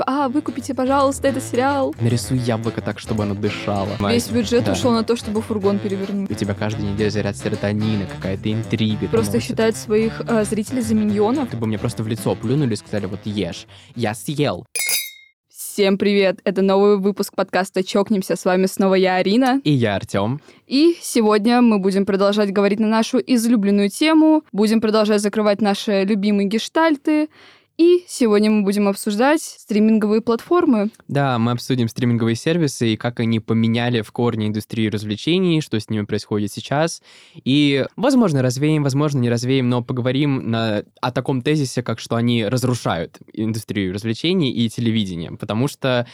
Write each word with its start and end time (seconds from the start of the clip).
А, 0.00 0.28
выкупите, 0.28 0.74
пожалуйста, 0.74 1.28
этот 1.28 1.44
сериал. 1.44 1.94
Нарисуй 2.00 2.38
яблоко 2.38 2.80
так, 2.80 2.98
чтобы 2.98 3.22
оно 3.22 3.34
дышало. 3.36 3.88
Весь 4.10 4.28
бюджет 4.28 4.64
Да. 4.64 4.72
ушел 4.72 4.90
на 4.90 5.04
то, 5.04 5.14
чтобы 5.14 5.40
фургон 5.40 5.78
перевернуть. 5.78 6.28
У 6.28 6.34
тебя 6.34 6.52
каждую 6.54 6.92
неделю 6.92 7.12
заряд 7.12 7.36
серотонина, 7.36 8.06
какая-то 8.06 8.52
интрига. 8.52 9.06
Просто 9.06 9.38
считать 9.38 9.76
своих 9.76 10.20
э, 10.26 10.42
зрителей 10.44 10.82
за 10.82 10.96
миньонов. 10.96 11.48
Ты 11.50 11.56
бы 11.56 11.68
мне 11.68 11.78
просто 11.78 12.02
в 12.02 12.08
лицо 12.08 12.34
плюнули 12.34 12.72
и 12.74 12.76
сказали, 12.76 13.06
вот 13.06 13.20
ешь. 13.24 13.66
Я 13.94 14.14
съел. 14.14 14.66
Всем 15.48 15.98
привет! 15.98 16.38
Это 16.44 16.62
новый 16.62 16.98
выпуск 16.98 17.34
подкаста 17.34 17.82
«Чокнемся». 17.82 18.36
С 18.36 18.44
вами 18.44 18.66
снова 18.66 18.94
я, 18.94 19.16
Арина. 19.16 19.60
И 19.64 19.72
я 19.72 19.96
Артем. 19.96 20.40
И 20.68 20.96
сегодня 21.00 21.60
мы 21.62 21.78
будем 21.80 22.06
продолжать 22.06 22.52
говорить 22.52 22.78
на 22.78 22.86
нашу 22.86 23.18
излюбленную 23.18 23.90
тему, 23.90 24.44
будем 24.52 24.80
продолжать 24.80 25.20
закрывать 25.20 25.60
наши 25.60 26.04
любимые 26.04 26.48
гештальты. 26.48 27.28
И 27.76 28.04
сегодня 28.06 28.50
мы 28.50 28.62
будем 28.62 28.86
обсуждать 28.86 29.42
стриминговые 29.42 30.20
платформы. 30.20 30.90
Да, 31.08 31.38
мы 31.40 31.52
обсудим 31.52 31.88
стриминговые 31.88 32.36
сервисы 32.36 32.92
и 32.92 32.96
как 32.96 33.18
они 33.18 33.40
поменяли 33.40 34.02
в 34.02 34.12
корне 34.12 34.46
индустрию 34.46 34.92
развлечений, 34.92 35.60
что 35.60 35.80
с 35.80 35.90
ними 35.90 36.04
происходит 36.04 36.52
сейчас. 36.52 37.02
И, 37.34 37.84
возможно, 37.96 38.42
развеем, 38.42 38.84
возможно, 38.84 39.18
не 39.18 39.28
развеем, 39.28 39.68
но 39.68 39.82
поговорим 39.82 40.50
на, 40.50 40.84
о 41.00 41.10
таком 41.10 41.42
тезисе, 41.42 41.82
как 41.82 41.98
что 41.98 42.14
они 42.14 42.44
разрушают 42.44 43.18
индустрию 43.32 43.92
развлечений 43.92 44.52
и 44.52 44.68
телевидения. 44.68 45.32
Потому 45.32 45.66
что 45.66 46.06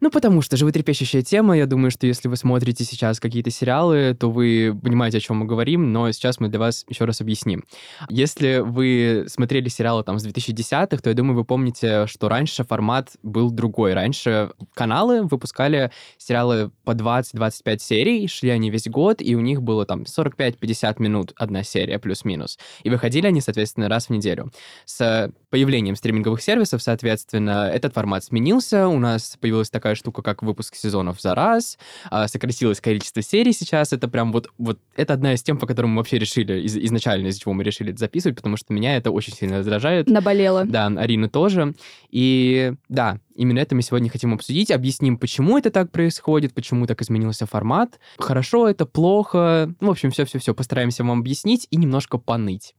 ну, 0.00 0.10
потому 0.10 0.40
что 0.42 0.56
животрепещущая 0.56 1.22
тема. 1.22 1.56
Я 1.56 1.66
думаю, 1.66 1.90
что 1.90 2.06
если 2.06 2.28
вы 2.28 2.36
смотрите 2.36 2.84
сейчас 2.84 3.20
какие-то 3.20 3.50
сериалы, 3.50 4.16
то 4.18 4.30
вы 4.30 4.78
понимаете, 4.82 5.18
о 5.18 5.20
чем 5.20 5.38
мы 5.38 5.46
говорим, 5.46 5.92
но 5.92 6.10
сейчас 6.12 6.40
мы 6.40 6.48
для 6.48 6.58
вас 6.58 6.84
еще 6.88 7.04
раз 7.04 7.20
объясним. 7.20 7.64
Если 8.08 8.60
вы 8.64 9.26
смотрели 9.28 9.68
сериалы 9.68 10.02
там 10.02 10.18
с 10.18 10.26
2010-х, 10.26 10.96
то 10.98 11.10
я 11.10 11.14
думаю, 11.14 11.36
вы 11.36 11.44
помните, 11.44 12.06
что 12.06 12.28
раньше 12.28 12.64
формат 12.64 13.10
был 13.22 13.50
другой. 13.50 13.92
Раньше 13.92 14.50
каналы 14.74 15.22
выпускали 15.22 15.90
сериалы 16.16 16.70
по 16.84 16.92
20-25 16.92 17.78
серий, 17.78 18.26
шли 18.26 18.50
они 18.50 18.70
весь 18.70 18.88
год, 18.88 19.20
и 19.20 19.34
у 19.34 19.40
них 19.40 19.62
было 19.62 19.84
там 19.84 20.02
45-50 20.02 20.96
минут 20.98 21.32
одна 21.36 21.62
серия 21.62 21.98
плюс-минус. 21.98 22.58
И 22.84 22.90
выходили 22.90 23.26
они, 23.26 23.40
соответственно, 23.40 23.88
раз 23.88 24.06
в 24.06 24.10
неделю. 24.10 24.50
С 24.86 25.30
появлением 25.50 25.96
стриминговых 25.96 26.40
сервисов, 26.40 26.82
соответственно, 26.82 27.68
этот 27.72 27.92
формат 27.92 28.24
сменился. 28.24 28.88
У 28.88 28.98
нас 28.98 29.36
появилась 29.40 29.68
такая 29.68 29.89
штука, 29.96 30.22
как 30.22 30.42
выпуск 30.42 30.74
сезонов 30.74 31.20
за 31.20 31.34
раз. 31.34 31.78
А, 32.10 32.28
Сократилось 32.28 32.80
количество 32.80 33.22
серий 33.22 33.52
сейчас. 33.52 33.92
Это 33.92 34.08
прям 34.08 34.32
вот, 34.32 34.48
вот 34.58 34.78
это 34.96 35.14
одна 35.14 35.34
из 35.34 35.42
тем, 35.42 35.58
по 35.58 35.66
которым 35.66 35.90
мы 35.90 35.98
вообще 35.98 36.18
решили, 36.18 36.60
из- 36.62 36.76
изначально 36.76 37.28
из 37.28 37.38
чего 37.38 37.52
мы 37.52 37.64
решили 37.64 37.90
это 37.90 38.00
записывать, 38.00 38.36
потому 38.36 38.56
что 38.56 38.72
меня 38.72 38.96
это 38.96 39.10
очень 39.10 39.32
сильно 39.32 39.58
раздражает. 39.58 40.08
Наболело. 40.08 40.64
Да, 40.64 40.86
Арину 40.86 41.28
тоже. 41.28 41.74
И 42.10 42.72
да, 42.88 43.18
именно 43.34 43.58
это 43.58 43.74
мы 43.74 43.82
сегодня 43.82 44.10
хотим 44.10 44.34
обсудить, 44.34 44.70
объясним, 44.70 45.16
почему 45.18 45.58
это 45.58 45.70
так 45.70 45.90
происходит, 45.90 46.54
почему 46.54 46.86
так 46.86 47.00
изменился 47.02 47.46
формат. 47.46 47.98
Хорошо 48.18 48.68
это, 48.68 48.86
плохо. 48.86 49.74
Ну, 49.80 49.88
в 49.88 49.90
общем, 49.90 50.10
все-все-все 50.10 50.54
постараемся 50.54 51.04
вам 51.04 51.20
объяснить 51.20 51.66
и 51.70 51.76
немножко 51.76 52.18
поныть. 52.18 52.74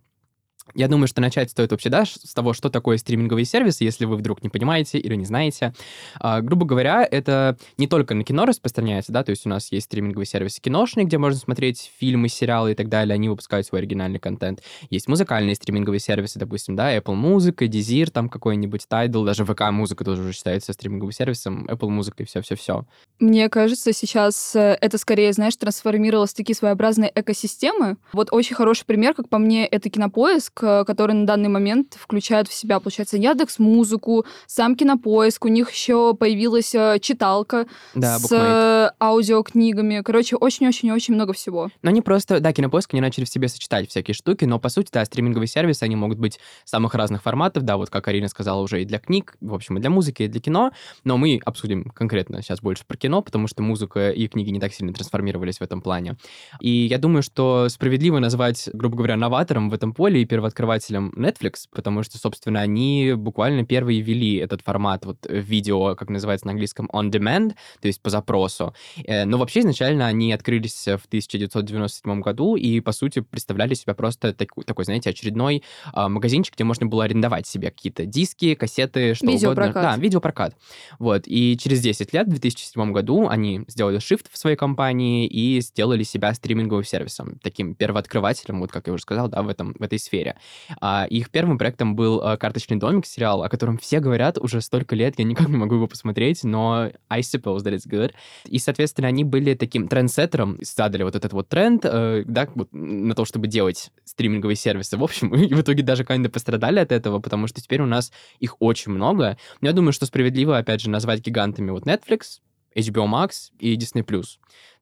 Я 0.75 0.87
думаю, 0.87 1.07
что 1.07 1.21
начать 1.21 1.51
стоит 1.51 1.71
вообще, 1.71 1.89
да, 1.89 2.05
с 2.05 2.33
того, 2.33 2.53
что 2.53 2.69
такое 2.69 2.97
стриминговые 2.97 3.45
сервисы, 3.45 3.83
если 3.83 4.05
вы 4.05 4.15
вдруг 4.15 4.43
не 4.43 4.49
понимаете 4.49 4.97
или 4.97 5.15
не 5.15 5.25
знаете. 5.25 5.73
А, 6.19 6.41
грубо 6.41 6.65
говоря, 6.65 7.07
это 7.09 7.57
не 7.77 7.87
только 7.87 8.13
на 8.13 8.23
кино 8.23 8.45
распространяется, 8.45 9.11
да, 9.11 9.23
то 9.23 9.31
есть 9.31 9.45
у 9.45 9.49
нас 9.49 9.71
есть 9.71 9.85
стриминговые 9.85 10.25
сервисы 10.25 10.61
киношные, 10.61 11.05
где 11.05 11.17
можно 11.17 11.39
смотреть 11.39 11.91
фильмы, 11.97 12.29
сериалы 12.29 12.71
и 12.71 12.75
так 12.75 12.89
далее, 12.89 13.15
они 13.15 13.29
выпускают 13.29 13.65
свой 13.67 13.81
оригинальный 13.81 14.19
контент. 14.19 14.61
Есть 14.89 15.07
музыкальные 15.07 15.55
стриминговые 15.55 15.99
сервисы, 15.99 16.39
допустим, 16.39 16.75
да, 16.75 16.95
Apple 16.95 17.15
Music, 17.15 17.57
Deezer, 17.67 18.11
там 18.11 18.29
какой-нибудь 18.29 18.85
Tidal, 18.89 19.25
даже 19.25 19.43
VK 19.43 19.71
Музыка 19.71 20.03
тоже 20.03 20.21
уже 20.21 20.33
считается 20.33 20.73
стриминговым 20.73 21.11
сервисом, 21.11 21.67
Apple 21.67 21.89
Музыка 21.89 22.23
и 22.23 22.25
все-все-все. 22.25 22.85
Мне 23.19 23.49
кажется, 23.49 23.93
сейчас 23.93 24.55
э, 24.55 24.77
это 24.81 24.97
скорее, 24.97 25.31
знаешь, 25.33 25.55
трансформировалось 25.55 26.31
в 26.31 26.35
такие 26.35 26.55
своеобразные 26.55 27.11
экосистемы. 27.13 27.97
Вот 28.13 28.29
очень 28.31 28.55
хороший 28.55 28.85
пример, 28.85 29.13
как 29.13 29.29
по 29.29 29.37
мне, 29.37 29.65
это 29.65 29.89
кинопоиск, 29.89 30.60
который 30.61 31.13
на 31.13 31.25
данный 31.25 31.49
момент 31.49 31.97
включает 31.99 32.47
в 32.47 32.53
себя, 32.53 32.79
получается, 32.79 33.17
Яндекс 33.17 33.59
Музыку, 33.59 34.25
сам 34.47 34.75
кинопоиск. 34.75 35.45
У 35.45 35.47
них 35.47 35.71
еще 35.71 36.13
появилась 36.13 36.73
э, 36.73 36.99
читалка 37.01 37.67
Да, 37.95 38.19
с 38.19 38.31
э, 38.31 38.91
аудиокнигами. 38.99 40.01
Короче, 40.03 40.35
очень-очень-очень 40.35 41.13
много 41.13 41.33
всего. 41.33 41.69
Но 41.81 41.89
они 41.89 42.01
просто, 42.01 42.39
да, 42.39 42.53
кинопоиск, 42.53 42.93
они 42.93 43.01
начали 43.01 43.25
в 43.25 43.29
себе 43.29 43.47
сочетать 43.47 43.89
всякие 43.89 44.15
штуки, 44.15 44.45
но, 44.45 44.59
по 44.59 44.69
сути, 44.69 44.89
да, 44.91 45.03
стриминговые 45.05 45.47
сервисы, 45.47 45.83
они 45.83 45.95
могут 45.95 46.19
быть 46.19 46.39
самых 46.65 46.95
разных 46.95 47.21
форматов, 47.21 47.63
да, 47.63 47.77
вот 47.77 47.89
как 47.89 48.07
Арина 48.07 48.27
сказала 48.27 48.61
уже, 48.61 48.81
и 48.81 48.85
для 48.85 48.99
книг, 48.99 49.35
в 49.41 49.53
общем, 49.53 49.77
и 49.77 49.81
для 49.81 49.89
музыки, 49.89 50.23
и 50.23 50.27
для 50.27 50.41
кино, 50.41 50.71
но 51.03 51.17
мы 51.17 51.39
обсудим 51.43 51.85
конкретно 51.85 52.41
сейчас 52.41 52.61
больше 52.61 52.83
про 52.85 52.97
кино, 52.97 53.21
потому 53.21 53.47
что 53.47 53.61
музыка 53.63 54.11
и 54.11 54.27
книги 54.27 54.49
не 54.49 54.59
так 54.59 54.73
сильно 54.73 54.93
трансформировались 54.93 55.57
в 55.57 55.61
этом 55.61 55.81
плане. 55.81 56.17
И 56.59 56.69
я 56.69 56.97
думаю, 56.97 57.23
что 57.23 57.69
справедливо 57.69 58.19
назвать, 58.19 58.69
грубо 58.73 58.97
говоря, 58.97 59.17
новатором 59.17 59.69
в 59.69 59.73
этом 59.73 59.93
поле 59.93 60.21
и 60.21 60.25
первооткрывателем 60.51 61.11
Netflix, 61.15 61.65
потому 61.71 62.03
что, 62.03 62.17
собственно, 62.17 62.61
они 62.61 63.13
буквально 63.15 63.65
первые 63.65 64.01
ввели 64.01 64.35
этот 64.35 64.61
формат 64.61 65.05
вот 65.05 65.25
э, 65.27 65.39
видео, 65.39 65.95
как 65.95 66.09
называется 66.09 66.45
на 66.47 66.51
английском, 66.51 66.89
on 66.93 67.09
demand, 67.09 67.53
то 67.81 67.87
есть 67.87 68.01
по 68.01 68.09
запросу. 68.09 68.73
Э, 69.05 69.25
Но 69.25 69.37
вообще 69.37 69.61
изначально 69.61 70.07
они 70.07 70.33
открылись 70.33 70.85
в 70.85 71.05
1997 71.07 72.21
году 72.21 72.55
и, 72.55 72.79
по 72.81 72.91
сути, 72.91 73.19
представляли 73.21 73.73
себя 73.73 73.93
просто 73.93 74.33
таку- 74.33 74.63
такой, 74.63 74.85
знаете, 74.85 75.09
очередной 75.09 75.63
а, 75.93 76.09
магазинчик, 76.09 76.55
где 76.55 76.63
можно 76.63 76.85
было 76.85 77.05
арендовать 77.05 77.47
себе 77.47 77.71
какие-то 77.71 78.05
диски, 78.05 78.55
кассеты, 78.55 79.15
что 79.15 79.27
Видеопрокат. 79.27 79.69
угодно. 79.71 79.81
Да, 79.81 79.97
видеопрокат. 79.97 80.55
Вот. 80.99 81.23
И 81.25 81.57
через 81.57 81.81
10 81.81 82.13
лет, 82.13 82.27
в 82.27 82.31
2007 82.31 82.91
году, 82.91 83.27
они 83.27 83.61
сделали 83.67 83.99
shift 83.99 84.25
в 84.31 84.37
своей 84.37 84.55
компании 84.55 85.27
и 85.27 85.61
сделали 85.61 86.03
себя 86.03 86.33
стриминговым 86.33 86.83
сервисом, 86.83 87.39
таким 87.41 87.75
первооткрывателем, 87.75 88.59
вот 88.59 88.71
как 88.71 88.87
я 88.87 88.93
уже 88.93 89.03
сказал, 89.03 89.27
да, 89.27 89.41
в, 89.41 89.49
этом, 89.49 89.73
в 89.77 89.81
этой 89.81 89.99
сфере. 89.99 90.30
А, 90.79 91.05
их 91.09 91.29
первым 91.29 91.57
проектом 91.57 91.95
был 91.95 92.21
а, 92.21 92.37
«Карточный 92.37 92.77
домик» 92.77 93.05
сериал, 93.05 93.43
о 93.43 93.49
котором 93.49 93.77
все 93.77 93.99
говорят 93.99 94.37
уже 94.37 94.61
столько 94.61 94.95
лет, 94.95 95.15
я 95.17 95.25
никак 95.25 95.49
не 95.49 95.57
могу 95.57 95.75
его 95.75 95.87
посмотреть, 95.87 96.43
но 96.43 96.89
I 97.09 97.21
suppose 97.21 97.59
that 97.59 97.73
it's 97.73 97.87
good. 97.87 98.13
И, 98.45 98.59
соответственно, 98.59 99.07
они 99.07 99.23
были 99.23 99.53
таким 99.53 99.87
трендсеттером, 99.87 100.57
задали 100.61 101.03
вот 101.03 101.15
этот 101.15 101.33
вот 101.33 101.49
тренд, 101.49 101.85
э, 101.85 102.23
да, 102.25 102.47
на 102.71 103.15
то, 103.15 103.25
чтобы 103.25 103.47
делать 103.47 103.91
стриминговые 104.05 104.55
сервисы. 104.55 104.97
В 104.97 105.03
общем, 105.03 105.33
и 105.35 105.53
в 105.53 105.61
итоге 105.61 105.83
даже 105.83 106.03
kind 106.03 106.27
пострадали 106.29 106.79
от 106.79 106.91
этого, 106.91 107.19
потому 107.19 107.47
что 107.47 107.61
теперь 107.61 107.81
у 107.81 107.85
нас 107.85 108.11
их 108.39 108.55
очень 108.59 108.91
много. 108.91 109.37
Но 109.61 109.69
я 109.69 109.73
думаю, 109.73 109.93
что 109.93 110.05
справедливо, 110.05 110.57
опять 110.57 110.81
же, 110.81 110.89
назвать 110.89 111.21
гигантами 111.21 111.71
вот 111.71 111.85
Netflix, 111.85 112.39
HBO 112.75 113.07
Max 113.07 113.51
и 113.59 113.75
Disney+. 113.75 114.05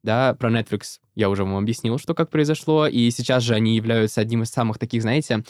Да, 0.02 0.34
про 0.34 0.50
Netflix 0.50 0.98
я 1.14 1.28
уже 1.28 1.44
вам 1.44 1.56
объяснил, 1.56 1.98
что 1.98 2.14
как 2.14 2.30
произошло, 2.30 2.86
и 2.86 3.10
сейчас 3.10 3.42
же 3.42 3.54
они 3.54 3.76
являются 3.76 4.20
одним 4.20 4.42
из 4.42 4.48
самых 4.48 4.78
таких, 4.78 5.02
знаете, 5.02 5.44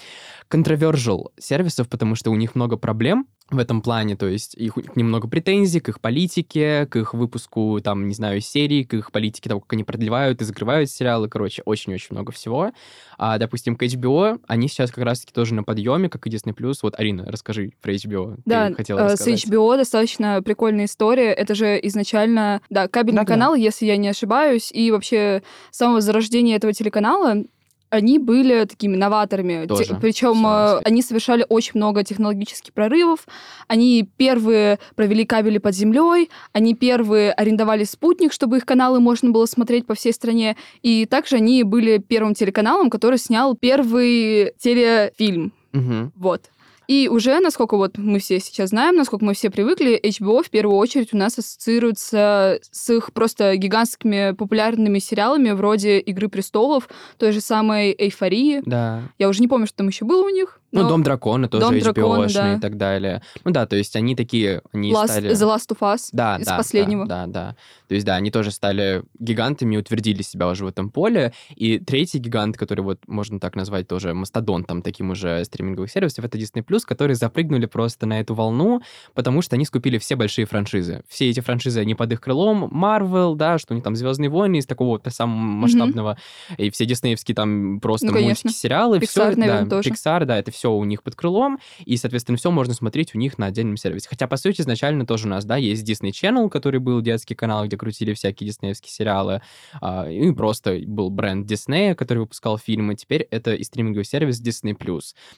controversial 0.51 1.29
сервисов, 1.39 1.89
потому 1.89 2.17
что 2.17 2.31
у 2.31 2.35
них 2.35 2.55
много 2.55 2.77
проблем 2.77 3.27
в 3.51 3.59
этом 3.59 3.83
плане, 3.83 4.17
то 4.17 4.27
есть 4.29 4.55
их, 4.55 4.75
немного 4.95 5.27
претензий 5.29 5.81
к 5.81 5.89
их 5.89 6.01
политике, 6.01 6.87
к 6.87 6.97
их 6.97 7.15
выпуску, 7.15 7.81
там, 7.83 8.07
не 8.07 8.15
знаю, 8.15 8.41
серий, 8.41 8.85
к 8.85 8.95
их 8.95 9.11
политике 9.11 9.49
того, 9.49 9.61
как 9.61 9.73
они 9.73 9.83
продлевают 9.83 10.41
и 10.41 10.45
закрывают 10.45 10.89
сериалы, 10.89 11.29
короче, 11.29 11.63
очень-очень 11.65 12.09
много 12.11 12.31
всего. 12.31 12.71
А, 13.19 13.39
допустим, 13.39 13.75
к 13.75 13.83
HBO, 13.83 14.41
они 14.47 14.69
сейчас 14.69 14.93
как 14.93 15.05
раз-таки 15.05 15.33
тоже 15.33 15.55
на 15.55 15.65
подъеме, 15.65 16.09
как 16.09 16.27
и 16.27 16.31
Disney+. 16.31 16.55
Вот, 16.83 16.99
Арина, 16.99 17.27
расскажи 17.27 17.73
про 17.83 17.93
HBO. 17.93 18.37
Ты 18.37 18.43
Да, 18.47 18.73
хотела 18.73 19.01
э, 19.01 19.09
с 19.09 19.13
рассказать. 19.13 19.45
HBO 19.47 19.77
достаточно 19.77 20.43
прикольная 20.43 20.85
история. 20.85 21.33
Это 21.33 21.55
же 21.57 21.79
изначально, 21.83 22.63
да, 22.71 22.87
кабельный 22.87 23.23
Да-да. 23.23 23.33
канал, 23.33 23.55
если 23.57 23.87
я 23.87 23.97
не 23.97 24.09
ошибаюсь, 24.09 24.40
и 24.73 24.91
вообще 24.91 25.43
с 25.71 25.77
самого 25.79 26.01
зарождения 26.01 26.57
этого 26.57 26.73
телеканала 26.73 27.45
они 27.91 28.19
были 28.19 28.65
такими 28.65 28.97
новаторами. 28.97 29.67
Тоже 29.67 29.97
Причем 30.01 30.35
согласен. 30.37 30.83
они 30.85 31.03
совершали 31.03 31.45
очень 31.49 31.73
много 31.75 32.05
технологических 32.05 32.73
прорывов. 32.73 33.27
Они 33.67 34.09
первые 34.17 34.79
провели 34.95 35.27
кабели 35.27 35.59
под 35.59 35.75
землей, 35.75 36.31
они 36.53 36.75
первые 36.75 37.33
арендовали 37.33 37.85
спутник, 37.85 38.33
чтобы 38.33 38.59
их 38.59 38.65
каналы 38.65 39.01
можно 39.01 39.31
было 39.31 39.47
смотреть 39.47 39.87
по 39.87 39.95
всей 39.95 40.13
стране. 40.13 40.57
И 40.83 41.05
также 41.05 41.37
они 41.37 41.65
были 41.65 41.99
первым 41.99 42.35
телеканалом, 42.35 42.91
который 42.91 43.19
снял 43.19 43.57
первый 43.57 44.53
телефильм. 44.59 45.53
Мгм. 45.73 46.13
Вот. 46.17 46.51
И 46.91 47.07
уже, 47.09 47.39
насколько 47.39 47.77
вот 47.77 47.99
мы 47.99 48.19
все 48.19 48.41
сейчас 48.41 48.71
знаем, 48.71 48.97
насколько 48.97 49.25
мы 49.25 49.35
все 49.35 49.49
привыкли, 49.49 49.97
HBO 50.03 50.43
в 50.43 50.51
первую 50.51 50.77
очередь 50.77 51.15
у 51.15 51.17
нас 51.17 51.39
ассоциируется 51.39 52.59
с 52.69 52.91
их 52.91 53.13
просто 53.13 53.55
гигантскими 53.55 54.33
популярными 54.33 54.99
сериалами 54.99 55.53
вроде 55.53 56.01
«Игры 56.01 56.29
престолов», 56.29 56.89
той 57.17 57.31
же 57.31 57.41
самой 57.41 57.95
«Эйфории». 57.97 58.63
Да. 58.67 59.03
Я 59.21 59.29
уже 59.29 59.41
не 59.41 59.47
помню, 59.47 59.69
что 59.69 59.77
там 59.77 59.87
еще 59.87 60.05
было 60.05 60.25
у 60.25 60.31
них. 60.31 60.60
Ну, 60.73 60.83
Но 60.83 60.89
Дом 60.89 61.03
дракона 61.03 61.49
тоже 61.49 61.67
Дом 61.67 61.75
HBO 61.75 61.83
дракона, 61.95 62.29
да. 62.33 62.55
и 62.55 62.61
так 62.61 62.77
далее. 62.77 63.23
Ну 63.45 63.51
да, 63.51 63.67
то 63.67 63.77
есть 63.77 63.97
они 63.97 64.15
такие, 64.15 64.63
они 64.73 64.93
Last- 64.93 65.07
стали... 65.09 65.31
The 65.31 65.35
Last 65.57 65.69
of 65.77 65.79
Us 65.81 66.09
Да, 66.13 66.37
из 66.39 66.47
да, 66.47 66.57
последнего. 66.57 67.07
Да, 67.07 67.27
да, 67.27 67.33
да. 67.33 67.57
То 67.89 67.95
есть, 67.95 68.07
да, 68.07 68.15
они 68.15 68.31
тоже 68.31 68.53
стали 68.53 69.03
гигантами, 69.19 69.77
утвердили 69.77 70.23
себя 70.23 70.49
уже 70.49 70.65
в 70.65 70.69
этом 70.69 70.91
поле. 70.91 71.33
И 71.57 71.79
третий 71.79 72.19
гигант, 72.19 72.57
который 72.57 72.83
вот 72.83 73.01
можно 73.09 73.41
так 73.41 73.57
назвать 73.57 73.89
тоже 73.89 74.15
мастодонтом 74.15 74.83
таким 74.83 75.11
уже 75.11 75.45
стриминговых 75.45 75.91
сервисов, 75.91 76.25
это 76.25 76.39
Disney+, 76.39 76.63
которые 76.87 77.17
запрыгнули 77.17 77.67
просто 77.67 78.07
на 78.07 78.21
эту 78.21 78.35
волну, 78.35 78.81
потому 79.15 79.43
что 79.43 79.57
они 79.57 79.65
скупили 79.65 79.99
все 79.99 80.15
большие 80.15 80.47
франшизы. 80.47 81.03
Все 81.09 81.29
эти 81.31 81.41
франшизы, 81.41 81.81
они 81.81 81.95
под 81.97 82.13
их 82.13 82.21
крылом. 82.21 82.65
Marvel, 82.73 83.35
да, 83.35 83.59
что 83.59 83.73
у 83.73 83.75
них 83.75 83.83
там 83.83 83.97
«Звездные 83.97 84.31
войны» 84.31 84.59
из 84.59 84.67
такого 84.67 84.91
вот 84.91 85.13
самого 85.13 85.37
масштабного, 85.37 86.17
и 86.59 86.71
все 86.71 86.87
диснеевские 86.87 87.35
там 87.35 87.81
просто 87.81 88.07
Ну, 88.07 88.13
конечно. 88.13 88.49
мультики, 88.49 88.61
сериалы. 88.63 88.99
Pixar, 88.99 89.31
всё, 89.33 89.37
наверно, 89.37 89.65
да, 89.65 89.77
тоже. 89.77 89.91
Pixar, 89.91 90.25
да, 90.27 90.39
это 90.39 90.51
все 90.51 90.60
у 90.69 90.85
них 90.85 91.03
под 91.03 91.15
крылом, 91.15 91.59
и, 91.85 91.97
соответственно, 91.97 92.39
все 92.39 92.51
можно 92.51 92.75
смотреть 92.75 93.15
у 93.15 93.19
них 93.19 93.39
на 93.39 93.47
отдельном 93.47 93.77
сервисе. 93.77 94.09
Хотя, 94.09 94.27
по 94.27 94.37
сути, 94.37 94.61
изначально 94.61 95.07
тоже 95.07 95.27
у 95.27 95.31
нас, 95.31 95.45
да, 95.45 95.57
есть 95.57 95.89
Disney 95.89 96.11
Channel, 96.11 96.49
который 96.49 96.81
был 96.81 97.01
детский 97.01 97.35
канал, 97.35 97.67
где 97.67 97.77
крутили 97.77 98.15
всякие 98.15 98.49
диснеевские 98.49 98.91
сериалы, 98.91 99.43
а, 99.81 100.09
и 100.09 100.31
просто 100.33 100.81
был 100.87 101.11
бренд 101.11 101.51
Disney, 101.51 101.95
который 101.95 102.21
выпускал 102.21 102.59
фильмы. 102.59 102.95
Теперь 102.95 103.27
это 103.31 103.55
и 103.55 103.65
стриминговый 103.65 104.05
сервис 104.05 104.41
Disney+. 104.43 104.77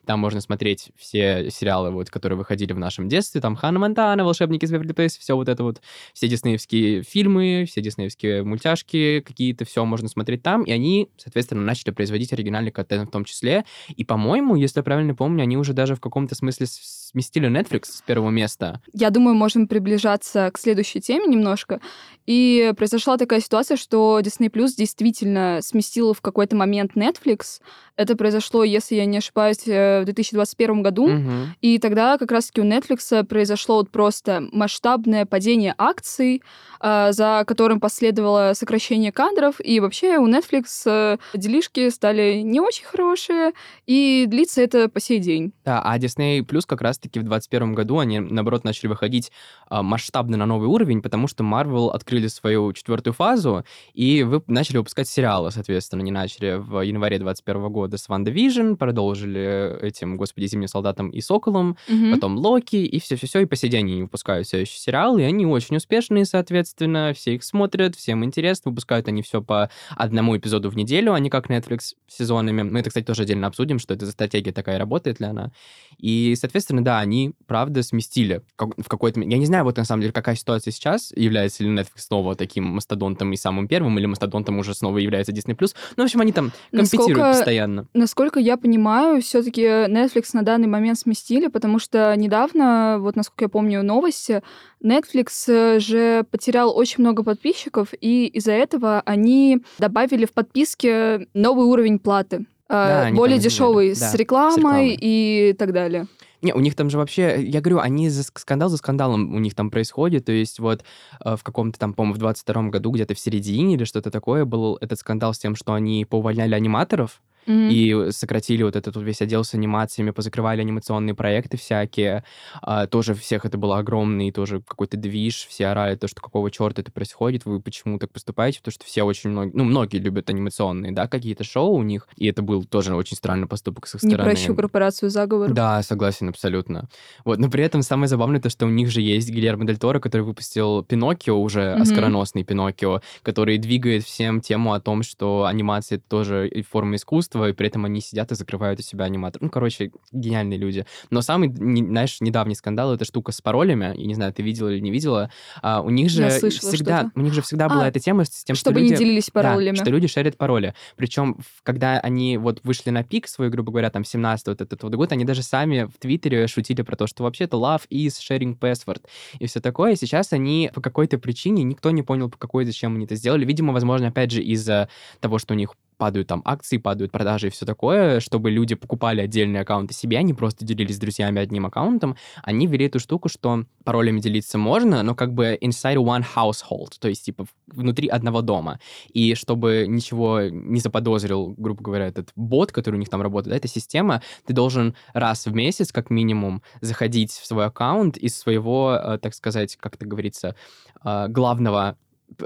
Там 0.07 0.21
можно 0.21 0.41
смотреть 0.41 0.91
все 0.97 1.51
сериалы, 1.51 1.91
вот, 1.91 2.11
которые 2.11 2.37
выходили 2.39 2.73
в 2.73 2.79
нашем 2.79 3.09
детстве, 3.09 3.41
там 3.41 3.57
Ханна 3.57 3.79
Монтана, 3.79 4.25
Волшебники 4.25 4.65
из 4.65 4.71
Беверли 4.71 4.93
Плейс, 4.93 5.17
все 5.17 5.35
вот 5.37 5.49
это 5.49 5.63
вот, 5.63 5.81
все 6.13 6.29
диснеевские 6.29 7.03
фильмы, 7.03 7.65
все 7.69 7.81
диснеевские 7.81 8.43
мультяшки 8.43 9.21
какие-то, 9.21 9.65
все 9.65 9.85
можно 9.85 10.09
смотреть 10.09 10.43
там, 10.43 10.63
и 10.63 10.71
они, 10.71 11.09
соответственно, 11.17 11.63
начали 11.63 11.91
производить 11.91 12.33
оригинальный 12.33 12.71
контент 12.71 13.09
в 13.09 13.13
том 13.13 13.25
числе. 13.25 13.65
И, 13.89 14.05
по-моему, 14.05 14.57
если 14.57 14.81
я 14.81 14.83
правильно 14.83 15.12
помню, 15.15 15.43
они 15.43 15.57
уже 15.57 15.73
даже 15.73 15.95
в 15.95 16.01
каком-то 16.01 16.35
смысле 16.35 16.67
сместили 17.13 17.49
Netflix 17.49 17.85
с 17.87 18.03
первого 18.03 18.31
места. 18.31 18.81
Я 18.93 19.11
думаю, 19.11 19.35
можем 19.35 19.69
приближаться 19.69 20.51
к 20.53 20.59
следующей 20.59 21.01
теме 21.01 21.27
немножко. 21.27 21.81
И 22.27 22.73
произошла 22.77 23.17
такая 23.17 23.41
ситуация, 23.41 23.77
что 23.77 24.21
Disney 24.21 24.49
Plus 24.49 24.71
действительно 24.77 25.59
сместил 25.61 26.15
в 26.15 26.21
какой-то 26.21 26.57
момент 26.57 26.93
Netflix. 26.95 27.61
Это 27.97 28.17
произошло, 28.17 28.65
если 28.65 28.95
я 28.95 29.05
не 29.05 29.19
ошибаюсь, 29.19 29.67
э, 29.67 30.01
в 30.01 30.05
2021 30.05 30.83
году. 30.83 31.09
Мгм. 31.09 31.55
И 31.61 31.79
тогда 31.79 32.17
как 32.17 32.33
раз-таки 32.33 32.61
у 32.61 32.65
Netflix 32.65 33.25
произошло 33.25 33.77
вот 33.77 33.91
просто 33.91 34.45
масштабное 34.53 35.27
падение 35.27 35.75
акций, 35.77 36.43
э, 36.81 37.13
за 37.13 37.45
которым 37.47 37.81
последовало 37.81 38.53
сокращение 38.55 39.13
кадров. 39.13 39.57
И 39.63 39.81
вообще 39.81 40.19
у 40.19 40.29
Netflix 40.29 40.65
э, 40.87 41.19
делишки 41.35 41.91
стали 41.91 42.41
не 42.43 42.61
очень 42.61 42.85
хорошие, 42.85 43.53
и 43.87 44.25
длится 44.27 44.63
это 44.63 44.89
по 44.89 45.01
сей 45.03 45.19
день. 45.19 45.53
Да, 45.65 45.83
а 45.83 45.99
Disney 45.99 46.41
Plus 46.41 46.63
как 46.67 46.81
раз-таки 46.81 47.19
в 47.19 47.23
2021 47.25 47.75
году 47.75 47.99
они, 47.99 48.21
наоборот, 48.21 48.65
начали 48.65 48.89
выходить 48.89 49.31
а, 49.69 49.83
масштабно 49.83 50.37
на 50.37 50.47
новый 50.47 50.69
уровень, 50.69 51.03
потому 51.03 51.27
что 51.29 51.45
Marvel 51.45 51.91
открыли 51.91 52.29
свою 52.29 52.73
четвертую 52.73 53.15
фазу 53.15 53.65
и 53.95 54.23
вы 54.23 54.43
начали 54.47 54.79
выпускать 54.79 55.09
сериалы, 55.09 55.51
соответственно. 55.51 56.03
Они 56.03 56.11
начали 56.11 56.57
в 56.59 56.81
январе 56.81 57.19
2021 57.19 57.73
года 57.73 57.99
с 57.99 58.09
WandaVision, 58.09 58.75
продолжили 58.75 59.79
этим, 59.83 60.17
господи, 60.17 60.47
Зимним 60.47 60.69
солдатом 60.69 61.11
и 61.11 61.21
Соколом, 61.21 61.77
Мгм. 61.89 62.13
потом 62.13 62.37
Локи, 62.39 62.77
и 62.77 62.99
все-все-все, 63.01 63.41
и 63.41 63.45
по 63.45 63.57
сей 63.57 63.69
день 63.69 63.87
они 63.93 64.03
выпускают 64.03 64.47
все 64.47 64.59
еще 64.59 64.79
сериалы, 64.79 65.23
и 65.23 65.25
они 65.25 65.47
очень 65.47 65.77
успешные, 65.77 66.25
соответственно, 66.25 67.13
все 67.15 67.35
их 67.35 67.45
смотрят, 67.45 67.97
всем 67.97 68.25
интересно, 68.25 68.71
выпускают 68.71 69.09
они 69.09 69.23
все 69.23 69.43
по 69.43 69.71
одному 69.97 70.37
эпизоду 70.37 70.71
в 70.71 70.77
неделю, 70.77 71.13
а 71.13 71.21
не 71.21 71.31
как 71.31 71.51
Netflix 71.51 71.95
сезонами. 72.09 72.63
Мы 72.63 72.81
это, 72.81 72.91
кстати, 72.91 73.05
тоже 73.05 73.23
отдельно 73.23 73.47
обсудим, 73.47 73.79
что 73.79 73.95
это 73.95 74.07
за 74.07 74.13
стратегия 74.13 74.53
такая, 74.53 74.79
работает 74.93 75.21
ли 75.21 75.27
она. 75.27 75.51
И, 75.99 76.35
соответственно, 76.37 76.83
да, 76.85 76.99
они, 76.99 77.33
правда, 77.47 77.83
сместили 77.85 78.43
в 78.59 78.89
какой-то... 78.89 79.21
Я 79.21 79.39
не 79.39 79.47
знаю, 79.47 79.65
вот 79.65 79.77
на 79.77 79.85
самом 79.85 80.01
деле, 80.01 80.13
какая 80.13 80.35
ситуация 80.35 80.73
сейчас, 80.73 81.13
является 81.15 81.63
ли 81.63 81.71
Netflix 81.71 81.99
снова 81.99 82.35
таким 82.35 82.65
мастодонтом 82.65 83.33
и 83.33 83.37
самым 83.37 83.69
первым, 83.69 83.97
или 83.99 84.07
мастодонтом 84.07 84.59
уже 84.59 84.75
снова 84.75 84.99
является 84.99 85.33
Disney+. 85.33 85.57
Ну, 85.97 86.03
в 86.03 86.05
общем, 86.05 86.21
они 86.21 86.33
там 86.33 86.51
компетируют 86.73 87.19
Насколько- 87.19 87.39
постоянно. 87.39 87.87
Насколько 87.95 88.41
я 88.41 88.57
понимаю, 88.57 89.23
все-таки 89.23 89.63
Netflix 89.63 90.31
на 90.33 90.43
данный 90.43 90.67
момент 90.67 90.99
сместили, 90.99 91.47
потому 91.47 91.79
что 91.79 92.13
недавно, 92.17 92.97
вот 92.99 93.15
насколько 93.15 93.45
я 93.45 93.49
помню 93.49 93.83
новости, 93.85 94.43
Netflix 94.83 95.29
э, 95.47 95.79
же 95.79 96.25
потерял 96.31 96.77
очень 96.77 96.97
много 97.05 97.23
подписчиков, 97.23 97.89
и 98.01 98.27
из-за 98.27 98.53
этого 98.53 99.03
они 99.07 99.61
добавили 99.79 100.25
в 100.27 100.33
подписке 100.33 101.29
новый 101.33 101.67
уровень 101.67 102.01
платы. 102.01 102.47
Э, 102.73 103.11
Да, 103.11 103.17
более 103.17 103.39
дешевый, 103.39 103.91
Да, 103.91 103.95
с 103.95 104.13
с 104.13 104.15
рекламой 104.15 104.57
рекламой. 104.57 104.99
и 105.01 105.55
так 105.59 105.73
далее. 105.73 106.07
Не, 106.41 106.53
у 106.55 106.59
них 106.61 106.75
там 106.75 106.91
же 106.91 106.99
вообще, 106.99 107.41
я 107.41 107.61
говорю, 107.61 107.79
они 107.79 108.09
за 108.09 108.23
ск- 108.23 108.41
скандал 108.41 108.69
за 108.69 108.77
скандалом 108.77 109.33
у 109.33 109.39
них 109.39 109.55
там 109.55 109.71
происходит, 109.71 110.25
то 110.25 110.33
есть 110.33 110.59
вот 110.59 110.83
э, 111.25 111.37
в 111.37 111.45
каком-то 111.45 111.79
там, 111.79 111.95
по-моему, 111.95 112.15
в 112.15 112.19
22 112.19 112.63
году, 112.71 112.91
где-то 112.91 113.15
в 113.15 113.19
середине 113.21 113.75
или 113.75 113.85
что-то 113.85 114.11
такое, 114.11 114.45
был 114.45 114.77
этот 114.81 114.99
скандал 114.99 115.35
с 115.35 115.39
тем, 115.39 115.55
что 115.55 115.73
они 115.75 116.05
поувольняли 116.05 116.55
аниматоров, 116.55 117.21
Мгм. 117.47 117.69
и 117.71 118.11
сократили 118.13 118.63
вот 118.63 118.77
этот 118.77 118.95
вот 118.97 119.03
весь 119.05 119.21
отдел 119.21 119.43
с 119.45 119.55
анимациями, 119.55 120.11
позакрывали 120.11 120.61
анимационные 120.61 121.15
проекты 121.15 121.57
всякие. 121.57 122.25
А, 122.61 122.87
тоже 122.87 123.15
всех 123.15 123.45
это 123.45 123.59
было 123.59 123.79
огромный 123.79 124.31
тоже 124.31 124.61
какой-то 124.61 124.97
движ, 124.97 125.47
все 125.49 125.67
орали 125.67 125.97
то, 125.97 126.07
что 126.09 126.21
какого 126.21 126.51
черта 126.51 126.83
это 126.83 126.93
происходит, 126.93 127.45
вы 127.45 127.61
почему 127.61 127.99
так 127.99 128.13
поступаете, 128.13 128.59
потому 128.61 128.73
что 128.73 128.85
все 128.85 129.03
очень 129.03 129.31
многие, 129.31 129.57
ну, 129.57 129.65
многие 129.65 129.97
любят 129.99 130.31
анимационные, 130.31 130.93
да, 130.93 131.09
какие-то 131.09 131.43
шоу 131.45 131.73
у 131.75 131.83
них, 131.83 132.07
и 132.17 132.27
это 132.29 132.43
был 132.43 132.65
тоже 132.65 132.95
очень 132.95 133.17
странный 133.17 133.47
поступок 133.49 133.87
с 133.87 133.95
их 133.97 134.03
Не 134.03 134.11
стороны. 134.11 134.31
прощу 134.31 134.55
корпорацию 134.55 135.11
заговор. 135.11 135.53
Да, 135.53 135.83
согласен 135.83 136.29
абсолютно. 136.29 136.89
Вот, 137.25 137.39
но 137.39 137.51
при 137.51 137.65
этом 137.65 137.83
самое 137.83 138.09
забавное 138.09 138.41
то, 138.41 138.51
что 138.51 138.67
у 138.67 138.71
них 138.71 138.91
же 138.91 139.01
есть 139.01 139.29
Гильермо 139.31 139.65
Дель 139.67 139.79
Торо, 139.79 139.99
который 140.01 140.23
выпустил 140.23 140.85
Пиноккио, 140.85 141.41
уже 141.41 141.73
Мгм. 141.73 141.83
оскароносный 141.83 142.45
Пиноккио, 142.45 143.01
который 143.23 143.59
двигает 143.59 144.05
всем 144.05 144.41
тему 144.41 144.75
о 144.75 144.81
том, 144.81 145.03
что 145.03 145.45
анимация— 145.47 145.97
это 145.99 146.05
тоже 146.09 146.51
форма 146.71 146.97
искусства, 146.97 147.32
и 147.35 147.53
при 147.53 147.67
этом 147.69 147.85
они 147.85 148.01
сидят 148.01 148.31
и 148.33 148.35
закрывают 148.35 148.81
у 148.81 148.83
себя 148.83 149.05
аниматор. 149.05 149.41
Ну, 149.43 149.51
короче, 149.51 149.91
гениальные 150.13 150.59
люди. 150.59 150.87
Но 151.11 151.23
самый, 151.23 151.49
не- 151.49 151.85
знаешь, 151.85 152.21
недавний 152.21 152.55
скандал— 152.55 152.93
это 152.95 153.05
штука 153.05 153.33
с 153.33 153.41
паролями. 153.41 153.95
Я 153.97 154.07
не 154.07 154.15
знаю, 154.15 154.33
ты 154.33 154.43
видела 154.43 154.69
или 154.69 154.81
не 154.81 154.91
видела. 154.91 155.31
А, 155.63 155.81
у 155.83 155.91
них 155.91 156.11
же 156.11 156.29
всегда, 156.29 157.11
у 157.15 157.21
них 157.21 157.33
же 157.33 157.43
всегда 157.43 157.69
была 157.69 157.85
А, 157.85 157.89
эта 157.89 158.01
тема 158.01 158.25
с 158.25 158.45
тем, 158.45 158.57
Чтобы 158.57 158.79
что 158.79 158.81
люди... 158.81 158.93
не 158.93 158.99
делились 158.99 159.27
Да, 159.33 159.43
паролями. 159.43 159.77
что 159.77 159.91
люди 159.91 160.07
шерят 160.09 160.37
пароли. 160.37 160.75
Причем, 160.97 161.39
когда 161.63 161.99
они 162.01 162.37
вот 162.39 162.61
вышли 162.65 162.91
на 162.91 163.03
пик 163.05 163.29
свой, 163.29 163.49
грубо 163.51 163.71
говоря, 163.73 163.91
там, 163.91 164.05
17 164.05 164.49
вот 164.49 164.61
этот 164.61 164.83
вот 164.83 164.95
год, 164.95 165.13
они 165.13 165.25
даже 165.25 165.43
сами 165.43 165.85
в 165.85 165.99
Твиттере 165.99 166.47
шутили 166.47 166.83
про 166.83 166.97
то, 166.97 167.07
что 167.07 167.23
вообще-то 167.25 167.57
love 167.57 167.83
is 167.91 168.13
sharing 168.19 168.59
password 168.59 169.03
и 169.39 169.47
все 169.47 169.61
такое. 169.61 169.97
Сейчас 169.97 170.33
они 170.33 170.71
по 170.75 170.81
какой-то 170.81 171.19
причине, 171.19 171.63
никто 171.63 171.91
не 171.91 172.03
понял, 172.03 172.29
по 172.31 172.39
какой, 172.39 172.65
зачем 172.65 172.95
они 172.97 173.05
это 173.07 173.15
сделали. 173.17 173.45
Видимо, 173.45 173.73
возможно, 173.73 174.09
опять 174.09 174.31
же, 174.31 174.43
из-за 174.43 174.89
того, 175.21 175.39
что 175.39 175.55
у 175.55 175.57
них 175.57 175.71
падают 176.03 176.27
там 176.27 176.43
акции, 176.45 176.79
падают 176.79 177.13
продажи 177.13 177.47
и 177.47 177.51
все 177.51 177.65
такое, 177.65 178.19
чтобы 178.19 178.51
люди 178.51 178.75
покупали 178.75 179.21
отдельные 179.21 179.63
аккаунты 179.63 179.95
себе, 179.95 180.19
они 180.19 180.35
просто 180.35 180.65
делились 180.65 180.97
с 180.97 180.99
друзьями 180.99 181.41
одним 181.41 181.65
аккаунтом, 181.65 182.17
они 182.43 182.67
ввели 182.67 182.87
эту 182.87 182.99
штуку, 182.99 183.29
что 183.29 183.67
паролями 183.85 184.19
делиться 184.19 184.59
можно, 184.59 185.05
но 185.05 185.15
как 185.15 185.33
бы 185.33 185.57
inside 185.63 185.99
one 185.99 186.25
household, 186.35 186.95
то 186.99 187.07
есть 187.07 187.25
типа 187.25 187.47
внутри 187.69 188.09
одного 188.09 188.43
дома. 188.43 188.81
И 189.13 189.37
чтобы 189.37 189.87
ничего 189.89 190.41
не 190.41 190.81
заподозрил, 190.81 191.55
грубо 191.57 191.81
говоря, 191.85 192.09
этот 192.09 192.31
бот, 192.35 192.73
который 192.73 192.97
у 192.97 192.99
них 192.99 193.09
там 193.09 193.23
работает, 193.23 193.53
да, 193.53 193.57
эта 193.59 193.69
система, 193.69 194.23
ты 194.45 194.53
должен 194.53 194.97
раз 195.15 195.47
в 195.47 195.55
месяц, 195.55 195.93
как 195.93 196.11
минимум, 196.11 196.65
заходить 196.81 197.31
в 197.31 197.47
свой 197.47 197.67
аккаунт 197.67 198.17
из 198.17 198.37
своего, 198.37 198.99
э, 199.01 199.19
так 199.19 199.35
сказать, 199.35 199.77
как 199.77 199.95
это 199.95 200.05
говорится, 200.05 200.57
э, 201.05 201.29
главного 201.29 201.81
а, 201.81 201.97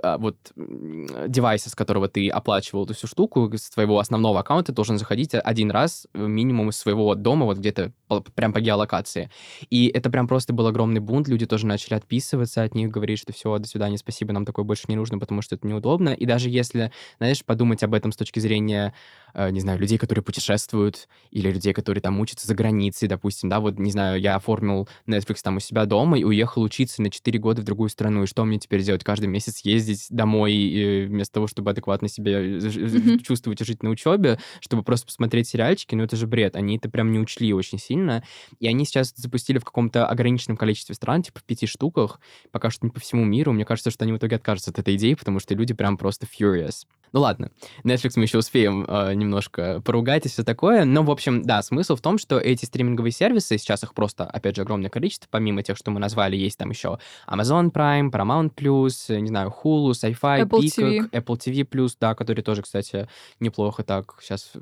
вот 0.03 0.37
м, 0.57 1.07
девайса, 1.29 1.71
с 1.71 1.75
которого 1.75 2.09
ты 2.09 2.29
оплачивал 2.29 2.85
эту 2.85 2.95
всю 2.95 3.07
штуку, 3.07 3.51
с 3.55 3.71
твоего 3.71 3.99
основного 3.99 4.41
аккаунта, 4.41 4.73
должен 4.73 4.99
заходить 4.99 5.35
один 5.35 5.71
раз 5.71 6.07
э, 6.15 6.27
минимум 6.27 6.71
из 6.71 6.77
своего 6.77 7.15
дома, 7.15 7.47
вот 7.47 7.59
где-то 7.59 7.93
прям 8.35 8.53
по 8.53 8.61
геолокации. 8.61 9.31
И 9.71 9.89
это 9.89 10.11
прям 10.11 10.29
просто 10.29 10.53
был 10.53 10.67
огромный 10.67 11.01
бунт, 11.01 11.29
люди 11.29 11.47
тоже 11.47 11.67
начали 11.67 11.95
отписываться 11.95 12.63
от 12.63 12.75
них, 12.75 12.91
говорить, 12.91 13.19
что 13.19 13.33
все, 13.33 13.59
до 13.59 13.67
свидания, 13.69 13.99
спасибо, 13.99 14.33
нам 14.33 14.45
такое 14.45 14.65
больше 14.65 14.85
не 14.89 14.97
нужно, 14.97 15.19
потому 15.19 15.43
что 15.43 15.55
это 15.55 15.67
неудобно. 15.67 16.11
И 16.11 16.27
даже 16.27 16.51
если, 16.51 16.93
знаешь, 17.19 17.45
подумать 17.45 17.83
об 17.83 17.95
этом 17.95 18.13
с 18.13 18.17
точки 18.17 18.41
зрения, 18.41 18.95
э, 19.35 19.51
не 19.51 19.61
знаю, 19.61 19.79
людей, 19.79 19.99
которые 19.99 20.23
путешествуют, 20.23 21.09
или 21.31 21.51
людей, 21.51 21.73
которые 21.73 22.01
там 22.03 22.19
учатся 22.21 22.47
за 22.47 22.55
границей, 22.55 23.09
допустим, 23.09 23.49
да, 23.49 23.61
вот, 23.61 23.79
не 23.79 23.91
знаю, 23.91 24.21
я 24.21 24.37
оформил 24.37 24.89
Netflix 25.07 25.39
там 25.43 25.57
у 25.57 25.61
себя 25.61 25.85
дома 25.87 26.19
и 26.19 26.25
уехал 26.25 26.63
учиться 26.63 27.03
на 27.03 27.11
4 27.11 27.39
года 27.39 27.63
в 27.63 27.65
другую 27.65 27.89
страну, 27.89 28.23
и 28.23 28.27
что 28.27 28.45
мне 28.45 28.59
теперь 28.59 28.83
делать? 28.83 29.05
Каждый 29.05 29.27
месяц 29.27 29.61
ездить 29.61 29.76
домой 30.11 30.55
э, 30.55 31.07
вместо 31.07 31.35
того, 31.35 31.47
чтобы 31.47 31.71
адекватно 31.71 32.09
себя 32.09 32.41
Мгм. 32.41 33.19
чувствовать 33.21 33.61
и 33.61 33.65
жить 33.65 33.83
на 33.83 33.91
учебе, 33.91 34.39
чтобы 34.61 34.83
просто 34.83 35.07
посмотреть 35.07 35.49
сериальчики, 35.49 35.95
ну 35.95 36.05
это 36.05 36.17
же 36.17 36.27
бред. 36.27 36.57
Они 36.57 36.77
это 36.77 36.89
прям 36.89 37.13
не 37.13 37.19
учли 37.19 37.53
очень 37.53 37.79
сильно, 37.79 38.23
и 38.61 38.67
они 38.67 38.85
сейчас 38.85 39.13
запустили 39.17 39.59
в 39.59 39.65
каком-то 39.65 40.07
ограниченном 40.07 40.57
количестве 40.57 40.95
стран, 40.95 41.23
типа 41.23 41.41
в 41.41 41.45
пяти 41.45 41.67
штуках, 41.67 42.21
пока 42.51 42.71
что 42.71 42.87
не 42.87 42.91
по 42.91 43.01
всему 43.01 43.25
миру. 43.25 43.53
Мне 43.53 43.65
кажется, 43.65 43.91
что 43.91 44.05
они 44.05 44.13
в 44.13 44.19
итоге 44.19 44.37
откажутся 44.37 44.71
от 44.71 44.79
этой 44.79 44.97
идеи, 44.97 45.15
потому 45.15 45.41
что 45.41 45.55
люди 45.55 45.75
прям 45.75 45.97
просто 45.97 46.27
furious. 46.27 46.87
Ну 47.17 47.23
ладно, 47.23 47.51
Netflix 47.83 48.13
мы 48.17 48.25
еще 48.25 48.37
успеем 48.37 48.85
э, 48.87 49.15
немножко 49.15 49.81
поругать 49.81 50.27
и 50.27 50.29
все 50.29 50.45
такое. 50.45 50.85
Но, 50.85 51.03
в 51.03 51.11
общем, 51.11 51.41
да, 51.41 51.63
смысл 51.63 51.97
в 51.97 52.03
том, 52.03 52.19
что 52.19 52.39
эти 52.39 52.67
стриминговые 52.67 53.11
сервисы, 53.11 53.57
сейчас 53.57 53.83
их 53.83 53.95
просто, 53.95 54.25
опять 54.25 54.57
же, 54.57 54.61
огромное 54.61 54.91
количество, 54.91 55.27
помимо 55.31 55.63
тех, 55.63 55.79
что 55.79 55.91
мы 55.91 55.99
назвали, 55.99 56.37
есть 56.37 56.59
там 56.59 56.69
еще 56.69 56.99
Amazon 57.27 57.73
Prime, 57.73 58.11
Paramount+, 58.11 58.51
не 59.19 59.29
знаю, 59.29 59.51
Hulu, 59.65 59.93
Sci-Fi, 59.93 60.43
Apple 60.43 60.61
Peacock, 60.61 61.11
TV. 61.11 61.11
Apple 61.11 61.39
TV+, 61.39 61.97
да, 61.99 62.15
который 62.15 62.43
тоже, 62.43 62.61
кстати, 62.61 63.09
неплохо 63.41 63.83
так 63.83 64.17
сейчас 64.21 64.53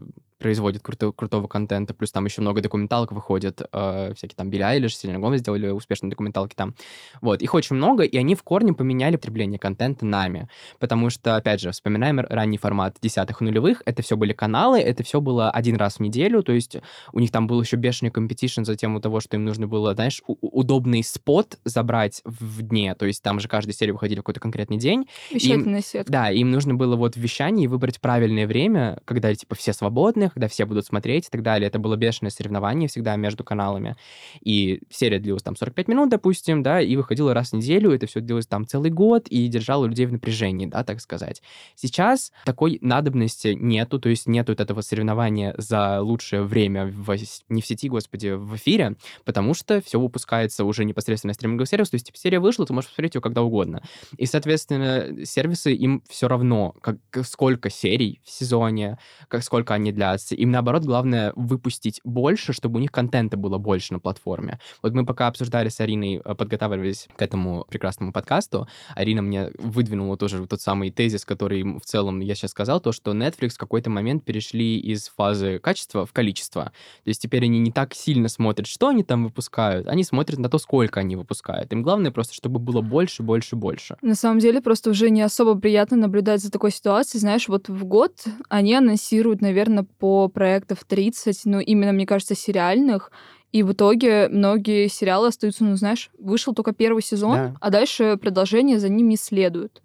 производит 0.45 0.83
круто, 0.83 1.11
крутого 1.11 1.47
контента, 1.47 1.95
плюс 1.95 2.13
там 2.13 2.27
еще 2.27 2.43
много 2.43 2.61
документалок 2.61 3.13
выходит, 3.13 3.63
э, 3.73 4.13
всякие 4.15 4.37
там 4.37 4.51
Билли 4.51 4.61
Айлиш, 4.61 4.95
Селена 4.95 5.19
Гомес 5.19 5.41
сделали 5.41 5.69
успешные 5.69 6.11
документалки 6.11 6.55
там. 6.55 6.75
Вот, 7.23 7.41
их 7.41 7.55
очень 7.55 7.77
много, 7.77 8.03
и 8.03 8.15
они 8.19 8.35
в 8.35 8.43
корне 8.43 8.75
поменяли 8.75 9.17
потребление 9.17 9.59
контента 9.59 10.05
нами, 10.05 10.51
потому 10.81 11.09
что, 11.09 11.37
опять 11.37 11.63
же, 11.63 11.71
вспоминаем 11.71 12.21
ранний 12.21 12.59
формат 12.59 12.99
десятых 13.01 13.41
и 13.41 13.45
нулевых, 13.45 13.81
это 13.87 14.03
все 14.03 14.19
были 14.19 14.35
каналы, 14.35 14.81
это 14.81 15.03
все 15.03 15.23
было 15.23 15.51
один 15.51 15.77
раз 15.77 15.97
в 15.97 16.01
неделю, 16.01 16.43
то 16.43 16.53
есть 16.53 16.77
у 17.15 17.21
них 17.21 17.31
там 17.31 17.47
был 17.47 17.63
еще 17.63 17.77
бешеный 17.77 18.11
competition 18.11 18.65
за 18.65 18.77
тему 18.77 19.01
того, 19.01 19.21
что 19.21 19.37
им 19.37 19.47
нужно 19.47 19.67
было, 19.67 19.95
знаешь, 19.95 20.21
удобный 20.27 21.03
spot 21.03 21.57
забрать 21.65 22.21
в 22.27 22.61
дне, 22.61 22.95
то 22.97 23.07
есть 23.07 23.23
там 23.23 23.41
же 23.41 23.49
каждая 23.49 23.73
серия 23.73 23.95
выходили 23.95 24.19
в 24.19 24.25
какой-то 24.25 24.41
конкретный 24.41 24.77
день, 24.77 25.09
Вещательная 25.31 25.81
сетка. 25.81 26.13
да, 26.13 26.31
им 26.31 26.51
нужно 26.51 26.75
было 26.75 26.97
вот 26.97 27.15
в 27.15 27.19
вещании 27.19 27.67
выбрать 27.67 27.99
правильное 27.99 28.47
время, 28.47 29.01
когда, 29.07 29.35
типа, 29.35 29.55
все 29.55 29.73
свободны, 29.73 30.31
когда 30.35 30.49
все 30.49 30.67
будут 30.67 30.87
смотреть 30.87 31.27
и 31.27 31.31
так 31.31 31.43
далее. 31.43 31.69
Это 31.69 31.79
было 31.79 31.97
бешеное 31.97 32.31
соревнование 32.31 32.89
всегда 32.89 33.17
между 33.17 33.45
каналами. 33.45 33.97
И 34.41 34.81
серия 34.91 35.19
длилась 35.19 35.43
там 35.43 35.57
45 35.57 35.89
минут, 35.89 36.11
допустим, 36.11 36.63
да, 36.63 36.81
и 36.81 36.97
выходила 36.97 37.33
раз 37.33 37.51
в 37.51 37.53
неделю. 37.55 37.93
Это 37.93 38.07
все 38.07 38.21
длилось 38.21 38.47
там 38.47 38.67
целый 38.67 38.91
год 38.91 39.29
и 39.29 39.47
держало 39.49 39.87
людей 39.87 40.07
в 40.07 40.13
напряжении, 40.13 40.67
да, 40.67 40.85
так 40.85 41.01
сказать. 41.01 41.43
Сейчас 41.75 42.33
такой 42.45 42.79
надобности 42.81 43.57
нету, 43.59 43.99
то 43.99 44.09
есть 44.09 44.27
нету 44.27 44.53
вот 44.53 44.61
этого 44.61 44.81
соревнования 44.81 45.55
за 45.57 46.01
лучшее 46.01 46.43
время 46.43 46.87
в, 46.87 47.17
не 47.49 47.63
в 47.63 47.67
сети, 47.67 47.89
господи, 47.89 48.29
в 48.29 48.57
эфире, 48.57 48.97
потому 49.25 49.55
что 49.55 49.81
все 49.81 49.99
выпускается 50.01 50.65
уже 50.65 50.85
непосредственно 50.85 51.31
на 51.31 51.35
стриминговых 51.35 51.69
сервисах. 51.69 51.93
То 51.93 51.97
есть, 51.97 52.07
типа, 52.07 52.19
серия 52.19 52.41
вышла, 52.41 52.67
ты 52.67 52.73
можешь 52.73 52.91
посмотреть 52.91 53.15
ее 53.15 53.21
когда 53.21 53.43
угодно. 53.43 53.83
И, 54.19 54.27
соответственно, 54.27 55.25
сервисы 55.25 55.73
им 55.75 56.03
все 56.09 56.29
равно, 56.29 56.75
как, 56.81 56.99
сколько 57.25 57.71
серий 57.71 58.21
в 58.25 58.31
сезоне, 58.31 58.99
как 59.29 59.43
сколько 59.43 59.75
они 59.75 59.93
длятся. 60.25 60.35
Им, 60.35 60.51
наоборот, 60.51 60.85
главное 60.85 61.33
выпустить 61.37 62.01
больше, 62.05 62.53
чтобы 62.53 62.79
у 62.79 62.81
них 62.81 62.91
контента 62.91 63.37
было 63.37 63.59
больше 63.59 63.93
на 63.93 63.99
платформе. 63.99 64.59
Вот 64.83 64.93
мы 64.93 65.05
пока 65.05 65.29
обсуждали 65.29 65.69
с 65.69 65.81
Ариной, 65.81 66.21
э, 66.25 66.35
подготавливались 66.35 67.09
к 67.17 67.23
этому 67.23 67.65
прекрасному 67.69 68.13
подкасту, 68.13 68.67
Арина 68.95 69.23
мне 69.23 69.51
выдвинула 69.59 70.17
тоже 70.17 70.47
тот 70.47 70.61
самый 70.61 70.91
тезис, 70.91 71.25
который 71.25 71.63
в 71.63 71.85
целом 71.85 72.21
я 72.21 72.35
сейчас 72.35 72.51
сказал, 72.51 72.81
то, 72.81 72.93
что 72.93 73.13
Netflix 73.13 73.51
в 73.51 73.59
какой-то 73.59 73.91
момент 73.91 74.25
перешли 74.25 74.79
из 74.79 75.09
фазы 75.09 75.59
качества 75.59 76.07
в 76.07 76.13
количество. 76.13 76.65
То 76.65 77.09
есть 77.09 77.23
теперь 77.23 77.45
они 77.45 77.59
не 77.59 77.73
так 77.73 77.95
сильно 77.95 78.29
смотрят, 78.29 78.67
что 78.67 78.89
они 78.89 79.03
там 79.03 79.25
выпускают, 79.25 79.87
они 79.89 80.05
смотрят 80.05 80.39
на 80.39 80.49
то, 80.49 80.59
сколько 80.59 81.01
они 81.01 81.17
выпускают. 81.17 81.73
Им 81.73 81.83
главное 81.83 82.11
просто, 82.11 82.35
чтобы 82.35 82.59
было 82.59 82.81
больше, 82.81 83.23
больше, 83.23 83.57
больше. 83.57 83.97
На 84.03 84.15
самом 84.15 84.39
деле, 84.39 84.61
просто 84.61 84.91
уже 84.91 85.11
не 85.11 85.23
особо 85.23 85.55
приятно 85.59 85.97
наблюдать 85.97 86.41
за 86.41 86.51
такой 86.51 86.71
ситуацией. 86.71 87.21
Знаешь, 87.21 87.49
вот 87.49 87.69
в 87.69 87.85
год 87.85 88.25
они 88.49 88.75
анонсируют, 88.75 89.41
наверное, 89.41 89.85
по 89.99 90.14
проектов 90.33 90.85
30, 90.87 91.43
ну, 91.45 91.61
именно, 91.61 91.93
мне 91.93 92.07
кажется, 92.07 92.35
сериальных. 92.35 93.11
И 93.53 93.63
в 93.63 93.73
итоге 93.73 94.29
многие 94.29 94.89
сериалы 94.89 95.29
остаются, 95.29 95.65
ну, 95.65 95.77
знаешь, 95.77 96.11
вышел 96.19 96.55
только 96.55 96.73
первый 96.73 97.03
сезон, 97.03 97.37
Да. 97.37 97.55
а 97.61 97.71
дальше 97.71 98.17
продолжение 98.21 98.79
за 98.81 98.89
ним 98.89 99.09
не 99.09 99.17
следует. 99.17 99.81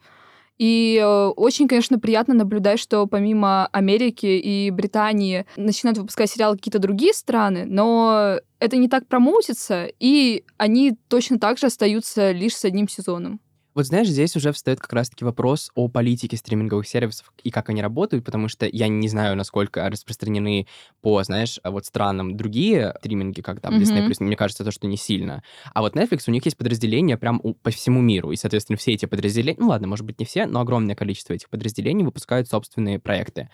И 0.57 0.99
э, 1.01 1.27
очень, 1.37 1.67
конечно, 1.69 1.99
приятно 1.99 2.33
наблюдать, 2.33 2.79
что 2.79 3.07
помимо 3.07 3.67
Америки 3.67 4.25
и 4.25 4.69
Британии 4.71 5.45
начинают 5.55 5.97
выпускать 5.99 6.29
сериалы 6.29 6.57
какие-то 6.57 6.79
другие 6.79 7.13
страны, 7.13 7.63
но 7.65 8.39
это 8.59 8.75
не 8.75 8.89
так 8.89 9.07
промоутится, 9.07 9.87
и 9.99 10.43
они 10.57 10.97
точно 11.07 11.39
так 11.39 11.57
же 11.57 11.67
остаются 11.67 12.31
лишь 12.31 12.55
с 12.57 12.65
одним 12.65 12.89
сезоном. 12.89 13.39
Вот 13.79 13.85
знаешь, 13.85 14.09
здесь 14.09 14.35
уже 14.35 14.51
встает 14.51 14.81
как 14.81 14.91
раз-таки 14.91 15.23
вопрос 15.23 15.71
о 15.73 15.87
политике 15.87 16.35
стриминговых 16.35 16.85
сервисов 16.85 17.31
и 17.45 17.49
как 17.49 17.69
они 17.69 17.81
работают, 17.81 18.25
потому 18.25 18.49
что 18.49 18.67
я 18.69 18.89
не 18.89 19.07
знаю, 19.07 19.37
насколько 19.37 19.89
распространены 19.89 20.67
по, 21.01 21.23
знаешь, 21.23 21.61
вот 21.63 21.85
странам 21.85 22.35
другие 22.35 22.93
стриминги, 22.99 23.39
как 23.39 23.61
там 23.61 23.75
Disney+, 23.75 24.01
Мгм. 24.01 24.25
мне 24.25 24.35
кажется, 24.35 24.65
то, 24.65 24.71
что 24.71 24.85
не 24.85 24.97
сильно. 24.97 25.43
А 25.73 25.79
вот 25.79 25.95
Netflix, 25.95 26.23
у 26.27 26.31
них 26.31 26.43
есть 26.43 26.57
подразделения 26.57 27.15
прям 27.15 27.39
у- 27.41 27.53
по 27.53 27.69
всему 27.71 28.01
миру, 28.01 28.33
и, 28.33 28.35
соответственно, 28.35 28.75
все 28.75 28.91
эти 28.91 29.05
подразделения, 29.05 29.55
ну 29.57 29.69
ладно, 29.69 29.87
может 29.87 30.05
быть, 30.05 30.19
не 30.19 30.25
все, 30.25 30.45
но 30.45 30.59
огромное 30.59 30.95
количество 30.95 31.31
этих 31.31 31.47
подразделений 31.49 32.03
выпускают 32.03 32.49
собственные 32.49 32.99
проекты. 32.99 33.47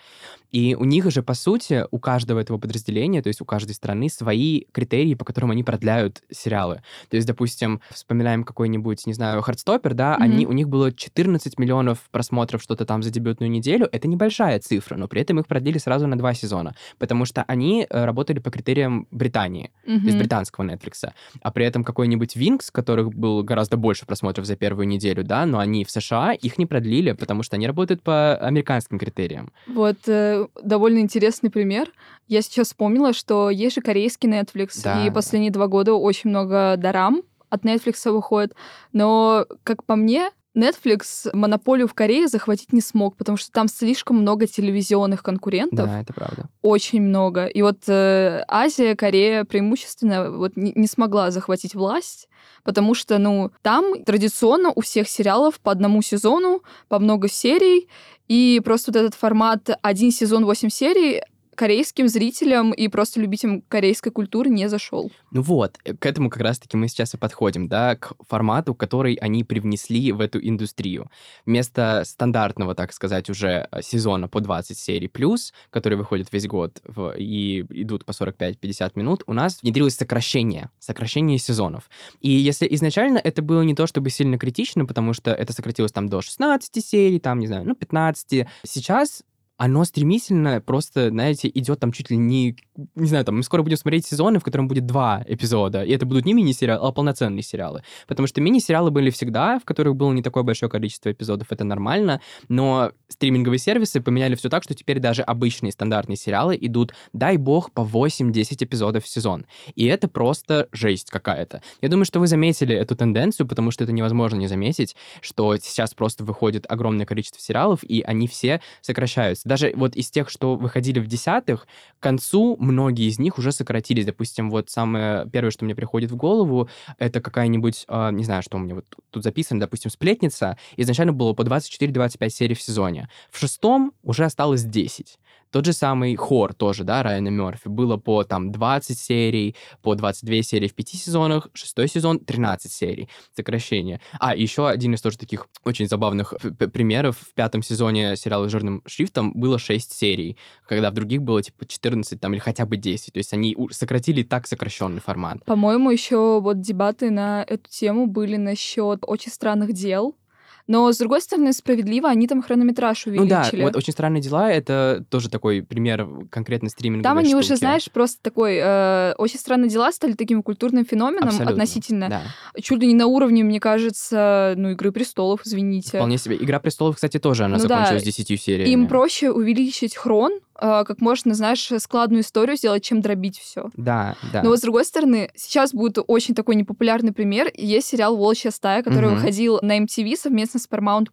И 0.50 0.74
у 0.74 0.84
них 0.84 1.10
же, 1.10 1.22
по 1.22 1.34
сути, 1.34 1.84
у 1.90 1.98
каждого 1.98 2.40
этого 2.40 2.58
подразделения, 2.58 3.22
то 3.22 3.28
есть 3.28 3.40
у 3.40 3.44
каждой 3.44 3.72
страны 3.72 4.08
свои 4.08 4.62
критерии, 4.72 5.14
по 5.14 5.24
которым 5.24 5.50
они 5.50 5.62
продляют 5.62 6.22
сериалы. 6.32 6.82
То 7.10 7.16
есть, 7.16 7.28
допустим, 7.28 7.80
вспоминаем 7.90 8.42
какой-нибудь, 8.44 9.06
не 9.06 9.12
знаю, 9.12 9.42
Хардстоппер, 9.42 9.94
да, 9.94 10.15
Мгм. 10.16 10.22
они, 10.24 10.46
у 10.46 10.52
них 10.52 10.68
было 10.68 10.92
14 10.92 11.58
миллионов 11.58 11.98
просмотров 12.10 12.62
что-то 12.62 12.84
там 12.84 13.02
за 13.02 13.10
дебютную 13.10 13.50
неделю. 13.50 13.88
Это 13.92 14.08
небольшая 14.08 14.58
цифра, 14.60 14.96
но 14.96 15.08
при 15.08 15.20
этом 15.22 15.38
их 15.40 15.46
продлили 15.46 15.78
сразу 15.78 16.06
на 16.06 16.16
два 16.18 16.34
сезона, 16.34 16.74
потому 16.98 17.24
что 17.24 17.44
они 17.46 17.86
э, 17.88 18.04
работали 18.04 18.38
по 18.38 18.50
критериям 18.50 19.06
Британии, 19.10 19.70
то 19.84 19.90
есть 19.92 20.04
Мгм. 20.06 20.18
британского 20.18 20.64
Netflix. 20.64 21.10
А 21.42 21.50
при 21.50 21.64
этом 21.66 21.84
какой-нибудь 21.84 22.36
Винкс, 22.36 22.70
которых 22.70 23.14
был 23.14 23.42
гораздо 23.42 23.76
больше 23.76 24.06
просмотров 24.06 24.46
за 24.46 24.56
первую 24.56 24.88
неделю, 24.88 25.24
да, 25.24 25.46
но 25.46 25.58
они 25.58 25.84
в 25.84 25.90
США, 25.90 26.32
их 26.32 26.58
не 26.58 26.66
продлили, 26.66 27.12
потому 27.12 27.42
что 27.42 27.56
они 27.56 27.66
работают 27.66 28.02
по 28.02 28.36
американским 28.36 28.98
критериям. 28.98 29.52
Вот 29.66 29.96
э, 30.08 30.46
довольно 30.62 30.98
интересный 30.98 31.50
пример. 31.50 31.90
Я 32.28 32.42
сейчас 32.42 32.68
вспомнила, 32.68 33.12
что 33.12 33.50
есть 33.50 33.76
же 33.76 33.80
корейский 33.82 34.28
Netflix, 34.28 34.80
Да, 34.82 35.04
и 35.04 35.08
да. 35.08 35.12
последние 35.14 35.52
два 35.52 35.66
года 35.68 35.94
очень 35.94 36.30
много 36.30 36.74
дарам 36.76 37.22
от 37.50 37.64
Netflix 37.64 38.10
выходит. 38.10 38.54
Но, 38.92 39.46
как 39.64 39.84
по 39.84 39.96
мне, 39.96 40.30
Netflix 40.56 41.28
монополию 41.34 41.86
в 41.86 41.92
Корее 41.92 42.28
захватить 42.28 42.72
не 42.72 42.80
смог, 42.80 43.16
потому 43.16 43.36
что 43.36 43.52
там 43.52 43.68
слишком 43.68 44.16
много 44.16 44.46
телевизионных 44.46 45.22
конкурентов, 45.22 45.86
Да, 45.86 46.00
это 46.00 46.14
правда. 46.14 46.48
очень 46.62 47.02
много. 47.02 47.46
И 47.46 47.60
вот 47.60 47.80
э, 47.88 48.42
Азия, 48.48 48.96
Корея 48.96 49.44
преимущественно 49.44 50.30
вот 50.30 50.56
не, 50.56 50.72
не 50.74 50.86
смогла 50.86 51.30
захватить 51.30 51.74
власть, 51.74 52.28
потому 52.64 52.94
что, 52.94 53.18
ну, 53.18 53.50
там 53.60 54.02
традиционно 54.02 54.72
у 54.74 54.80
всех 54.80 55.08
сериалов 55.10 55.60
по 55.60 55.70
одному 55.72 56.00
сезону, 56.00 56.62
по 56.88 56.98
много 56.98 57.28
серий, 57.28 57.88
и 58.26 58.60
просто 58.64 58.92
вот 58.92 58.96
этот 58.96 59.14
формат 59.14 59.68
один 59.82 60.10
сезон, 60.10 60.46
восемь 60.46 60.70
серий 60.70 61.22
корейским 61.56 62.06
зрителям 62.08 62.72
и 62.72 62.86
просто 62.88 63.20
любителям 63.20 63.62
корейской 63.62 64.10
культуры 64.10 64.50
не 64.50 64.68
зашел. 64.68 65.10
Ну 65.32 65.42
вот, 65.42 65.78
э, 65.84 65.94
к 65.94 66.06
этому 66.06 66.30
как 66.30 66.42
раз-таки 66.42 66.76
мы 66.76 66.88
сейчас 66.88 67.14
и 67.14 67.16
подходим, 67.18 67.66
да, 67.68 67.96
к 67.96 68.12
формату, 68.28 68.74
который 68.74 69.14
они 69.14 69.42
привнесли 69.42 70.12
в 70.12 70.20
эту 70.20 70.38
индустрию. 70.46 71.10
Вместо 71.44 72.02
стандартного, 72.04 72.74
так 72.74 72.92
сказать, 72.92 73.28
уже 73.30 73.68
э, 73.72 73.82
сезона 73.82 74.28
по 74.28 74.40
20 74.40 74.78
серий 74.78 75.08
плюс, 75.08 75.52
который 75.70 75.98
выходит 75.98 76.28
весь 76.32 76.46
год 76.46 76.80
в- 76.84 77.14
и 77.16 77.60
идут 77.70 78.04
по 78.04 78.12
45-50 78.12 78.92
минут, 78.94 79.22
у 79.26 79.32
нас 79.32 79.62
внедрилось 79.62 79.96
сокращение, 79.96 80.70
сокращение 80.78 81.38
сезонов. 81.38 81.88
И 82.20 82.30
если 82.30 82.66
изначально 82.74 83.18
это 83.18 83.42
было 83.42 83.62
не 83.62 83.74
то 83.74 83.86
чтобы 83.86 84.10
сильно 84.10 84.38
критично, 84.38 84.84
потому 84.84 85.14
что 85.14 85.32
это 85.32 85.52
сократилось 85.52 85.92
там 85.92 86.08
до 86.08 86.20
16 86.20 86.84
серий, 86.84 87.18
там, 87.18 87.38
не 87.40 87.46
знаю, 87.46 87.64
ну, 87.66 87.74
15, 87.74 88.46
сейчас 88.64 89.22
оно 89.56 89.84
стремительно 89.84 90.60
просто, 90.60 91.08
знаете, 91.08 91.50
идет 91.52 91.80
там 91.80 91.92
чуть 91.92 92.10
ли 92.10 92.16
не... 92.16 92.56
Не 92.94 93.06
знаю, 93.06 93.24
там 93.24 93.36
мы 93.36 93.42
скоро 93.42 93.62
будем 93.62 93.76
смотреть 93.78 94.06
сезоны, 94.06 94.38
в 94.38 94.44
котором 94.44 94.68
будет 94.68 94.84
два 94.86 95.24
эпизода, 95.26 95.82
и 95.82 95.92
это 95.92 96.04
будут 96.04 96.26
не 96.26 96.34
мини-сериалы, 96.34 96.86
а 96.86 96.92
полноценные 96.92 97.42
сериалы. 97.42 97.82
Потому 98.06 98.26
что 98.26 98.40
мини-сериалы 98.40 98.90
были 98.90 99.10
всегда, 99.10 99.58
в 99.58 99.64
которых 99.64 99.96
было 99.96 100.12
не 100.12 100.22
такое 100.22 100.42
большое 100.42 100.70
количество 100.70 101.10
эпизодов, 101.10 101.48
это 101.50 101.64
нормально, 101.64 102.20
но 102.48 102.92
стриминговые 103.08 103.58
сервисы 103.58 104.00
поменяли 104.00 104.34
все 104.34 104.50
так, 104.50 104.62
что 104.62 104.74
теперь 104.74 104.98
даже 104.98 105.22
обычные 105.22 105.72
стандартные 105.72 106.16
сериалы 106.16 106.56
идут, 106.60 106.92
дай 107.14 107.38
бог, 107.38 107.72
по 107.72 107.80
8-10 107.80 108.64
эпизодов 108.64 109.04
в 109.04 109.08
сезон. 109.08 109.46
И 109.74 109.86
это 109.86 110.08
просто 110.08 110.68
жесть 110.72 111.10
какая-то. 111.10 111.62
Я 111.80 111.88
думаю, 111.88 112.04
что 112.04 112.20
вы 112.20 112.26
заметили 112.26 112.74
эту 112.74 112.94
тенденцию, 112.94 113.46
потому 113.46 113.70
что 113.70 113.84
это 113.84 113.92
невозможно 113.92 114.36
не 114.36 114.48
заметить, 114.48 114.96
что 115.22 115.56
сейчас 115.56 115.94
просто 115.94 116.24
выходит 116.24 116.66
огромное 116.68 117.06
количество 117.06 117.40
сериалов, 117.40 117.82
и 117.82 118.02
они 118.02 118.28
все 118.28 118.60
сокращаются. 118.82 119.45
Даже 119.46 119.72
вот 119.76 119.94
из 119.94 120.10
тех, 120.10 120.28
что 120.28 120.56
выходили 120.56 120.98
в 120.98 121.06
десятых, 121.06 121.68
к 121.98 122.02
концу 122.02 122.56
многие 122.58 123.08
из 123.08 123.20
них 123.20 123.38
уже 123.38 123.52
сократились. 123.52 124.04
Допустим, 124.04 124.50
вот 124.50 124.70
самое 124.70 125.28
первое, 125.30 125.52
что 125.52 125.64
мне 125.64 125.76
приходит 125.76 126.10
в 126.10 126.16
голову, 126.16 126.68
это 126.98 127.20
какая-нибудь, 127.20 127.84
а, 127.86 128.10
не 128.10 128.24
знаю, 128.24 128.42
что 128.42 128.56
у 128.56 128.60
меня 128.60 128.74
вот 128.74 128.86
тут 129.10 129.22
записано, 129.22 129.60
допустим, 129.60 129.90
«Сплетница». 129.90 130.58
Изначально 130.76 131.12
было 131.12 131.32
по 131.32 131.42
24-25 131.42 132.28
серий 132.30 132.54
в 132.56 132.60
сезоне. 132.60 133.08
В 133.30 133.38
шестом 133.38 133.92
уже 134.02 134.24
осталось 134.24 134.64
10. 134.64 135.16
Тот 135.56 135.64
же 135.64 135.72
самый 135.72 136.14
Хор 136.16 136.52
тоже, 136.52 136.84
да, 136.84 137.02
Райана 137.02 137.28
Мерфи, 137.28 137.68
было 137.68 137.96
по 137.96 138.24
там 138.24 138.52
20 138.52 138.98
серий, 138.98 139.56
по 139.80 139.94
22 139.94 140.42
серии 140.42 140.68
в 140.68 140.74
пяти 140.74 140.98
сезонах, 140.98 141.48
шестой 141.54 141.88
сезон 141.88 142.18
13 142.18 142.70
серий, 142.70 143.08
сокращение. 143.34 144.02
А, 144.20 144.36
еще 144.36 144.68
один 144.68 144.92
из 144.92 145.00
тоже 145.00 145.16
таких 145.16 145.46
очень 145.64 145.88
забавных 145.88 146.34
примеров, 146.74 147.16
в 147.16 147.32
пятом 147.32 147.62
сезоне 147.62 148.16
сериала 148.16 148.50
«Жирным 148.50 148.82
шрифтом» 148.84 149.32
было 149.32 149.58
6 149.58 149.94
серий, 149.94 150.36
когда 150.68 150.90
в 150.90 150.92
других 150.92 151.22
было 151.22 151.42
типа 151.42 151.64
14 151.64 152.20
там 152.20 152.34
или 152.34 152.40
хотя 152.40 152.66
бы 152.66 152.76
10, 152.76 153.14
то 153.14 153.18
есть 153.18 153.32
они 153.32 153.56
сократили 153.70 154.24
так 154.24 154.46
сокращенный 154.46 155.00
формат. 155.00 155.42
По-моему, 155.46 155.90
еще 155.90 156.38
вот 156.38 156.60
дебаты 156.60 157.08
на 157.10 157.42
эту 157.48 157.70
тему 157.70 158.06
были 158.06 158.36
насчет 158.36 159.04
очень 159.06 159.32
странных 159.32 159.72
дел, 159.72 160.16
но, 160.66 160.92
с 160.92 160.98
другой 160.98 161.20
стороны, 161.20 161.52
справедливо, 161.52 162.08
они 162.08 162.26
там 162.26 162.42
хронометраж 162.42 163.06
увеличили. 163.06 163.24
Ну 163.24 163.28
да, 163.28 163.50
вот 163.64 163.76
«Очень 163.76 163.92
странные 163.92 164.20
дела»— 164.20 164.50
это 164.52 165.04
тоже 165.10 165.28
такой 165.30 165.62
пример 165.62 166.06
конкретно 166.30 166.68
стриминга. 166.68 167.04
Там 167.04 167.18
они 167.18 167.28
штуки. 167.30 167.44
уже, 167.44 167.56
знаешь, 167.56 167.90
просто 167.90 168.20
такой... 168.22 168.56
Э, 168.60 169.14
«Очень 169.18 169.38
странные 169.38 169.68
дела» 169.70 169.92
стали 169.92 170.12
таким 170.14 170.42
культурным 170.42 170.84
феноменом 170.84 171.28
Абсолютно, 171.28 171.52
относительно. 171.52 172.08
Да. 172.08 172.22
Чуть 172.60 172.80
ли 172.80 172.86
не 172.88 172.94
на 172.94 173.06
уровне, 173.06 173.44
мне 173.44 173.60
кажется, 173.60 174.54
ну, 174.56 174.70
«Игры 174.70 174.92
престолов», 174.92 175.40
извините. 175.44 175.98
Вполне 175.98 176.18
себе. 176.18 176.36
«Игра 176.36 176.58
престолов», 176.60 176.96
кстати, 176.96 177.18
тоже 177.18 177.44
она 177.44 177.56
Ну 177.56 177.62
закончилась 177.62 178.02
да, 178.02 178.06
десятью 178.06 178.36
сериями. 178.36 178.70
Им 178.70 178.88
проще 178.88 179.30
увеличить 179.30 179.94
хрон, 179.96 180.32
э, 180.60 180.84
как 180.86 181.00
можно, 181.00 181.34
знаешь, 181.34 181.70
складную 181.78 182.22
историю 182.22 182.56
сделать, 182.56 182.82
чем 182.82 183.00
дробить 183.00 183.38
все. 183.38 183.70
Да, 183.76 184.16
да. 184.32 184.42
Но 184.42 184.50
вот 184.50 184.58
с 184.58 184.62
другой 184.62 184.84
стороны, 184.84 185.30
сейчас 185.36 185.72
будет 185.72 185.98
очень 186.06 186.34
такой 186.34 186.56
непопулярный 186.56 187.12
пример. 187.12 187.50
Есть 187.54 187.88
сериал 187.88 188.16
«Волчья 188.16 188.50
стая», 188.50 188.82
который 188.82 189.06
Мгм. 189.10 189.16
выходил 189.16 189.58
на 189.62 189.78
MTV 189.78 190.16
совместно 190.16 190.55
с 190.58 190.68
Paramount+. 190.68 191.06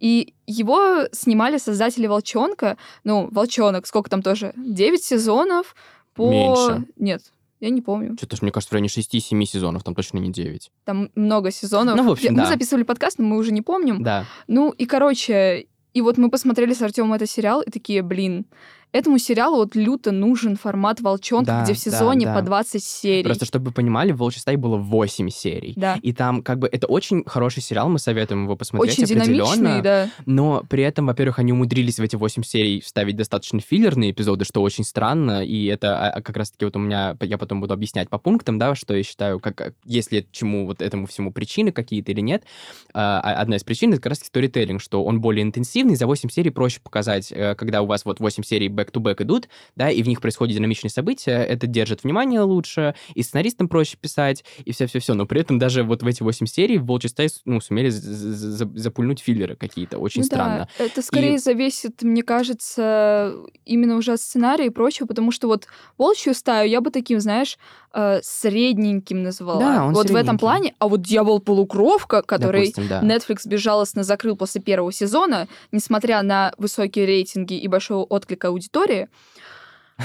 И 0.00 0.34
его 0.46 1.06
снимали 1.12 1.58
создатели 1.58 2.06
«Волчонка». 2.06 2.76
Ну, 3.04 3.28
«Волчонок», 3.30 3.86
сколько 3.86 4.10
там 4.10 4.22
тоже? 4.22 4.52
9 4.56 5.02
сезонов 5.02 5.74
по... 6.14 6.30
Меньше. 6.30 6.86
Нет, 6.96 7.32
я 7.60 7.70
не 7.70 7.82
помню. 7.82 8.16
Что-то 8.16 8.36
мне 8.42 8.52
кажется, 8.52 8.70
в 8.70 8.72
районе 8.72 8.88
6-7 8.88 9.44
сезонов, 9.44 9.82
там 9.84 9.94
точно 9.94 10.18
не 10.18 10.32
9. 10.32 10.70
Там 10.84 11.10
много 11.14 11.50
сезонов. 11.50 11.96
Ну, 11.96 12.04
в 12.04 12.12
общем, 12.12 12.30
Я- 12.30 12.36
да. 12.36 12.42
Мы 12.42 12.48
записывали 12.48 12.82
подкаст, 12.84 13.18
но 13.18 13.26
мы 13.26 13.36
уже 13.36 13.52
не 13.52 13.62
помним. 13.62 14.02
Да. 14.02 14.24
Ну, 14.46 14.70
и, 14.70 14.86
короче, 14.86 15.66
и 15.94 16.00
вот 16.00 16.18
мы 16.18 16.30
посмотрели 16.30 16.74
с 16.74 16.82
Артемом 16.82 17.14
этот 17.14 17.30
сериал, 17.30 17.60
и 17.62 17.70
такие, 17.70 18.02
блин, 18.02 18.46
этому 18.92 19.18
сериалу 19.18 19.56
вот 19.56 19.74
люто 19.74 20.12
нужен 20.12 20.56
формат 20.56 21.00
«Волчонка», 21.00 21.46
Да, 21.46 21.64
где 21.64 21.74
в 21.74 21.76
да, 21.76 21.90
сезоне 21.90 22.26
да. 22.26 22.34
по 22.34 22.42
20 22.42 22.82
серий. 22.82 23.24
Просто 23.24 23.44
чтобы 23.44 23.66
вы 23.66 23.72
понимали, 23.72 24.12
в 24.12 24.16
«Волчьей 24.18 24.40
стае» 24.40 24.56
было 24.56 24.76
8 24.76 25.28
серий. 25.28 25.74
Да. 25.76 25.98
И 26.02 26.12
там 26.12 26.42
как 26.42 26.58
бы 26.58 26.68
это 26.70 26.86
очень 26.86 27.22
хороший 27.26 27.62
сериал, 27.62 27.88
мы 27.88 27.98
советуем 27.98 28.44
его 28.44 28.56
посмотреть 28.56 28.98
Очень 28.98 29.16
определенно. 29.18 29.82
да. 29.82 30.10
Но 30.26 30.64
при 30.68 30.82
этом, 30.82 31.06
во-первых, 31.06 31.38
они 31.38 31.52
умудрились 31.52 31.98
в 31.98 32.02
эти 32.02 32.16
8 32.16 32.42
серий 32.42 32.80
вставить 32.80 33.16
достаточно 33.16 33.60
филлерные 33.60 34.10
эпизоды, 34.12 34.44
что 34.44 34.62
очень 34.62 34.84
странно, 34.84 35.44
и 35.44 35.66
это 35.66 35.98
а, 35.98 36.10
а, 36.10 36.22
как 36.22 36.36
раз-таки 36.36 36.64
вот 36.64 36.76
у 36.76 36.78
меня, 36.78 37.16
я 37.20 37.38
потом 37.38 37.60
буду 37.60 37.74
объяснять 37.74 38.08
по 38.08 38.18
пунктам, 38.18 38.58
да, 38.58 38.74
что 38.74 38.94
я 38.94 39.02
считаю, 39.02 39.40
как, 39.40 39.56
как- 39.56 39.74
если 39.84 40.26
чему 40.32 40.66
вот 40.66 40.82
этому 40.82 41.06
всему 41.06 41.32
причины 41.32 41.72
какие-то 41.72 42.12
или 42.12 42.20
нет. 42.20 42.44
А, 42.94 43.20
а 43.22 43.40
одна 43.40 43.56
из 43.56 43.64
причин— 43.64 43.90
это 43.92 44.00
как 44.00 44.10
раз-таки 44.10 44.28
сторителлинг, 44.28 44.80
что 44.80 45.04
он 45.04 45.20
более 45.20 45.42
интенсивный, 45.42 45.96
за 45.96 46.06
8 46.06 46.28
серий 46.30 46.50
проще 46.50 46.80
показать, 46.80 47.30
э, 47.32 47.54
когда 47.54 47.82
у 47.82 47.86
вас 47.86 48.04
вот 48.04 48.20
8 48.20 48.42
серий 48.42 48.68
back-to-back 48.78 49.22
идут, 49.22 49.48
да, 49.76 49.90
и 49.90 50.02
в 50.02 50.08
них 50.08 50.20
происходят 50.20 50.56
динамичные 50.56 50.90
события, 50.90 51.44
это 51.44 51.66
держит 51.66 52.04
внимание 52.04 52.40
лучше, 52.40 52.94
и 53.14 53.22
сценаристам 53.22 53.68
проще 53.68 53.96
писать, 53.96 54.44
и 54.64 54.72
все-все-все. 54.72 55.14
Но 55.14 55.26
при 55.26 55.40
этом 55.40 55.58
даже 55.58 55.82
вот 55.82 56.02
в 56.02 56.06
эти 56.06 56.22
8 56.22 56.46
серий 56.46 56.78
в 56.78 56.86
«Волчьей 56.86 57.10
стае» 57.10 57.28
ну, 57.44 57.60
сумели 57.60 57.90
запульнуть 57.90 59.20
филлеры 59.20 59.56
какие-то. 59.56 59.98
Очень 59.98 60.22
Ну 60.22 60.26
странно. 60.26 60.68
Да, 60.78 60.84
это 60.84 61.02
скорее 61.02 61.38
зависит, 61.38 62.02
мне 62.02 62.22
кажется, 62.22 63.34
именно 63.64 63.96
уже 63.96 64.12
от 64.12 64.20
сценария 64.20 64.66
и 64.66 64.70
прочего, 64.70 65.06
потому 65.06 65.32
что 65.32 65.48
вот 65.48 65.66
«Волчью 65.96 66.34
стаю» 66.34 66.68
я 66.68 66.80
бы 66.80 66.90
таким, 66.90 67.20
знаешь, 67.20 67.58
э, 67.92 68.20
средненьким 68.22 69.22
назвала. 69.22 69.60
Да, 69.60 69.84
он 69.84 69.94
вот 69.94 70.10
в 70.10 70.14
этом 70.14 70.38
плане. 70.38 70.74
А 70.78 70.88
вот 70.88 71.02
«Дьявол-полукровка», 71.02 72.22
который 72.22 72.72
Допустим, 72.72 72.88
да. 72.88 73.00
Netflix 73.02 73.46
безжалостно 73.46 74.02
закрыл 74.02 74.36
после 74.36 74.60
первого 74.60 74.92
сезона, 74.92 75.48
несмотря 75.72 76.22
на 76.22 76.52
высокие 76.58 77.06
рейтинги 77.06 77.54
и 77.54 77.68
большой 77.68 77.98
отклик 77.98 78.44
аудитории. 78.44 79.08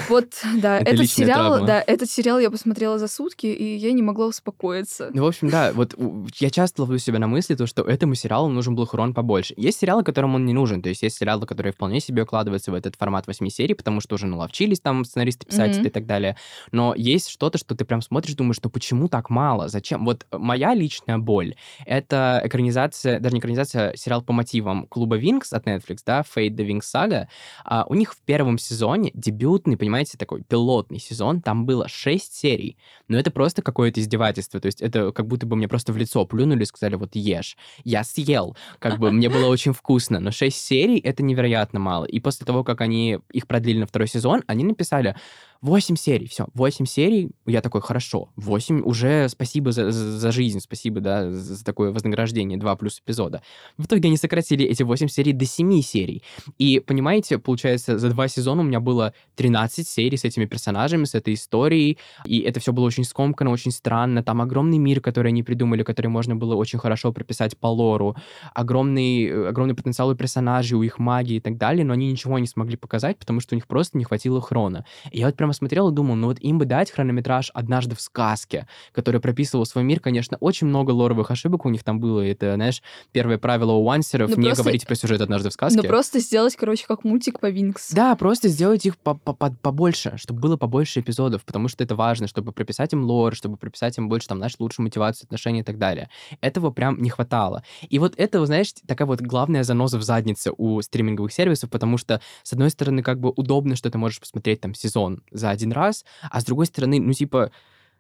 Вот, 0.10 0.30
да, 0.58 0.80
Это 0.80 0.92
этот 0.92 1.10
сериал, 1.10 1.52
травма. 1.54 1.68
да, 1.68 1.84
этот 1.86 2.10
сериал 2.10 2.40
я 2.40 2.50
посмотрела 2.50 2.98
за 2.98 3.08
сутки, 3.08 3.46
и 3.46 3.76
я 3.78 3.92
не 3.92 4.02
могла 4.02 4.28
успокоиться. 4.28 5.12
Ну, 5.14 5.24
в 5.24 5.28
общем, 5.28 5.50
да, 5.50 5.72
вот 5.74 5.96
я 6.40 6.50
часто 6.50 6.82
ловлю 6.82 6.98
себя 6.98 7.20
на 7.20 7.28
мысли, 7.28 7.56
то, 7.56 7.68
что 7.68 7.84
этому 7.84 8.16
сериалу 8.16 8.50
нужен 8.50 8.76
был 8.76 8.86
хрон 8.86 9.14
побольше. 9.14 9.54
Есть 9.56 9.80
сериалы, 9.80 10.04
которым 10.04 10.36
он 10.36 10.46
не 10.46 10.54
нужен, 10.54 10.82
то 10.82 10.90
есть 10.90 11.04
есть 11.04 11.18
сериалы, 11.18 11.46
которые 11.46 11.74
вполне 11.74 12.00
себе 12.00 12.24
укладываются 12.24 12.72
в 12.72 12.74
этот 12.74 12.96
формат 12.96 13.28
8 13.28 13.48
серий, 13.50 13.76
потому 13.76 14.02
что 14.02 14.16
уже 14.16 14.26
наловчились 14.26 14.80
там 14.80 15.06
сценаристы, 15.06 15.46
писатели 15.46 15.88
и 15.88 15.92
так 15.92 16.06
далее. 16.06 16.38
Но 16.72 16.96
есть 16.96 17.30
что-то, 17.30 17.58
что 17.58 17.76
ты 17.76 17.86
прям 17.86 18.02
смотришь, 18.02 18.34
думаешь, 18.36 18.58
что 18.58 18.70
почему 18.70 19.08
так 19.08 19.30
мало, 19.30 19.70
зачем? 19.70 20.06
Вот 20.06 20.26
моя 20.32 20.74
личная 20.74 21.18
боль— 21.20 21.56
это 21.86 22.42
экранизация, 22.44 23.20
даже 23.20 23.36
не 23.36 23.40
экранизация, 23.40 23.96
сериал 23.96 24.22
по 24.24 24.34
мотивам 24.34 24.88
клуба 24.88 25.18
Винкс 25.18 25.54
от 25.54 25.68
Netflix, 25.68 26.00
да, 26.06 26.22
Fate 26.22 26.56
the 26.56 26.68
Wings 26.68 26.82
Saga. 26.82 27.28
А, 27.64 27.86
у 27.88 27.94
них 27.94 28.14
в 28.14 28.22
первом 28.22 28.58
сезоне 28.58 29.12
дебютный, 29.14 29.78
понимаете, 29.84 30.18
такой 30.18 30.44
пилотный 30.44 31.00
сезон, 31.00 31.42
там 31.42 31.66
было 31.66 31.90
6 31.90 32.34
серий. 32.34 32.78
Но 33.10 33.18
это 33.18 33.32
просто 33.32 33.62
какое-то 33.62 34.00
издевательство. 34.00 34.62
То 34.62 34.68
есть 34.68 34.82
это 34.82 35.12
как 35.12 35.28
будто 35.28 35.46
бы 35.46 35.58
мне 35.58 35.68
просто 35.68 35.92
в 35.92 35.98
лицо 35.98 36.26
плюнули 36.26 36.64
и 36.64 36.66
сказали, 36.66 36.96
вот 36.96 37.16
ешь. 37.16 37.58
Я 37.84 38.06
съел. 38.06 38.56
Как 38.80 38.98
бы 38.98 39.12
мне 39.12 39.28
было 39.28 39.48
очень 39.48 39.74
вкусно. 39.74 40.22
Но 40.22 40.32
6 40.32 40.56
серий— 40.56 41.00
это 41.04 41.22
невероятно 41.22 41.82
мало. 41.82 42.06
И 42.06 42.22
после 42.22 42.46
того, 42.46 42.64
как 42.64 42.80
они 42.80 43.20
их 43.34 43.46
продлили 43.46 43.80
на 43.80 43.86
второй 43.86 44.08
сезон, 44.08 44.42
они 44.48 44.64
написали 44.64 45.18
8 45.64 45.96
серий. 45.96 46.28
Все, 46.28 46.48
8 46.54 46.86
серий. 46.86 47.32
Я 47.46 47.62
такой, 47.62 47.80
хорошо. 47.80 48.30
8 48.36 48.82
уже 48.82 49.30
спасибо 49.30 49.72
за, 49.72 49.92
за- 49.92 50.32
жизнь, 50.34 50.60
спасибо, 50.60 51.00
да, 51.00 51.32
за, 51.32 51.64
такое 51.64 51.92
вознаграждение, 51.92 52.58
2 52.58 52.76
плюс 52.76 53.00
эпизода. 53.00 53.42
В 53.78 53.86
итоге 53.86 54.10
они 54.10 54.18
сократили 54.18 54.66
эти 54.66 54.84
8 54.84 55.08
серий 55.08 55.32
до 55.32 55.46
7 55.46 55.82
серий. 55.82 56.22
И, 56.58 56.80
понимаете, 56.80 57.38
получается, 57.38 57.98
за 57.98 58.10
два 58.10 58.28
сезона 58.28 58.62
у 58.62 58.66
меня 58.66 58.82
было 58.82 59.14
13 59.36 59.88
серий 59.88 60.18
с 60.18 60.26
этими 60.26 60.46
персонажами, 60.46 61.06
с 61.06 61.16
этой 61.16 61.36
историей, 61.36 61.98
и 62.26 62.40
это 62.40 62.60
все 62.60 62.74
было 62.74 62.86
очень 62.86 63.06
скомкано, 63.06 63.50
очень 63.50 63.72
странно. 63.72 64.22
Там 64.22 64.42
огромный 64.42 64.80
мир, 64.80 65.00
который 65.00 65.30
они 65.30 65.44
придумали, 65.44 65.84
который 65.84 66.08
можно 66.08 66.36
было 66.36 66.56
очень 66.56 66.80
хорошо 66.80 67.14
прописать 67.14 67.58
по 67.58 67.68
лору, 67.68 68.18
огромный, 68.54 69.28
э, 69.28 69.48
огромный 69.48 69.76
потенциал 69.76 70.10
у 70.10 70.16
персонажей, 70.16 70.78
у 70.78 70.84
их 70.84 71.00
магии 71.00 71.38
и 71.38 71.40
так 71.40 71.58
далее, 71.58 71.86
но 71.86 71.94
они 71.94 72.12
ничего 72.12 72.38
не 72.38 72.48
смогли 72.48 72.76
показать, 72.76 73.18
потому 73.18 73.40
что 73.40 73.56
у 73.56 73.58
них 73.58 73.66
просто 73.66 73.98
не 73.98 74.04
хватило 74.04 74.42
хрона. 74.42 74.84
И 75.12 75.20
я 75.20 75.28
вот 75.28 75.36
прямо 75.54 75.64
смотрел 75.64 75.90
и 75.90 75.94
думал, 75.94 76.16
ну 76.16 76.28
вот 76.28 76.40
им 76.40 76.58
бы 76.58 76.66
дать 76.66 76.92
хронометраж 76.92 77.52
«Однажды 77.54 77.96
в 77.96 78.02
сказке», 78.02 78.68
который 78.92 79.22
прописывал 79.22 79.66
свой 79.66 79.84
мир, 79.84 80.00
конечно, 80.00 80.38
очень 80.40 80.68
много 80.68 80.92
лоровых 80.92 81.32
ошибок 81.32 81.66
у 81.66 81.70
них 81.70 81.84
там 81.84 82.00
было, 82.00 82.22
это, 82.22 82.56
знаешь, 82.56 82.82
первое 83.12 83.38
правило 83.38 83.72
у 83.74 83.84
вансеров 83.84 84.30
Ну,— 84.32 84.36
не 84.38 84.44
просто- 84.48 84.64
говорить 84.64 84.86
про 84.88 84.96
сюжет 84.96 85.22
«Однажды 85.22 85.50
в 85.50 85.54
сказке». 85.54 85.82
Ну, 85.82 85.88
просто 85.88 86.20
сделать, 86.20 86.56
короче, 86.56 86.86
как 86.88 87.04
мультик 87.04 87.40
по 87.40 87.50
Винкс. 87.50 87.92
Да, 87.94 88.16
просто 88.16 88.50
сделать 88.50 88.86
их 88.86 88.98
по- 88.98 89.14
по- 89.16 89.34
по- 89.34 89.52
побольше, 89.62 90.14
чтобы 90.18 90.40
было 90.40 90.58
побольше 90.58 91.00
эпизодов, 91.00 91.44
потому 91.46 91.68
что 91.68 91.84
это 91.84 91.96
важно, 91.96 92.28
чтобы 92.28 92.52
прописать 92.52 92.94
им 92.94 93.04
лор, 93.04 93.36
чтобы 93.36 93.58
прописать 93.58 93.98
им 93.98 94.10
больше, 94.10 94.28
там, 94.28 94.38
знаешь, 94.40 94.56
лучшую 94.60 94.86
мотивацию, 94.86 95.26
отношения 95.26 95.60
и 95.62 95.64
так 95.64 95.78
далее. 95.78 96.10
Этого 96.42 96.72
прям 96.72 97.02
не 97.02 97.10
хватало. 97.10 97.64
И 97.90 98.00
вот 98.00 98.14
это, 98.18 98.44
знаешь, 98.46 98.74
такая 98.88 99.08
вот 99.08 99.22
главная 99.22 99.64
заноза 99.64 99.98
в 99.98 100.04
заднице 100.04 100.52
у 100.58 100.82
стриминговых 100.82 101.32
сервисов, 101.32 101.70
потому 101.70 101.98
что, 101.98 102.22
с 102.44 102.54
одной 102.54 102.70
стороны, 102.70 103.04
как 103.04 103.20
бы 103.20 103.30
удобно, 103.36 103.76
что 103.76 103.90
ты 103.90 103.98
можешь 103.98 104.20
посмотреть 104.20 104.62
там 104.62 104.74
сезон 104.74 105.22
за 105.32 105.43
один 105.50 105.72
раз, 105.72 106.06
а 106.30 106.40
с 106.42 106.46
другой 106.46 106.66
стороны, 106.66 107.00
ну, 107.00 107.14
типа, 107.14 107.52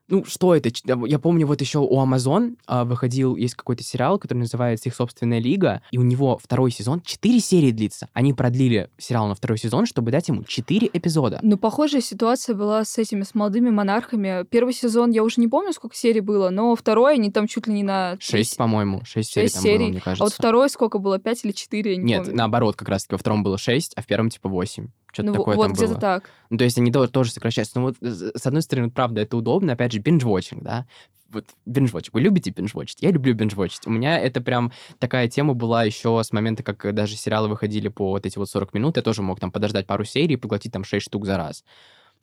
ну, 0.09 0.25
что 0.25 0.53
это? 0.53 0.69
Я 1.07 1.17
помню, 1.17 1.47
вот 1.47 1.61
еще 1.61 1.79
у 1.79 1.95
Amazon 2.03 2.57
а, 2.67 2.83
выходил, 2.83 3.37
есть 3.37 3.55
какой-то 3.55 3.83
сериал, 3.83 4.19
который 4.19 4.39
называется 4.39 4.89
«Их 4.89 4.95
собственная 4.95 5.39
лига», 5.39 5.81
и 5.91 5.97
у 5.97 6.01
него 6.01 6.37
второй 6.43 6.71
сезон 6.71 6.99
4 6.99 7.39
серии 7.39 7.71
длится. 7.71 8.09
Они 8.11 8.33
продлили 8.33 8.89
сериал 8.97 9.27
на 9.29 9.33
второй 9.35 9.57
сезон, 9.57 9.85
чтобы 9.85 10.11
дать 10.11 10.27
ему 10.27 10.43
4 10.43 10.89
эпизода. 10.91 11.39
Ну, 11.41 11.57
похожая 11.57 12.01
ситуация 12.01 12.53
была 12.53 12.83
с 12.83 12.97
этими, 12.97 13.23
с 13.23 13.33
молодыми 13.33 13.69
монархами. 13.69 14.45
Первый 14.49 14.73
сезон, 14.73 15.11
я 15.11 15.23
уже 15.23 15.39
не 15.39 15.47
помню, 15.47 15.71
сколько 15.71 15.95
серий 15.95 16.19
было, 16.19 16.49
но 16.49 16.75
второй, 16.75 17.13
они 17.13 17.31
там 17.31 17.47
чуть 17.47 17.67
ли 17.67 17.73
не 17.73 17.83
на... 17.83 18.17
три 18.17 18.25
Шесть, 18.39 18.51
с- 18.51 18.55
по-моему, 18.55 19.03
шесть 19.05 19.31
серий 19.31 19.45
шесть 19.47 19.55
там 19.55 19.63
серий. 19.63 19.77
было, 19.85 19.87
мне 19.87 20.01
кажется. 20.01 20.23
А 20.23 20.25
вот 20.25 20.33
второй 20.33 20.69
сколько 20.69 20.97
было? 20.99 21.17
Пять 21.17 21.45
или 21.45 21.53
четыре, 21.53 21.91
я 21.91 21.97
не 21.97 22.03
Нет, 22.03 22.23
помню. 22.23 22.35
наоборот, 22.37 22.75
как 22.75 22.89
раз-таки 22.89 23.13
во 23.15 23.19
втором 23.19 23.41
было 23.41 23.57
6, 23.57 23.93
а 23.95 24.01
в 24.01 24.05
первом 24.05 24.29
типа 24.29 24.49
8. 24.49 24.89
Что-то 25.13 25.27
ну, 25.29 25.33
такое 25.35 25.55
вот 25.55 25.63
там 25.63 25.73
где-то 25.73 25.91
было. 25.91 26.01
так. 26.01 26.29
Ну, 26.49 26.57
то 26.57 26.63
есть 26.63 26.77
они 26.77 26.91
то- 26.91 27.07
тоже 27.07 27.31
сокращаются. 27.31 27.79
Но 27.79 27.85
вот 27.85 27.95
с 28.01 28.33
с 28.35 28.45
одной 28.45 28.61
стороны, 28.63 28.89
правда, 28.89 29.21
это 29.21 29.37
удобно. 29.37 29.73
Опять 29.73 29.93
же, 29.93 29.99
binge-watching, 29.99 30.61
да? 30.61 30.85
Вот 31.29 31.45
binge-watching. 31.67 32.09
Вы 32.13 32.21
любите 32.21 32.51
binge-watching? 32.51 32.97
Я 32.99 33.11
люблю 33.11 33.35
binge-watching. 33.35 33.83
У 33.85 33.91
меня 33.91 34.19
это 34.19 34.41
прям 34.41 34.71
такая 34.99 35.27
тема 35.27 35.53
была 35.53 35.83
еще 35.83 36.21
с 36.23 36.31
момента, 36.33 36.63
как 36.63 36.93
даже 36.93 37.15
сериалы 37.15 37.47
выходили 37.47 37.87
по 37.87 38.09
вот 38.09 38.25
эти 38.25 38.37
вот 38.37 38.49
40 38.49 38.73
минут. 38.73 38.97
Я 38.97 39.03
тоже 39.03 39.21
мог 39.21 39.39
там 39.39 39.51
подождать 39.51 39.87
пару 39.87 40.03
серий 40.03 40.33
и 40.33 40.37
поглотить 40.37 40.73
там 40.73 40.83
6 40.83 41.05
штук 41.05 41.25
за 41.25 41.37
раз. 41.37 41.63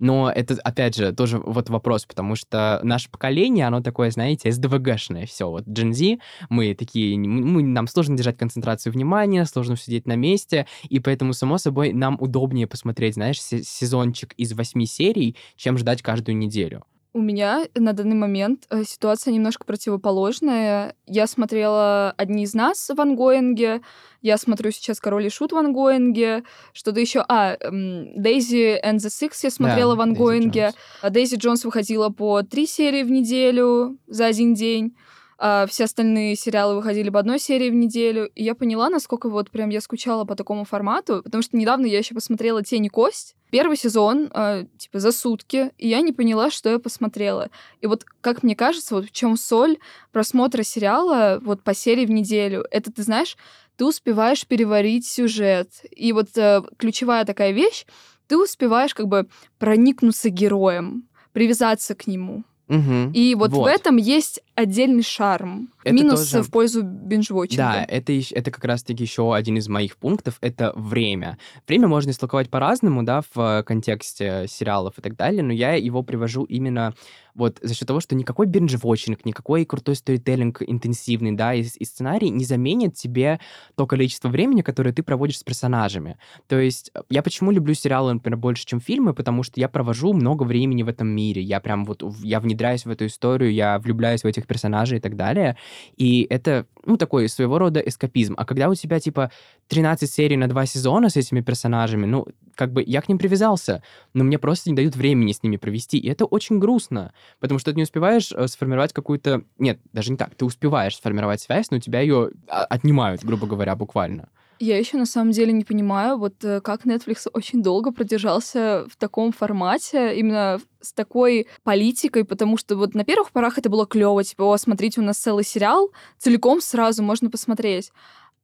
Но 0.00 0.32
это, 0.34 0.56
опять 0.64 0.96
же, 0.96 1.12
тоже 1.12 1.38
вот 1.38 1.68
вопрос, 1.68 2.06
потому 2.06 2.34
что 2.34 2.80
наше 2.82 3.10
поколение, 3.10 3.66
оно 3.66 3.80
такое, 3.80 4.10
знаете, 4.10 4.50
СДВГшное 4.50 5.26
все. 5.26 5.48
Вот 5.48 5.66
Gen 5.66 5.92
Z, 5.92 6.18
мы 6.48 6.74
такие, 6.74 7.18
мы, 7.18 7.62
нам 7.62 7.86
сложно 7.86 8.16
держать 8.16 8.38
концентрацию 8.38 8.92
внимания, 8.92 9.44
сложно 9.44 9.76
сидеть 9.76 10.06
на 10.06 10.16
месте, 10.16 10.66
и 10.88 10.98
поэтому, 11.00 11.34
само 11.34 11.58
собой, 11.58 11.92
нам 11.92 12.16
удобнее 12.18 12.66
посмотреть, 12.66 13.14
знаешь, 13.14 13.40
сезончик 13.40 14.32
из 14.38 14.52
восьми 14.54 14.86
серий, 14.86 15.36
чем 15.56 15.78
ждать 15.78 16.02
каждую 16.02 16.36
неделю. 16.36 16.84
У 17.12 17.20
меня 17.20 17.66
на 17.74 17.92
данный 17.92 18.14
момент 18.14 18.66
э, 18.70 18.84
ситуация 18.84 19.32
немножко 19.32 19.64
противоположная. 19.64 20.94
Я 21.06 21.26
смотрела 21.26 22.12
«Одни 22.16 22.44
из 22.44 22.54
нас» 22.54 22.88
в 22.88 23.00
ангоинге, 23.00 23.80
я 24.22 24.36
смотрю 24.36 24.70
сейчас 24.70 25.00
«Король 25.00 25.26
и 25.26 25.30
Шут» 25.30 25.50
в 25.50 25.56
ангоинге, 25.56 26.44
что-то 26.72 27.00
еще... 27.00 27.24
А, 27.28 27.56
«Daisy 27.60 28.80
and 28.84 28.98
the 28.98 29.08
Six» 29.08 29.32
я 29.42 29.50
смотрела 29.50 29.96
да, 29.96 29.98
в 29.98 30.00
ангоинге. 30.02 30.72
Дейзи 31.02 31.34
Джонс 31.34 31.64
выходила 31.64 32.10
по 32.10 32.42
три 32.42 32.66
серии 32.66 33.02
в 33.02 33.10
неделю 33.10 33.98
за 34.06 34.26
один 34.26 34.54
день 34.54 34.94
а 35.42 35.66
все 35.66 35.84
остальные 35.84 36.36
сериалы 36.36 36.76
выходили 36.76 37.08
по 37.08 37.18
одной 37.18 37.38
серии 37.38 37.70
в 37.70 37.74
неделю, 37.74 38.30
и 38.34 38.44
я 38.44 38.54
поняла, 38.54 38.90
насколько 38.90 39.30
вот 39.30 39.50
прям 39.50 39.70
я 39.70 39.80
скучала 39.80 40.26
по 40.26 40.36
такому 40.36 40.66
формату, 40.66 41.22
потому 41.24 41.42
что 41.42 41.56
недавно 41.56 41.86
я 41.86 41.96
еще 41.96 42.14
посмотрела 42.14 42.62
«Тень 42.62 42.84
и 42.84 42.88
кость», 42.90 43.36
первый 43.50 43.78
сезон, 43.78 44.30
э, 44.34 44.66
типа, 44.76 45.00
за 45.00 45.12
сутки, 45.12 45.70
и 45.78 45.88
я 45.88 46.02
не 46.02 46.12
поняла, 46.12 46.50
что 46.50 46.68
я 46.68 46.78
посмотрела. 46.78 47.48
И 47.80 47.86
вот, 47.86 48.04
как 48.20 48.42
мне 48.42 48.54
кажется, 48.54 48.94
вот 48.94 49.06
в 49.06 49.12
чем 49.12 49.38
соль 49.38 49.78
просмотра 50.12 50.62
сериала 50.62 51.40
вот 51.42 51.62
по 51.62 51.72
серии 51.72 52.04
в 52.04 52.10
неделю, 52.10 52.66
это, 52.70 52.92
ты 52.92 53.02
знаешь, 53.02 53.38
ты 53.76 53.86
успеваешь 53.86 54.46
переварить 54.46 55.06
сюжет. 55.06 55.70
И 55.90 56.12
вот 56.12 56.36
э, 56.36 56.60
ключевая 56.76 57.24
такая 57.24 57.52
вещь, 57.52 57.86
ты 58.26 58.36
успеваешь 58.36 58.92
как 58.92 59.08
бы 59.08 59.26
проникнуться 59.58 60.28
героем, 60.28 61.08
привязаться 61.32 61.94
к 61.94 62.06
нему. 62.06 62.44
Угу. 62.70 63.10
И 63.14 63.34
вот, 63.34 63.50
вот 63.50 63.64
в 63.64 63.66
этом 63.66 63.96
есть 63.96 64.40
отдельный 64.54 65.02
шарм. 65.02 65.68
Это 65.82 65.94
Минус 65.94 66.28
тоже... 66.28 66.42
в 66.42 66.50
пользу 66.50 66.82
бинж-вотчинга. 66.82 67.56
Да, 67.56 67.84
это, 67.84 68.12
это 68.12 68.50
как 68.50 68.64
раз-таки 68.64 69.02
еще 69.02 69.34
один 69.34 69.56
из 69.56 69.68
моих 69.68 69.96
пунктов, 69.96 70.36
это 70.40 70.72
время. 70.74 71.38
Время 71.66 71.88
можно 71.88 72.10
истолковать 72.10 72.50
по-разному, 72.50 73.02
да, 73.02 73.22
в 73.34 73.62
контексте 73.64 74.46
сериалов 74.48 74.98
и 74.98 75.02
так 75.02 75.16
далее, 75.16 75.42
но 75.42 75.52
я 75.52 75.74
его 75.74 76.02
привожу 76.02 76.44
именно 76.44 76.94
вот 77.34 77.58
за 77.62 77.74
счет 77.74 77.88
того, 77.88 78.00
что 78.00 78.14
никакой 78.14 78.46
бинж-вотчинг, 78.46 79.20
никакой 79.24 79.64
крутой 79.64 79.96
сторителлинг 79.96 80.62
интенсивный, 80.62 81.32
да, 81.32 81.54
и, 81.54 81.62
и 81.62 81.84
сценарий 81.84 82.30
не 82.30 82.44
заменит 82.44 82.94
тебе 82.94 83.40
то 83.76 83.86
количество 83.86 84.28
времени, 84.28 84.62
которое 84.62 84.92
ты 84.92 85.02
проводишь 85.02 85.38
с 85.38 85.42
персонажами. 85.42 86.18
То 86.48 86.58
есть 86.58 86.90
э, 86.94 87.00
я 87.08 87.22
почему 87.22 87.50
люблю 87.50 87.74
сериалы, 87.74 88.12
например, 88.12 88.38
больше, 88.38 88.66
чем 88.66 88.80
фильмы, 88.80 89.14
потому 89.14 89.42
что 89.42 89.60
я 89.60 89.68
провожу 89.68 90.12
много 90.12 90.42
времени 90.42 90.82
в 90.82 90.88
этом 90.88 91.08
мире, 91.08 91.42
я 91.42 91.60
прям 91.60 91.84
вот, 91.84 92.02
я 92.22 92.40
внедряюсь 92.40 92.84
в 92.84 92.90
эту 92.90 93.06
историю, 93.06 93.52
я 93.52 93.78
влюбляюсь 93.78 94.22
в 94.22 94.26
этих 94.26 94.46
персонажей 94.46 94.98
и 94.98 95.00
так 95.00 95.16
далее, 95.16 95.56
и 95.96 96.26
это, 96.30 96.66
ну, 96.84 96.96
такой 96.96 97.28
своего 97.28 97.58
рода 97.58 97.80
эскапизм. 97.80 98.34
А 98.36 98.44
когда 98.44 98.68
у 98.68 98.74
тебя, 98.74 99.00
типа, 99.00 99.30
13 99.68 100.10
серий 100.10 100.36
на 100.36 100.48
два 100.48 100.66
сезона 100.66 101.08
с 101.08 101.16
этими 101.16 101.40
персонажами, 101.40 102.06
ну, 102.06 102.26
как 102.54 102.72
бы 102.72 102.84
я 102.86 103.00
к 103.00 103.08
ним 103.08 103.18
привязался, 103.18 103.82
но 104.12 104.24
мне 104.24 104.38
просто 104.38 104.70
не 104.70 104.76
дают 104.76 104.96
времени 104.96 105.32
с 105.32 105.42
ними 105.42 105.56
провести, 105.56 105.98
и 105.98 106.08
это 106.08 106.24
очень 106.24 106.58
грустно, 106.58 107.12
потому 107.38 107.58
что 107.58 107.70
ты 107.70 107.76
не 107.76 107.84
успеваешь 107.84 108.32
э, 108.32 108.48
сформировать 108.48 108.92
какую-то... 108.92 109.42
Нет, 109.58 109.80
даже 109.92 110.10
не 110.10 110.16
так, 110.16 110.34
ты 110.34 110.44
успеваешь 110.44 110.96
сформировать 110.96 111.40
связь, 111.40 111.70
но 111.70 111.78
у 111.78 111.80
тебя 111.80 112.00
ее 112.00 112.30
а, 112.48 112.64
отнимают, 112.64 113.24
грубо 113.24 113.46
говоря, 113.46 113.76
буквально. 113.76 114.28
Я 114.62 114.76
еще 114.76 114.98
на 114.98 115.06
самом 115.06 115.30
деле 115.30 115.54
не 115.54 115.64
понимаю, 115.64 116.18
вот 116.18 116.44
э, 116.44 116.60
как 116.60 116.84
Netflix 116.84 117.26
очень 117.32 117.62
долго 117.62 117.92
продержался 117.92 118.84
в 118.90 118.96
таком 118.96 119.32
формате, 119.32 120.14
именно 120.18 120.60
с 120.82 120.92
такой 120.92 121.46
политикой, 121.62 122.26
потому 122.26 122.58
что 122.58 122.76
вот 122.76 122.94
на 122.94 123.02
первых 123.04 123.32
порах 123.32 123.56
это 123.56 123.70
было 123.70 123.86
клево, 123.86 124.22
типа, 124.22 124.42
о, 124.42 124.58
смотрите, 124.58 125.00
у 125.00 125.04
нас 125.04 125.16
целый 125.16 125.44
сериал, 125.44 125.90
целиком 126.18 126.60
сразу 126.60 127.02
можно 127.02 127.30
посмотреть. 127.30 127.90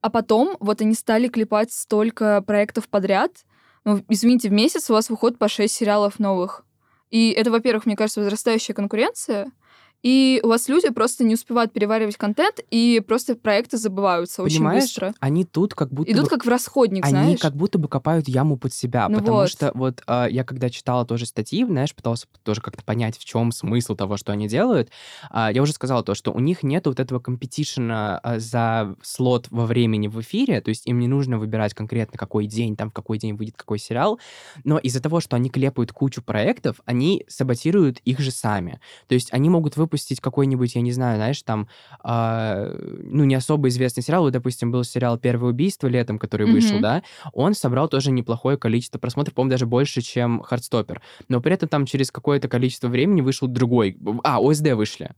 А 0.01 0.09
потом 0.09 0.57
вот 0.59 0.81
они 0.81 0.95
стали 0.95 1.29
клепать 1.29 1.71
столько 1.71 2.41
проектов 2.41 2.89
подряд. 2.89 3.33
Ну, 3.85 4.03
извините, 4.09 4.49
в 4.49 4.53
месяц 4.53 4.89
у 4.89 4.95
вас 4.95 5.11
выходит 5.11 5.39
по 5.39 5.49
6 5.49 5.75
сериалов 5.75 6.19
новых. 6.19 6.65
И 7.11 7.31
это, 7.31 7.51
во-первых, 7.51 7.85
мне 7.85 7.95
кажется, 7.95 8.21
возрастающая 8.21 8.75
конкуренция. 8.75 9.53
И 10.03 10.41
у 10.45 10.49
вас 10.49 10.69
люди 10.69 10.89
просто 10.91 11.25
не 11.25 11.35
успевают 11.35 11.73
переваривать 11.73 12.17
контент, 12.17 12.61
и 12.71 13.03
просто 13.07 13.35
проекты 13.35 13.77
забываются 13.77 14.45
Понимаешь, 14.45 14.85
очень 14.85 14.87
быстро. 14.87 15.15
Они 15.21 15.45
тут 15.45 15.75
как 15.75 15.93
будто 15.93 16.13
идут 16.13 16.25
бы... 16.25 16.31
как 16.31 16.47
в 16.47 16.49
расходник, 16.49 17.05
они 17.05 17.11
знаешь. 17.11 17.27
Они 17.27 17.37
как 17.37 17.57
будто 17.57 17.79
бы 17.79 17.89
копают 17.89 18.29
яму 18.29 18.57
под 18.57 18.73
себя, 18.73 19.09
ну 19.09 19.19
потому 19.19 19.39
вот. 19.39 19.51
что 19.51 19.73
вот 19.75 20.03
э, 20.07 20.27
я 20.31 20.45
когда 20.45 20.71
читала 20.71 21.05
тоже 21.05 21.27
статьи, 21.27 21.65
знаешь, 21.65 21.95
пытался 21.95 22.27
тоже 22.45 22.61
как-то 22.61 22.85
понять, 22.85 23.19
в 23.19 23.25
чем 23.25 23.51
смысл 23.51 23.97
того, 23.97 24.17
что 24.17 24.33
они 24.33 24.47
делают. 24.47 24.91
Э, 25.31 25.49
я 25.53 25.61
уже 25.61 25.73
сказала 25.73 26.05
то, 26.05 26.15
что 26.15 26.33
у 26.33 26.39
них 26.39 26.63
нет 26.63 26.87
вот 26.87 27.01
этого 27.01 27.19
компетишена 27.19 28.21
э, 28.23 28.39
за 28.39 28.95
слот 29.03 29.49
во 29.51 29.67
времени 29.67 30.07
в 30.07 30.21
эфире, 30.21 30.61
то 30.61 30.69
есть 30.69 30.87
им 30.87 31.01
не 31.01 31.09
нужно 31.09 31.39
выбирать 31.39 31.75
конкретно 31.75 32.17
какой 32.17 32.47
день, 32.47 32.77
там 32.77 32.91
в 32.91 32.93
какой 32.93 33.19
день 33.19 33.35
выйдет 33.35 33.57
какой 33.57 33.79
сериал, 33.79 34.21
но 34.63 34.79
из-за 34.79 35.01
того, 35.01 35.21
что 35.21 35.35
они 35.35 35.51
клепают 35.51 35.93
кучу 35.93 36.23
проектов, 36.23 36.77
они 36.85 37.25
саботируют 37.29 37.99
их 38.05 38.21
же 38.21 38.31
сами. 38.31 38.81
То 39.09 39.15
есть 39.15 39.33
они 39.33 39.51
могут 39.51 39.77
выпустить 39.77 39.86
выпустить 39.87 40.21
какой-нибудь, 40.21 40.75
я 40.75 40.81
не 40.81 40.93
знаю, 40.93 41.17
знаешь, 41.17 41.43
там, 41.43 41.69
э, 42.05 43.01
ну, 43.05 43.25
не 43.25 43.37
особо 43.37 43.69
известный 43.69 44.03
сериал, 44.03 44.23
вот, 44.23 44.33
допустим, 44.33 44.73
был 44.73 44.85
сериал 44.85 45.17
«Первое 45.17 45.51
убийство» 45.51 45.87
летом, 45.87 46.19
который 46.19 46.49
mm-hmm. 46.49 46.53
вышел, 46.53 46.81
да, 46.81 47.03
он 47.33 47.55
собрал 47.55 47.89
тоже 47.89 48.11
неплохое 48.11 48.59
количество 48.59 48.99
просмотров, 48.99 49.35
по-моему, 49.35 49.51
даже 49.51 49.67
больше, 49.67 50.03
чем 50.03 50.43
«Хардстоппер», 50.43 51.01
но 51.29 51.41
при 51.41 51.55
этом 51.55 51.69
там 51.69 51.87
через 51.87 52.11
какое-то 52.11 52.49
количество 52.49 52.89
времени 52.89 53.21
вышел 53.21 53.49
другой, 53.49 53.97
а, 54.25 54.41
ОСД 54.41 54.73
вышли, 54.73 55.13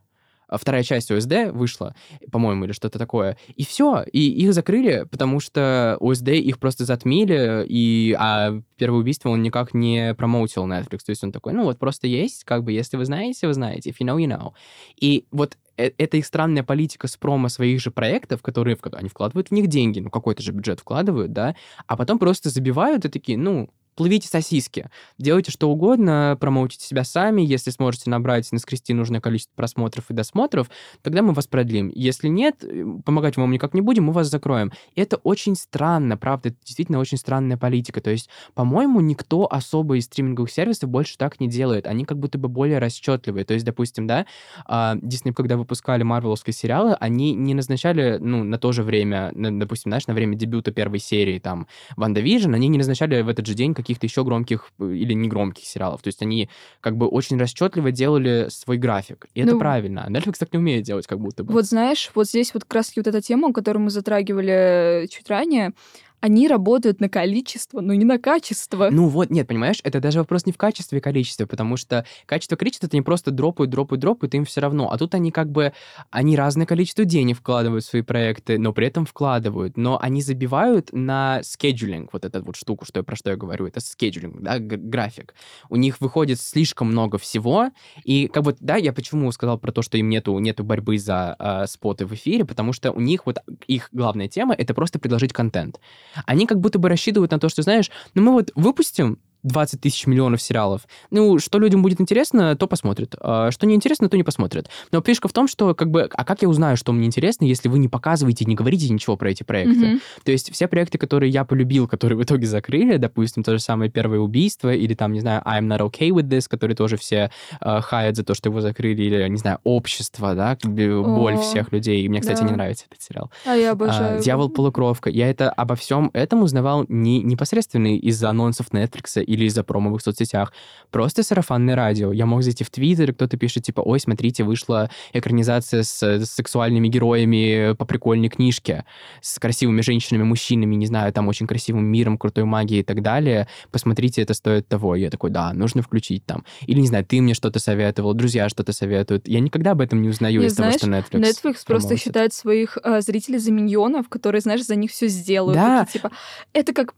вторая 0.57 0.83
часть 0.83 1.11
ОСД 1.11 1.51
вышла, 1.53 1.95
по-моему, 2.31 2.65
или 2.65 2.73
что-то 2.73 2.99
такое. 2.99 3.37
И 3.55 3.65
все, 3.65 4.05
и 4.11 4.31
их 4.31 4.55
закрыли, 4.55 5.07
потому 5.11 5.41
что 5.41 5.97
ОСД 6.01 6.29
их 6.29 6.59
просто 6.59 6.85
затмили, 6.85 7.65
и, 7.69 8.17
а 8.19 8.61
первое 8.77 9.01
убийство 9.01 9.29
он 9.31 9.43
никак 9.43 9.75
не 9.75 10.15
промоутил 10.15 10.67
Netflix. 10.67 10.99
То 11.05 11.11
есть 11.11 11.25
он 11.25 11.33
такой, 11.33 11.53
ну 11.53 11.65
вот 11.65 11.79
просто 11.79 12.07
есть, 12.07 12.45
как 12.45 12.65
бы, 12.65 12.73
если 12.73 12.97
вы 12.97 13.05
знаете, 13.05 13.47
вы 13.47 13.55
знаете, 13.55 13.91
if 13.91 13.97
you 14.01 14.07
know, 14.07 14.17
you 14.17 14.29
know. 14.29 14.53
И 14.97 15.27
вот 15.31 15.57
э, 15.77 15.91
это 15.99 16.17
их 16.17 16.27
странная 16.27 16.63
политика 16.63 17.09
с 17.09 17.17
промо 17.17 17.49
своих 17.49 17.81
же 17.81 17.91
проектов, 17.91 18.43
которые 18.43 18.79
они 18.93 19.09
вкладывают 19.09 19.49
в 19.49 19.53
них 19.53 19.67
деньги, 19.67 20.01
ну 20.01 20.11
какой-то 20.11 20.43
же 20.43 20.53
бюджет 20.53 20.81
вкладывают, 20.81 21.33
да, 21.33 21.55
а 21.87 21.97
потом 21.97 22.19
просто 22.19 22.51
забивают 22.51 23.05
и 23.05 23.09
такие, 23.09 23.37
ну, 23.37 23.69
плывите 23.99 24.29
сосиски, 24.29 24.91
делайте 25.19 25.51
что 25.51 25.69
угодно, 25.69 26.39
промоутите 26.41 26.87
себя 26.87 27.03
сами, 27.03 27.43
если 27.43 27.71
сможете 27.71 28.09
набрать, 28.11 28.51
наскрести 28.53 28.95
нужное 28.95 29.21
количество 29.21 29.53
просмотров 29.57 30.05
и 30.09 30.15
досмотров, 30.15 30.71
тогда 31.03 31.21
мы 31.21 31.33
вас 31.33 31.49
продлим. 31.49 31.91
Если 31.93 32.29
нет, 32.29 32.63
э, 32.63 32.85
помогать 33.05 33.37
вам 33.37 33.51
никак 33.51 33.75
не 33.75 33.81
будем, 33.81 34.05
мы 34.05 34.13
вас 34.13 34.29
закроем. 34.29 34.71
Это 34.95 35.17
очень 35.17 35.57
странно, 35.57 36.17
правда, 36.17 36.51
это 36.51 36.59
действительно 36.65 37.01
очень 37.01 37.19
странная 37.19 37.57
политика. 37.57 38.01
То 38.01 38.11
есть, 38.11 38.31
по-моему, 38.55 39.01
никто 39.01 39.49
особо 39.51 39.97
из 39.97 40.05
стриминговых 40.05 40.53
сервисов 40.53 40.89
больше 40.89 41.19
так 41.19 41.41
не 41.41 41.49
делает. 41.49 41.89
Они 41.89 42.05
как 42.05 42.21
будто 42.21 42.39
бы 42.39 42.49
более 42.49 42.79
расчетливые. 42.79 43.45
То 43.45 43.55
есть, 43.55 43.67
допустим, 43.67 44.07
да, 44.07 44.27
Disney, 44.69 45.33
когда 45.33 45.57
выпускали 45.57 46.05
марвеловские 46.05 46.55
сериалы, 46.55 46.95
они 47.01 47.35
не 47.35 47.53
назначали, 47.53 48.19
ну, 48.21 48.45
на 48.45 48.59
то 48.59 48.71
же 48.71 48.85
время, 48.85 49.33
допустим, 49.35 49.91
знаешь, 49.91 50.07
на 50.07 50.15
время 50.15 50.37
дебюта 50.37 50.71
первой 50.71 51.01
серии, 51.01 51.41
там, 51.41 51.67
WandaVision, 51.97 52.55
они 52.55 52.69
не 52.69 52.79
назначали 52.79 53.23
в 53.23 53.29
этот 53.29 53.45
же 53.47 53.55
день 53.55 53.75
каких-то 53.89 54.07
еще 54.07 54.23
громких 54.23 54.71
э, 54.81 54.93
или 54.93 55.15
негромких 55.15 55.65
сериалов. 55.65 56.03
То 56.03 56.09
есть 56.09 56.21
они 56.21 56.51
как 56.81 56.97
бы 56.97 57.09
очень 57.09 57.39
расчетливо 57.39 57.91
делали 57.91 58.49
свой 58.51 58.77
график. 58.77 59.27
И 59.35 59.43
ну, 59.43 59.49
это 59.49 59.59
правильно. 59.59 60.07
Netflix 60.11 60.35
так 60.39 60.53
не 60.53 60.59
умеет 60.59 60.85
делать, 60.85 61.07
как 61.07 61.19
будто 61.19 61.43
бы. 61.43 61.55
Вот 61.55 61.65
знаешь, 61.65 62.11
вот 62.15 62.29
здесь 62.29 62.53
вот 62.53 62.65
как 62.65 62.75
раз 62.75 62.93
вот 62.97 63.07
эта 63.07 63.23
тема, 63.23 63.53
которую 63.55 63.85
мы 63.85 63.91
затрагивали 63.91 65.09
чуть 65.11 65.29
ранее, 65.31 65.73
они 66.21 66.49
работают 66.49 67.01
на 67.01 67.09
количество, 67.09 67.81
но 67.81 67.95
не 67.95 68.05
на 68.05 68.19
качество. 68.19 68.89
Ну 68.91 69.09
вот, 69.09 69.31
нет, 69.31 69.47
понимаешь, 69.47 69.81
это 69.85 70.01
даже 70.01 70.19
вопрос 70.19 70.47
не 70.47 70.53
в 70.53 70.59
качестве 70.59 70.99
и 70.99 71.01
количестве, 71.01 71.47
потому 71.47 71.77
что 71.77 72.05
качество 72.27 72.57
и 72.57 72.59
количество 72.59 72.87
это 72.87 72.97
не 72.97 73.03
просто 73.03 73.31
дропают, 73.31 73.71
дропают, 73.71 74.01
дропают, 74.01 74.35
им 74.35 74.45
все 74.45 74.61
равно. 74.61 74.91
А 74.91 74.99
тут 74.99 75.15
они 75.15 75.31
как 75.31 75.51
бы, 75.51 75.73
они 76.11 76.37
разное 76.37 76.67
количество 76.67 77.05
денег 77.05 77.39
вкладывают 77.39 77.85
в 77.85 77.89
свои 77.89 78.03
проекты, 78.03 78.59
но 78.59 78.73
при 78.73 78.87
этом 78.87 79.07
вкладывают. 79.07 79.77
Но 79.77 79.99
они 80.01 80.23
забивают 80.23 80.93
на 80.93 81.43
scheduling, 81.43 82.13
вот 82.13 82.25
эту 82.25 82.43
вот 82.43 82.57
штуку, 82.57 82.85
что 82.85 83.01
я, 83.01 83.05
про 83.05 83.17
что 83.17 83.31
я 83.31 83.37
говорю, 83.37 83.67
это 83.67 83.81
scheduling, 83.81 84.41
да, 84.41 84.59
график. 84.59 85.35
У 85.69 85.77
них 85.77 86.01
выходит 86.01 86.41
слишком 86.41 86.89
много 86.89 87.19
всего, 87.19 87.71
и 88.05 88.29
как 88.29 88.43
бы, 88.43 88.57
да, 88.61 88.77
я 88.77 88.93
почему 88.93 89.31
сказал 89.33 89.59
про 89.59 89.73
то, 89.73 89.83
что 89.83 89.99
им 89.99 90.09
нету, 90.09 90.39
нету 90.39 90.65
борьбы 90.65 90.99
за 90.99 91.37
э, 91.39 91.67
споты 91.67 92.07
в 92.07 92.15
эфире, 92.15 92.45
потому 92.45 92.73
что 92.73 92.91
у 92.93 93.01
них 93.01 93.27
вот 93.27 93.39
их 93.67 93.89
главная 93.93 94.29
тема— 94.29 94.55
это 94.59 94.75
просто 94.75 94.99
предложить 94.99 95.33
контент 95.33 95.79
они 96.27 96.47
как 96.47 96.61
будто 96.61 96.79
бы 96.79 96.89
рассчитывают 96.89 97.31
на 97.33 97.39
то, 97.39 97.49
что, 97.49 97.63
знаешь, 97.63 97.91
ну 98.15 98.23
мы 98.23 98.33
вот 98.33 98.51
выпустим 98.55 99.19
20 99.43 99.81
тысяч 99.81 100.07
миллионов 100.07 100.43
сериалов. 100.43 100.83
Ну, 101.11 101.39
что 101.39 101.59
людям 101.59 101.83
будет 101.83 102.01
интересно, 102.01 102.57
то 102.57 102.67
посмотрят. 102.67 103.15
А 103.21 103.51
что 103.51 103.67
не 103.67 103.75
интересно, 103.75 104.09
то 104.09 104.17
не 104.17 104.23
посмотрят. 104.23 104.69
Но 104.93 105.01
фишка 105.03 105.29
в 105.29 105.33
том, 105.33 105.49
что 105.49 105.75
как 105.75 105.91
бы, 105.91 106.09
а 106.13 106.25
как 106.25 106.43
я 106.43 106.49
узнаю, 106.49 106.77
что 106.77 106.93
мне 106.93 107.07
интересно, 107.07 107.45
если 107.45 107.69
вы 107.69 107.79
не 107.79 107.89
показываете, 107.89 108.45
не 108.45 108.55
говорите 108.55 108.89
ничего 108.93 109.17
про 109.17 109.31
эти 109.31 109.43
проекты? 109.43 109.95
Mm-hmm. 109.95 110.01
То 110.25 110.33
есть 110.33 110.53
все 110.53 110.69
проекты, 110.69 110.99
которые 110.99 111.31
я 111.31 111.45
полюбил, 111.45 111.89
которые 111.89 112.19
в 112.19 112.23
итоге 112.23 112.47
закрыли, 112.47 112.97
допустим, 112.97 113.43
то 113.43 113.53
же 113.53 113.63
самое 113.63 113.91
«Первое 113.91 114.19
убийство» 114.19 114.73
или 114.75 114.95
там, 114.95 115.13
не 115.13 115.21
знаю, 115.21 115.43
«I'm 115.45 115.67
not 115.67 115.81
okay 115.81 116.09
with 116.09 116.29
this», 116.29 116.47
который 116.49 116.75
тоже 116.75 116.97
все 116.97 117.31
э, 117.61 117.81
хаят 117.81 118.17
за 118.17 118.25
то, 118.25 118.35
что 118.35 118.49
его 118.49 118.61
закрыли, 118.61 119.03
или, 119.03 119.29
не 119.29 119.37
знаю, 119.37 119.59
«Общество», 119.65 120.35
да, 120.35 120.57
боль 120.65 121.35
О, 121.35 121.41
всех 121.41 121.73
людей. 121.73 122.03
И 122.03 122.09
мне, 122.09 122.21
кстати, 122.21 122.41
да. 122.41 122.47
не 122.47 122.53
нравится 122.53 122.87
этот 122.91 123.03
сериал. 123.03 123.31
А 123.45 123.55
я 123.55 123.73
обожаю. 123.73 124.19
А, 124.19 124.21
«Дьявол-полукровка». 124.21 125.11
Я 125.11 125.31
это 125.31 125.51
обо 125.51 125.75
всем 125.77 126.11
этом 126.13 126.43
узнавал 126.43 126.85
не 126.89 127.23
непосредственно 127.23 127.97
из-за 127.97 128.31
анонсов 128.31 128.69
Netflix 128.73 129.23
или 129.29 129.45
из-за 129.45 129.63
промо 129.63 129.91
в 129.91 129.97
их 129.97 130.03
соцсетях. 130.03 130.53
Просто 130.91 131.23
сарафанное 131.23 131.77
радио. 131.77 132.13
Я 132.13 132.27
мог 132.27 132.43
зайти 132.43 132.65
в 132.65 132.71
Твиттер, 132.71 133.13
кто-то 133.13 133.37
пишет, 133.37 133.65
типа, 133.65 133.81
ой, 133.81 134.01
смотрите, 134.01 134.45
вышла 134.45 134.91
экранизация 135.13 135.83
с, 135.83 136.03
с 136.03 136.31
сексуальными 136.31 136.89
героями 136.89 137.75
по 137.75 137.85
прикольной 137.85 138.29
книжке, 138.29 138.85
с 139.21 139.39
красивыми 139.39 139.83
женщинами, 139.83 140.23
мужчинами, 140.23 140.75
не 140.75 140.87
знаю, 140.87 141.13
там 141.13 141.29
очень 141.29 141.47
красивым 141.47 141.85
миром, 141.85 142.19
крутой 142.19 142.45
магией 142.45 142.81
и 142.81 142.85
так 142.85 143.03
далее. 143.03 143.49
Посмотрите, 143.71 144.23
это 144.23 144.35
стоит 144.35 144.69
того. 144.69 144.97
И 144.97 145.01
я 145.03 145.11
такой, 145.11 145.31
да, 145.31 145.53
нужно 145.53 145.83
включить 145.83 146.25
там. 146.25 146.45
Или, 146.67 146.81
не 146.81 146.87
знаю, 146.87 147.05
ты 147.05 147.21
мне 147.21 147.35
что-то 147.35 147.59
советовал, 147.59 148.15
друзья 148.15 148.49
что-то 148.49 148.73
советуют. 148.73 149.29
Я 149.29 149.41
никогда 149.41 149.73
об 149.73 149.81
этом 149.81 150.03
не 150.03 150.09
узнаю 150.09 150.43
из 150.43 150.55
знаешь, 150.55 150.77
того, 150.77 150.93
что 150.93 151.19
Netflix 151.19 151.21
Netflix 151.21 151.57
просто 151.67 151.97
считает 151.97 152.33
своих 152.33 152.79
э, 152.83 153.01
зрителей 153.01 153.39
за 153.39 153.53
миньонов, 153.53 154.09
которые, 154.09 154.41
знаешь, 154.41 154.65
за 154.65 154.77
них 154.77 154.91
все 154.91 155.09
сделают. 155.09 155.57
Да. 155.57 155.85
Такие, 155.85 156.01
типа, 156.01 156.13
это 156.53 156.73
как 156.73 156.95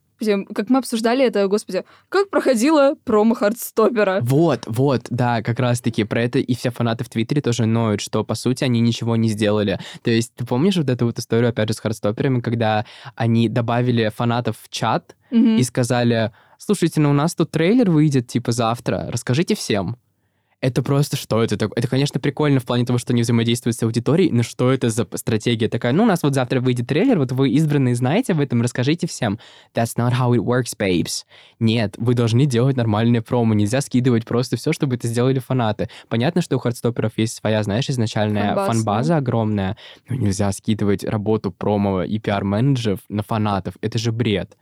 как 0.55 0.71
мы 0.71 0.79
обсуждали 0.79 1.25
это, 1.25 1.47
господи, 1.49 1.85
как 2.09 2.31
проходила 2.31 2.95
промо 3.05 3.35
Хардстопера. 3.35 4.21
Вот, 4.23 4.65
вот, 4.67 5.07
да, 5.11 5.43
как 5.43 5.59
раз-таки 5.61 6.05
про 6.05 6.23
это 6.23 6.39
и 6.39 6.55
все 6.55 6.71
фанаты 6.71 7.05
в 7.05 7.09
Твиттере 7.09 7.41
тоже 7.43 7.67
ноют, 7.67 8.01
что, 8.01 8.25
по 8.25 8.35
сути, 8.35 8.65
они 8.65 8.81
ничего 8.81 9.17
не 9.17 9.29
сделали. 9.29 9.79
То 10.03 10.11
есть, 10.11 10.35
ты 10.35 10.45
помнишь 10.45 10.77
вот 10.77 10.91
эту 10.91 11.07
вот 11.07 11.19
историю, 11.19 11.51
опять 11.51 11.69
же, 11.69 11.75
с 11.75 11.81
Хардстоперами, 11.81 12.41
когда 12.41 12.85
они 13.15 13.49
добавили 13.49 14.11
фанатов 14.15 14.57
в 14.63 14.69
чат 14.69 15.17
mm-hmm. 15.31 15.59
и 15.59 15.63
сказали, 15.63 16.33
слушайте, 16.59 17.01
ну 17.01 17.11
у 17.11 17.15
нас 17.15 17.35
тут 17.35 17.51
трейлер 17.51 17.91
выйдет, 17.91 18.29
типа, 18.29 18.53
завтра, 18.53 19.07
расскажите 19.11 19.55
всем 19.55 19.97
это 20.61 20.83
просто 20.83 21.17
что 21.17 21.43
это 21.43 21.57
такое? 21.57 21.75
Это, 21.77 21.89
конечно, 21.89 22.21
прикольно 22.21 22.61
в 22.61 22.67
плане 22.67 22.85
того, 22.85 22.99
что 22.99 23.13
они 23.13 23.23
взаимодействуют 23.23 23.77
с 23.77 23.83
аудиторией, 23.83 24.31
но 24.31 24.43
что 24.43 24.71
это 24.71 24.91
за 24.91 25.07
стратегия 25.15 25.69
такая? 25.69 25.93
Ну, 25.93 26.03
у 26.03 26.07
нас 26.07 26.23
вот 26.23 26.35
завтра 26.35 26.61
выйдет 26.61 26.87
трейлер, 26.87 27.19
вот 27.19 27.33
вы 27.33 27.51
избранные 27.51 27.95
знаете 27.95 28.33
об 28.33 28.41
этом, 28.41 28.61
расскажите 28.61 29.07
всем. 29.07 29.39
That's 29.75 29.97
not 29.97 30.13
how 30.13 30.33
it 30.33 30.45
works, 30.45 30.77
babes. 30.79 31.25
Нет, 31.61 31.95
вы 31.97 32.15
должны 32.15 32.45
делать 32.45 32.77
нормальные 32.77 33.23
промо, 33.23 33.55
нельзя 33.55 33.81
скидывать 33.81 34.27
просто 34.27 34.57
все, 34.57 34.73
чтобы 34.73 34.97
это 34.97 35.09
сделали 35.09 35.39
фанаты. 35.39 35.89
Понятно, 36.09 36.43
что 36.43 36.57
у 36.57 36.59
хардстоперов 36.59 37.13
есть 37.17 37.37
своя, 37.37 37.63
знаешь, 37.63 37.89
изначальная 37.89 38.55
Фанбаз, 38.55 38.69
фанбаза 38.69 39.09
да. 39.15 39.17
огромная, 39.17 39.77
но 40.09 40.17
нельзя 40.17 40.53
скидывать 40.53 41.05
работу 41.05 41.51
промо 41.53 42.03
и 42.03 42.19
пиар-менеджеров 42.19 43.01
на 43.09 43.23
фанатов. 43.23 43.75
Это 43.81 43.99
же 43.99 44.13
бред. 44.13 44.59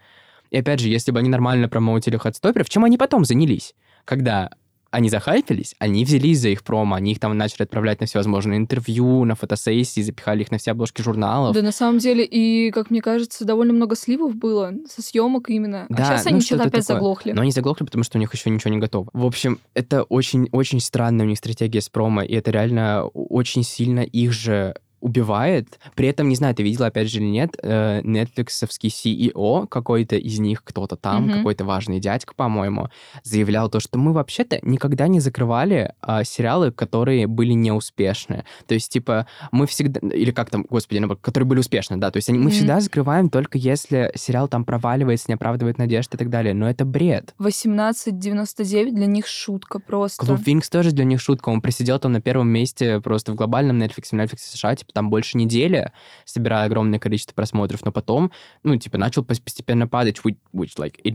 И 0.50 0.58
опять 0.58 0.80
же, 0.80 0.88
если 0.88 1.10
бы 1.10 1.18
они 1.18 1.28
нормально 1.28 1.68
промоутили 1.68 2.16
хардстоперов, 2.16 2.70
чем 2.70 2.84
они 2.84 2.96
потом 2.96 3.24
занялись? 3.24 3.74
Когда 4.04 4.50
они 4.90 5.10
захайпились, 5.10 5.74
они 5.78 6.04
взялись 6.04 6.40
за 6.40 6.48
их 6.48 6.62
промо, 6.62 6.96
они 6.96 7.12
их 7.12 7.20
там 7.20 7.36
начали 7.36 7.62
отправлять 7.62 8.00
на 8.00 8.06
всевозможные 8.06 8.58
интервью, 8.58 9.24
на 9.24 9.34
фотосессии, 9.34 10.00
запихали 10.00 10.42
их 10.42 10.50
на 10.50 10.58
все 10.58 10.70
обложки 10.70 11.02
журналов. 11.02 11.54
Да, 11.54 11.62
на 11.62 11.72
самом 11.72 11.98
деле, 11.98 12.24
и, 12.24 12.70
как 12.70 12.90
мне 12.90 13.02
кажется, 13.02 13.44
довольно 13.44 13.72
много 13.72 13.96
сливов 13.96 14.34
было 14.34 14.72
со 14.88 15.02
съемок 15.02 15.50
именно. 15.50 15.86
А 15.88 15.94
да, 15.94 16.02
а 16.02 16.06
сейчас 16.06 16.24
ну, 16.24 16.30
они 16.30 16.40
что-то 16.40 16.62
опять 16.64 16.86
такое. 16.86 16.96
заглохли. 16.96 17.32
Но 17.32 17.42
они 17.42 17.50
заглохли, 17.50 17.84
потому 17.84 18.04
что 18.04 18.18
у 18.18 18.20
них 18.20 18.32
еще 18.32 18.50
ничего 18.50 18.70
не 18.72 18.78
готово. 18.78 19.08
В 19.12 19.24
общем, 19.24 19.58
это 19.74 20.02
очень-очень 20.04 20.80
странная 20.80 21.26
у 21.26 21.28
них 21.28 21.38
стратегия 21.38 21.80
с 21.80 21.88
промо, 21.88 22.22
и 22.22 22.34
это 22.34 22.50
реально 22.50 23.04
очень 23.04 23.64
сильно 23.64 24.00
их 24.00 24.32
же 24.32 24.74
убивает. 25.00 25.78
При 25.94 26.08
этом, 26.08 26.28
не 26.28 26.36
знаю, 26.36 26.54
ты 26.54 26.62
видела, 26.62 26.86
опять 26.86 27.10
же, 27.10 27.18
или 27.18 27.26
нет, 27.26 27.56
э, 27.62 28.00
Netflixовский 28.02 28.88
CEO, 28.88 29.66
какой-то 29.66 30.16
из 30.16 30.38
них, 30.38 30.64
кто-то 30.64 30.96
там, 30.96 31.28
mm-hmm. 31.28 31.36
какой-то 31.38 31.64
важный 31.64 32.00
дядька, 32.00 32.34
по-моему, 32.34 32.88
заявлял 33.22 33.70
то, 33.70 33.80
что 33.80 33.98
мы 33.98 34.12
вообще-то 34.12 34.58
никогда 34.62 35.08
не 35.08 35.20
закрывали 35.20 35.94
э, 36.06 36.24
сериалы, 36.24 36.72
которые 36.72 37.26
были 37.26 37.52
неуспешны. 37.52 38.44
То 38.66 38.74
есть, 38.74 38.92
типа, 38.92 39.26
мы 39.52 39.66
всегда... 39.66 40.00
Или 40.08 40.30
как 40.30 40.50
там, 40.50 40.66
господи, 40.68 41.06
которые 41.20 41.46
были 41.46 41.60
успешны, 41.60 41.96
да. 41.96 42.10
То 42.10 42.16
есть 42.16 42.28
они, 42.28 42.38
mm-hmm. 42.38 42.42
мы 42.42 42.50
всегда 42.50 42.80
закрываем 42.80 43.30
только 43.30 43.58
если 43.58 44.10
сериал 44.14 44.48
там 44.48 44.64
проваливается, 44.64 45.26
не 45.28 45.34
оправдывает 45.34 45.78
надежд 45.78 46.14
и 46.14 46.16
так 46.16 46.30
далее. 46.30 46.54
Но 46.54 46.68
это 46.68 46.84
бред. 46.84 47.34
18.99 47.38 48.92
для 48.92 49.06
них 49.06 49.26
шутка 49.26 49.78
просто. 49.78 50.24
Клуб 50.24 50.40
Винкс 50.44 50.68
тоже 50.70 50.92
для 50.92 51.04
них 51.04 51.20
шутка. 51.20 51.50
Он 51.50 51.60
просидел 51.60 51.98
там 51.98 52.12
на 52.12 52.20
первом 52.20 52.48
месте 52.48 53.00
просто 53.00 53.32
в 53.32 53.34
глобальном 53.34 53.80
Netflix, 53.80 54.08
в 54.10 54.12
Netflix 54.14 54.38
США, 54.38 54.76
типа, 54.76 54.87
там 54.92 55.10
больше 55.10 55.36
недели, 55.36 55.92
собирая 56.24 56.66
огромное 56.66 56.98
количество 56.98 57.34
просмотров, 57.34 57.84
но 57.84 57.92
потом, 57.92 58.32
ну, 58.62 58.76
типа, 58.76 58.98
начал 58.98 59.24
постепенно 59.24 59.86
падать, 59.86 60.20
which, 60.24 60.36
which 60.54 60.76
like, 60.76 60.96
it, 61.04 61.14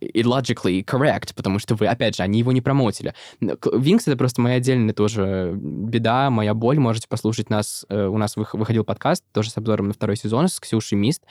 it 0.00 0.24
logically 0.24 0.84
correct, 0.84 1.34
потому 1.34 1.58
что 1.58 1.74
вы, 1.74 1.86
опять 1.86 2.16
же, 2.16 2.22
они 2.22 2.38
его 2.38 2.52
не 2.52 2.60
промотили. 2.60 3.14
Винкс— 3.40 4.06
это 4.08 4.16
просто 4.16 4.40
моя 4.40 4.56
отдельная 4.56 4.94
тоже 4.94 5.52
беда, 5.54 6.30
моя 6.30 6.54
боль. 6.54 6.78
Можете 6.78 7.08
послушать 7.08 7.50
нас, 7.50 7.84
э, 7.88 8.06
у 8.06 8.18
нас 8.18 8.36
выходил 8.36 8.84
подкаст, 8.84 9.24
тоже 9.32 9.50
с 9.50 9.56
обзором 9.56 9.88
на 9.88 9.94
второй 9.94 10.16
сезон 10.16 10.48
с 10.48 10.58
Ксюшей 10.60 10.98
Мист. 10.98 11.22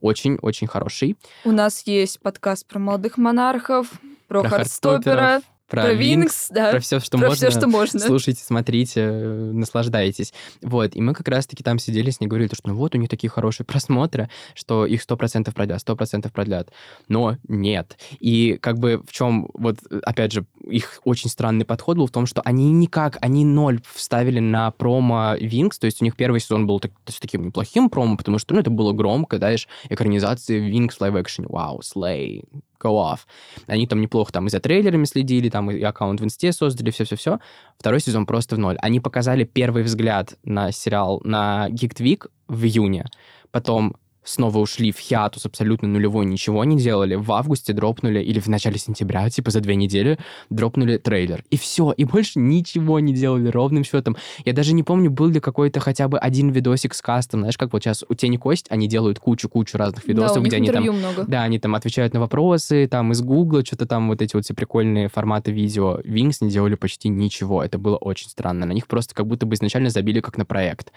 Очень-очень 0.00 0.66
хороший. 0.66 1.16
У 1.44 1.52
нас 1.52 1.82
есть 1.86 2.20
подкаст 2.20 2.66
про 2.66 2.78
молодых 2.78 3.18
монархов, 3.18 3.88
про, 4.28 4.42
про 4.42 4.48
Хардстопера, 4.50 5.42
про, 5.70 5.82
про 5.82 5.92
Винкс, 5.94 6.48
да. 6.50 6.72
Про 6.72 6.80
все, 6.80 6.98
что 6.98 7.16
про 7.16 7.28
можно. 7.28 7.48
Все, 7.48 7.56
что 7.56 7.68
можно. 7.68 8.00
Слушайте, 8.00 8.42
смотрите, 8.44 9.06
наслаждайтесь. 9.06 10.34
Вот, 10.60 10.96
и 10.96 11.00
мы 11.00 11.14
как 11.14 11.28
раз-таки 11.28 11.62
там 11.62 11.78
сидели 11.78 12.10
с 12.10 12.20
ней, 12.20 12.26
говорили, 12.26 12.50
что 12.52 12.68
ну 12.68 12.74
вот, 12.74 12.94
у 12.94 12.98
них 12.98 13.08
такие 13.08 13.30
хорошие 13.30 13.64
просмотры, 13.64 14.28
что 14.54 14.84
их 14.84 15.00
сто 15.00 15.16
процентов 15.16 15.54
продлят, 15.54 15.80
сто 15.80 15.94
процентов 15.94 16.32
продлят. 16.32 16.70
Но 17.08 17.36
нет. 17.48 17.96
И 18.18 18.58
как 18.60 18.78
бы 18.78 19.02
в 19.06 19.12
чем, 19.12 19.48
вот, 19.54 19.78
опять 20.02 20.32
же, 20.32 20.44
их 20.66 21.00
очень 21.04 21.30
странный 21.30 21.64
подход 21.64 21.96
был 21.96 22.06
в 22.06 22.10
том, 22.10 22.26
что 22.26 22.42
они 22.42 22.72
никак, 22.72 23.16
они 23.20 23.44
ноль 23.44 23.80
вставили 23.94 24.40
на 24.40 24.70
промо 24.72 25.36
Винкс, 25.40 25.78
то 25.78 25.86
есть 25.86 26.02
у 26.02 26.04
них 26.04 26.16
первый 26.16 26.40
сезон 26.40 26.66
был 26.66 26.80
так, 26.80 26.92
с 27.06 27.20
таким 27.20 27.46
неплохим 27.46 27.88
промо, 27.90 28.16
потому 28.16 28.38
что, 28.38 28.54
ну, 28.54 28.60
это 28.60 28.70
было 28.70 28.92
громко, 28.92 29.38
да, 29.38 29.54
экранизации 29.88 30.58
Винкс 30.58 30.96
в 30.96 31.00
лайв-экшене, 31.00 31.48
вау, 31.48 31.82
слей, 31.82 32.44
go 32.82 32.92
off. 32.92 33.20
Они 33.66 33.86
там 33.86 34.00
неплохо 34.00 34.32
там 34.32 34.46
и 34.46 34.50
за 34.50 34.60
трейлерами 34.60 35.04
следили, 35.04 35.48
там 35.48 35.70
и 35.70 35.82
аккаунт 35.82 36.20
в 36.20 36.24
инсте 36.24 36.52
создали, 36.52 36.90
все-все-все. 36.90 37.38
Второй 37.78 38.00
сезон 38.00 38.26
просто 38.26 38.56
в 38.56 38.58
ноль. 38.58 38.76
Они 38.78 39.00
показали 39.00 39.44
первый 39.44 39.82
взгляд 39.82 40.38
на 40.44 40.72
сериал 40.72 41.20
на 41.24 41.68
Geek 41.70 41.96
Week 42.00 42.26
в 42.48 42.64
июне. 42.64 43.06
Потом 43.50 43.96
снова 44.24 44.58
ушли 44.58 44.92
в 44.92 44.98
хиатус 44.98 45.46
абсолютно 45.46 45.88
нулевой, 45.88 46.26
ничего 46.26 46.64
не 46.64 46.76
делали. 46.76 47.14
В 47.14 47.32
августе 47.32 47.72
дропнули, 47.72 48.20
или 48.20 48.40
в 48.40 48.48
начале 48.48 48.78
сентября, 48.78 49.28
типа 49.30 49.50
за 49.50 49.60
две 49.60 49.76
недели, 49.76 50.18
дропнули 50.50 50.98
трейлер. 50.98 51.44
И 51.50 51.56
все, 51.56 51.92
и 51.92 52.04
больше 52.04 52.38
ничего 52.38 53.00
не 53.00 53.14
делали 53.14 53.48
ровным 53.48 53.84
счетом. 53.84 54.16
Я 54.44 54.52
даже 54.52 54.74
не 54.74 54.82
помню, 54.82 55.10
был 55.10 55.28
ли 55.28 55.40
какой-то 55.40 55.80
хотя 55.80 56.08
бы 56.08 56.18
один 56.18 56.50
видосик 56.50 56.94
с 56.94 57.02
кастом, 57.02 57.40
знаешь, 57.40 57.56
как 57.58 57.72
вот 57.72 57.82
сейчас 57.82 58.04
у 58.08 58.14
Тени 58.14 58.36
Кость, 58.36 58.66
они 58.68 58.88
делают 58.88 59.18
кучу-кучу 59.18 59.78
разных 59.78 60.06
видосов, 60.06 60.42
да, 60.42 60.48
где 60.48 60.56
они 60.56 60.70
там... 60.70 60.84
Много. 60.84 61.24
Да, 61.26 61.42
они 61.42 61.58
там 61.58 61.74
отвечают 61.74 62.14
на 62.14 62.20
вопросы, 62.20 62.88
там 62.88 63.12
из 63.12 63.22
Гугла, 63.22 63.64
что-то 63.64 63.86
там 63.86 64.08
вот 64.08 64.22
эти 64.22 64.34
вот 64.34 64.44
все 64.44 64.54
прикольные 64.54 65.08
форматы 65.08 65.52
видео. 65.52 66.00
Винкс 66.04 66.40
не 66.40 66.50
делали 66.50 66.74
почти 66.74 67.08
ничего. 67.08 67.62
Это 67.62 67.78
было 67.78 67.96
очень 67.96 68.28
странно. 68.28 68.66
На 68.66 68.72
них 68.72 68.86
просто 68.86 69.14
как 69.14 69.26
будто 69.26 69.46
бы 69.46 69.54
изначально 69.54 69.90
забили 69.90 70.20
как 70.20 70.36
на 70.36 70.44
проект. 70.44 70.92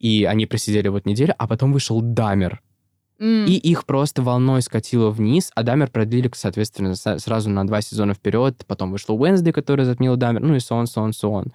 И 0.00 0.24
они 0.24 0.46
просидели 0.46 0.88
вот 0.88 1.06
неделю, 1.06 1.34
а 1.38 1.46
потом 1.46 1.72
вышел 1.72 2.00
Дамер. 2.00 2.60
Mm. 3.20 3.46
И 3.46 3.56
их 3.56 3.84
просто 3.84 4.22
волной 4.22 4.62
скатило 4.62 5.10
вниз, 5.10 5.52
а 5.54 5.62
Дамер 5.62 5.90
продлили, 5.90 6.30
соответственно, 6.34 6.94
сразу 6.94 7.50
на 7.50 7.66
два 7.66 7.82
сезона 7.82 8.14
вперед. 8.14 8.64
Потом 8.66 8.90
вышла 8.90 9.12
Wednesday, 9.12 9.52
которая 9.52 9.84
затмила 9.84 10.16
Дамер, 10.16 10.40
ну 10.40 10.54
и 10.56 10.60
so 10.60 10.70
on, 10.70 10.86
so 10.86 10.96
on, 10.96 11.12
so 11.12 11.28
on. 11.28 11.52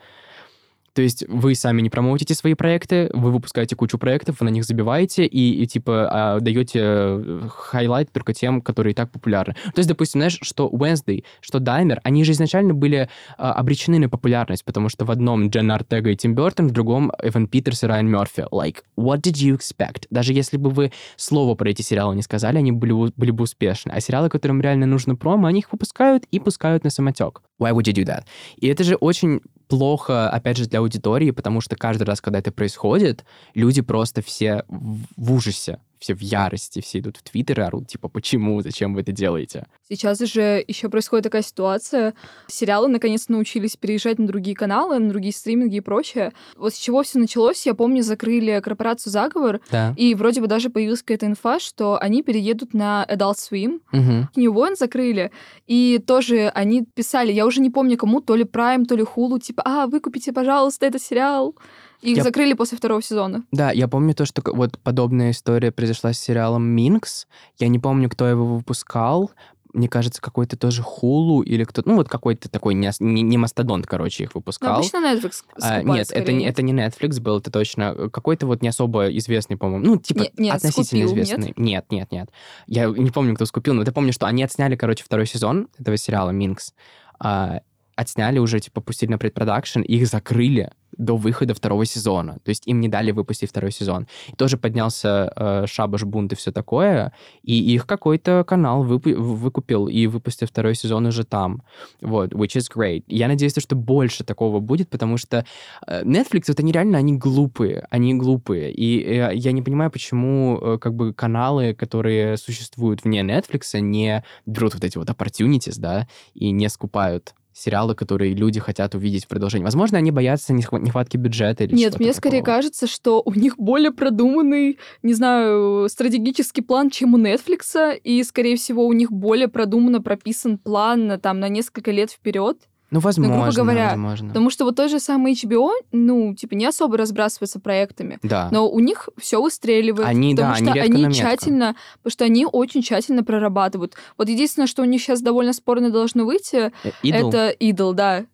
То 0.95 1.01
есть 1.01 1.25
вы 1.27 1.55
сами 1.55 1.81
не 1.81 1.89
промоутите 1.89 2.33
свои 2.33 2.53
проекты, 2.53 3.09
вы 3.13 3.31
выпускаете 3.31 3.75
кучу 3.75 3.97
проектов, 3.97 4.37
вы 4.39 4.45
на 4.45 4.49
них 4.49 4.63
забиваете 4.63 5.25
и, 5.25 5.61
и 5.61 5.67
типа 5.67 6.07
а, 6.09 6.39
даете 6.39 6.79
э, 6.81 7.41
highlight 7.49 8.13
только 8.13 8.33
тем, 8.33 8.61
которые 8.61 8.93
и 8.93 8.95
так 8.95 9.11
популярны. 9.11 9.55
То 9.73 9.79
есть, 9.79 9.89
допустим, 9.89 10.21
знаешь, 10.21 10.39
что 10.41 10.69
Wednesday, 10.69 11.25
что 11.41 11.59
Дамер, 11.59 11.99
они 12.03 12.23
же 12.23 12.31
изначально 12.31 12.73
были 12.73 13.09
а, 13.37 13.51
обречены 13.51 13.99
на 13.99 14.07
популярность, 14.07 14.63
потому 14.63 14.87
что 14.87 15.03
в 15.03 15.11
одном 15.11 15.49
Дженна 15.49 15.69
Ортега 15.69 16.11
и 16.11 16.15
Тим 16.15 16.33
Бертон, 16.33 16.69
в 16.69 16.71
другом 16.71 17.11
Эван 17.21 17.47
Питерс 17.47 17.83
и 17.83 17.87
Райан 17.87 18.07
Мерфи. 18.07 18.45
Like, 18.49 18.77
what 18.97 19.17
did 19.17 19.33
you 19.33 19.57
expect? 19.57 20.05
Даже 20.11 20.31
если 20.31 20.55
бы 20.55 20.69
вы 20.69 20.93
слово 21.17 21.55
про 21.55 21.71
эти 21.71 21.81
сериалы 21.81 22.15
не 22.15 22.21
сказали, 22.21 22.59
они 22.59 22.71
были, 22.71 22.93
были 23.17 23.31
бы 23.31 23.43
успешны. 23.43 23.91
А 23.91 23.99
сериалы, 23.99 24.29
которым 24.29 24.61
реально 24.61 24.85
нужно 24.85 25.17
промо, 25.17 25.47
они 25.47 25.59
их 25.59 25.73
выпускают 25.73 26.23
и 26.31 26.39
пускают 26.39 26.85
на 26.85 26.89
самотек. 26.89 27.41
Why 27.59 27.73
would 27.73 27.83
you 27.83 27.93
do 27.93 28.05
that? 28.05 28.23
И 28.55 28.67
это 28.67 28.85
же 28.85 28.95
очень 28.95 29.41
плохо, 29.67 30.29
опять 30.29 30.57
же, 30.57 30.67
для 30.67 30.79
аудитории, 30.79 31.31
потому 31.31 31.61
что 31.61 31.75
каждый 31.75 32.03
раз, 32.03 32.21
когда 32.21 32.39
это 32.39 32.51
происходит, 32.51 33.25
люди 33.53 33.81
просто 33.81 34.21
все 34.21 34.63
в 34.67 35.31
ужасе 35.31 35.79
все 36.05 36.13
в 36.13 36.21
ярости, 36.21 36.81
все 36.81 36.99
идут 36.99 37.17
в 37.17 37.23
Твиттер 37.23 37.61
и 37.61 37.63
орут, 37.63 37.87
типа, 37.87 38.09
почему, 38.09 38.61
зачем 38.61 38.93
вы 38.93 39.01
это 39.01 39.11
делаете? 39.11 39.65
Сейчас 39.89 40.19
же 40.19 40.63
еще 40.67 40.87
происходит 40.87 41.23
такая 41.23 41.41
ситуация. 41.41 42.13
Сериалы 42.47 42.87
наконец 42.89 43.27
научились 43.27 43.75
переезжать 43.75 44.19
на 44.19 44.27
другие 44.27 44.55
каналы, 44.55 44.99
на 44.99 45.09
другие 45.09 45.33
стриминги 45.33 45.77
и 45.77 45.81
прочее. 45.81 46.31
Вот 46.57 46.75
с 46.75 46.77
чего 46.77 47.01
все 47.01 47.17
началось, 47.17 47.65
я 47.65 47.73
помню, 47.73 48.03
закрыли 48.03 48.59
корпорацию 48.63 49.11
«Заговор», 49.11 49.61
Да. 49.71 49.95
и 49.97 50.13
вроде 50.13 50.41
бы 50.41 50.47
даже 50.47 50.69
появилась 50.69 51.01
какая-то 51.01 51.25
инфа, 51.25 51.59
что 51.59 51.97
они 51.99 52.21
переедут 52.21 52.75
на 52.75 53.03
Adult 53.09 53.35
Swim. 53.37 53.81
Мгм. 53.91 54.29
New 54.35 54.53
One 54.53 54.75
закрыли, 54.75 55.31
и 55.65 55.99
тоже 56.05 56.49
они 56.53 56.85
писали, 56.85 57.31
я 57.31 57.47
уже 57.47 57.61
не 57.61 57.71
помню 57.71 57.97
кому, 57.97 58.21
то 58.21 58.35
ли 58.35 58.43
Prime, 58.43 58.85
то 58.85 58.95
ли 58.95 59.01
Hulu, 59.03 59.39
типа, 59.39 59.63
а, 59.65 59.87
выкупите, 59.87 60.31
пожалуйста, 60.33 60.85
этот 60.85 61.01
сериал. 61.01 61.55
Их 62.01 62.17
Я- 62.17 62.23
закрыли 62.23 62.53
после 62.53 62.77
второго 62.77 63.01
сезона. 63.01 63.43
Да, 63.51 63.71
я 63.71 63.87
помню 63.87 64.13
то, 64.13 64.25
что 64.25 64.41
вот 64.53 64.77
подобная 64.79 65.31
история 65.31 65.71
произошла 65.71 66.13
с 66.13 66.19
сериалом 66.19 66.63
«Минкс». 66.63 67.27
Я 67.57 67.67
не 67.67 67.79
помню, 67.79 68.09
кто 68.09 68.27
его 68.27 68.45
выпускал. 68.45 69.31
Мне 69.73 69.89
кажется, 69.89 70.21
какой-то 70.21 70.55
тоже 70.55 70.81
Хулу 70.83 71.41
или 71.41 71.65
кто-то... 71.65 71.89
Ну, 71.89 71.95
вот 71.97 72.07
какой-то 72.07 72.47
такой 72.49 72.75
не, 72.75 72.89
не, 73.01 73.21
не 73.23 73.37
мастодонт, 73.37 73.85
короче, 73.87 74.23
их 74.23 74.29
Ну, 74.33 74.39
выпускал. 74.39 74.75
обычно 74.77 74.97
Netflix 74.97 75.43
А, 75.61 75.81
нет, 75.83 76.11
это 76.11 76.31
не, 76.31 76.45
это 76.45 76.61
не 76.61 76.71
Netflix 76.71 77.19
был, 77.19 77.39
это 77.39 77.51
точно 77.51 77.93
э, 77.97 78.09
какой-то 78.09 78.47
вот 78.47 78.61
не 78.61 78.69
особо 78.69 79.09
известный, 79.17 79.57
по-моему. 79.57 79.85
Ну, 79.85 79.97
типа 79.97 80.19
Не- 80.19 80.31
нет, 80.37 80.55
относительно 80.55 81.05
скупил, 81.07 81.15
нет? 81.17 81.25
известный. 81.25 81.53
Нет, 81.57 81.85
нет, 81.91 82.09
нет. 82.13 82.29
Я 82.67 82.85
не 82.85 83.11
помню, 83.11 83.35
кто 83.35 83.45
скупил, 83.45 83.73
но 83.73 83.83
я 83.83 83.91
помню, 83.91 84.13
что 84.13 84.27
они 84.27 84.43
отсняли, 84.43 84.77
короче, 84.77 85.03
второй 85.03 85.25
сезон 85.27 85.67
этого 85.77 85.97
сериала 85.97 86.29
«Минкс». 86.29 86.73
А, 87.19 87.59
отсняли 87.97 88.39
уже, 88.39 88.61
типа, 88.61 88.79
пустили 88.79 89.11
на 89.11 89.17
предпродакшн, 89.17 89.81
их 89.81 90.07
закрыли 90.07 90.71
до 90.97 91.17
выхода 91.17 91.53
второго 91.53 91.85
сезона. 91.85 92.39
То 92.43 92.49
есть 92.49 92.67
им 92.67 92.79
не 92.79 92.87
дали 92.87 93.11
выпустить 93.11 93.49
второй 93.49 93.71
сезон. 93.71 94.07
И 94.27 94.35
тоже 94.35 94.57
поднялся 94.57 95.31
э, 95.35 95.65
шабаш, 95.67 96.03
бунт 96.03 96.33
и 96.33 96.35
все 96.35 96.51
такое, 96.51 97.11
и 97.43 97.73
их 97.73 97.85
какой-то 97.85 98.43
канал 98.47 98.85
выпу- 98.85 99.15
выкупил 99.15 99.87
и 99.87 100.07
выпустил 100.07 100.47
второй 100.47 100.75
сезон 100.75 101.05
уже 101.05 101.23
там. 101.23 101.63
Вот, 102.01 102.33
which 102.33 102.55
is 102.57 102.67
great. 102.73 103.03
Я 103.07 103.27
надеюсь, 103.27 103.55
что 103.57 103.75
больше 103.75 104.23
такого 104.23 104.59
будет, 104.59 104.89
потому 104.89 105.17
что 105.17 105.45
э, 105.87 106.03
Netflix, 106.03 106.45
вот 106.47 106.59
они 106.59 106.71
реально, 106.71 106.97
они 106.97 107.17
глупые, 107.17 107.87
они 107.89 108.13
глупые. 108.15 108.71
И 108.71 109.01
э, 109.01 109.35
я 109.35 109.51
не 109.51 109.61
понимаю, 109.61 109.91
почему 109.91 110.59
э, 110.61 110.77
как 110.79 110.93
бы 110.93 111.13
каналы, 111.13 111.73
которые 111.73 112.37
существуют 112.37 113.03
вне 113.03 113.21
Netflix, 113.21 113.79
не 113.79 114.23
берут 114.45 114.73
вот 114.73 114.83
эти 114.83 114.97
вот 114.97 115.09
opportunities, 115.09 115.75
да, 115.77 116.07
и 116.33 116.51
не 116.51 116.69
скупают 116.69 117.35
сериалы, 117.55 117.95
которые 117.95 118.33
люди 118.33 118.59
хотят 118.59 118.95
увидеть 118.95 119.23
в 119.25 119.27
продолжении. 119.29 119.63
Возможно, 119.63 119.97
они 119.97 120.11
боятся 120.11 120.53
нехва- 120.53 120.79
нехватки 120.81 121.15
бюджета 121.15 121.63
или 121.63 121.73
Нет, 121.73 121.97
мне 121.99 122.13
скорее 122.13 122.39
такого. 122.41 122.55
кажется, 122.57 122.85
что 122.85 123.21
у 123.25 123.33
них 123.33 123.57
более 123.57 123.91
продуманный, 123.91 124.77
не 125.03 125.13
знаю, 125.13 125.87
стратегический 125.89 126.61
план, 126.61 126.89
чем 126.89 127.13
у 127.13 127.17
Netflix, 127.17 127.97
и, 128.03 128.21
скорее 128.23 128.57
всего, 128.57 128.85
у 128.85 128.91
них 128.91 129.09
более 129.09 129.47
продуманно 129.47 130.01
прописан 130.01 130.57
план 130.57 131.07
на, 131.07 131.17
там, 131.17 131.39
на 131.39 131.47
несколько 131.47 131.91
лет 131.91 132.11
вперед. 132.11 132.57
Ну, 132.95 133.01
возможно, 133.01 133.51
говоря, 133.51 133.89
возможно. 133.89 134.29
Потому 134.29 134.49
что 134.49 134.63
вот 134.63 134.77
тот 134.77 134.89
же 134.89 134.99
самый 134.99 135.33
HBO, 135.33 135.71
ну, 135.91 136.33
типа, 136.33 136.53
не 136.53 136.65
особо 136.65 136.97
разбрасывается 136.97 137.59
проектами. 137.59 138.19
Да. 138.23 138.47
Но 138.51 138.69
у 138.69 138.79
них 138.79 139.09
все 139.17 139.41
выстреливает. 139.41 140.07
Они, 140.07 140.33
потому 140.33 140.53
да, 140.53 140.71
что 140.71 140.81
они 140.81 141.03
метко. 141.03 141.13
тщательно, 141.13 141.75
потому 141.97 142.11
что 142.11 142.25
они 142.25 142.45
очень 142.45 142.81
тщательно 142.81 143.23
прорабатывают. 143.23 143.95
Вот 144.17 144.29
единственное, 144.29 144.67
что 144.67 144.81
у 144.81 144.85
них 144.85 145.01
сейчас 145.01 145.21
довольно 145.21 145.51
спорно 145.51 145.89
должно 145.89 146.25
выйти, 146.25 146.71
Idol? 147.03 147.27
это 147.27 147.49
Идол, 147.49 147.93
да. 147.93 148.25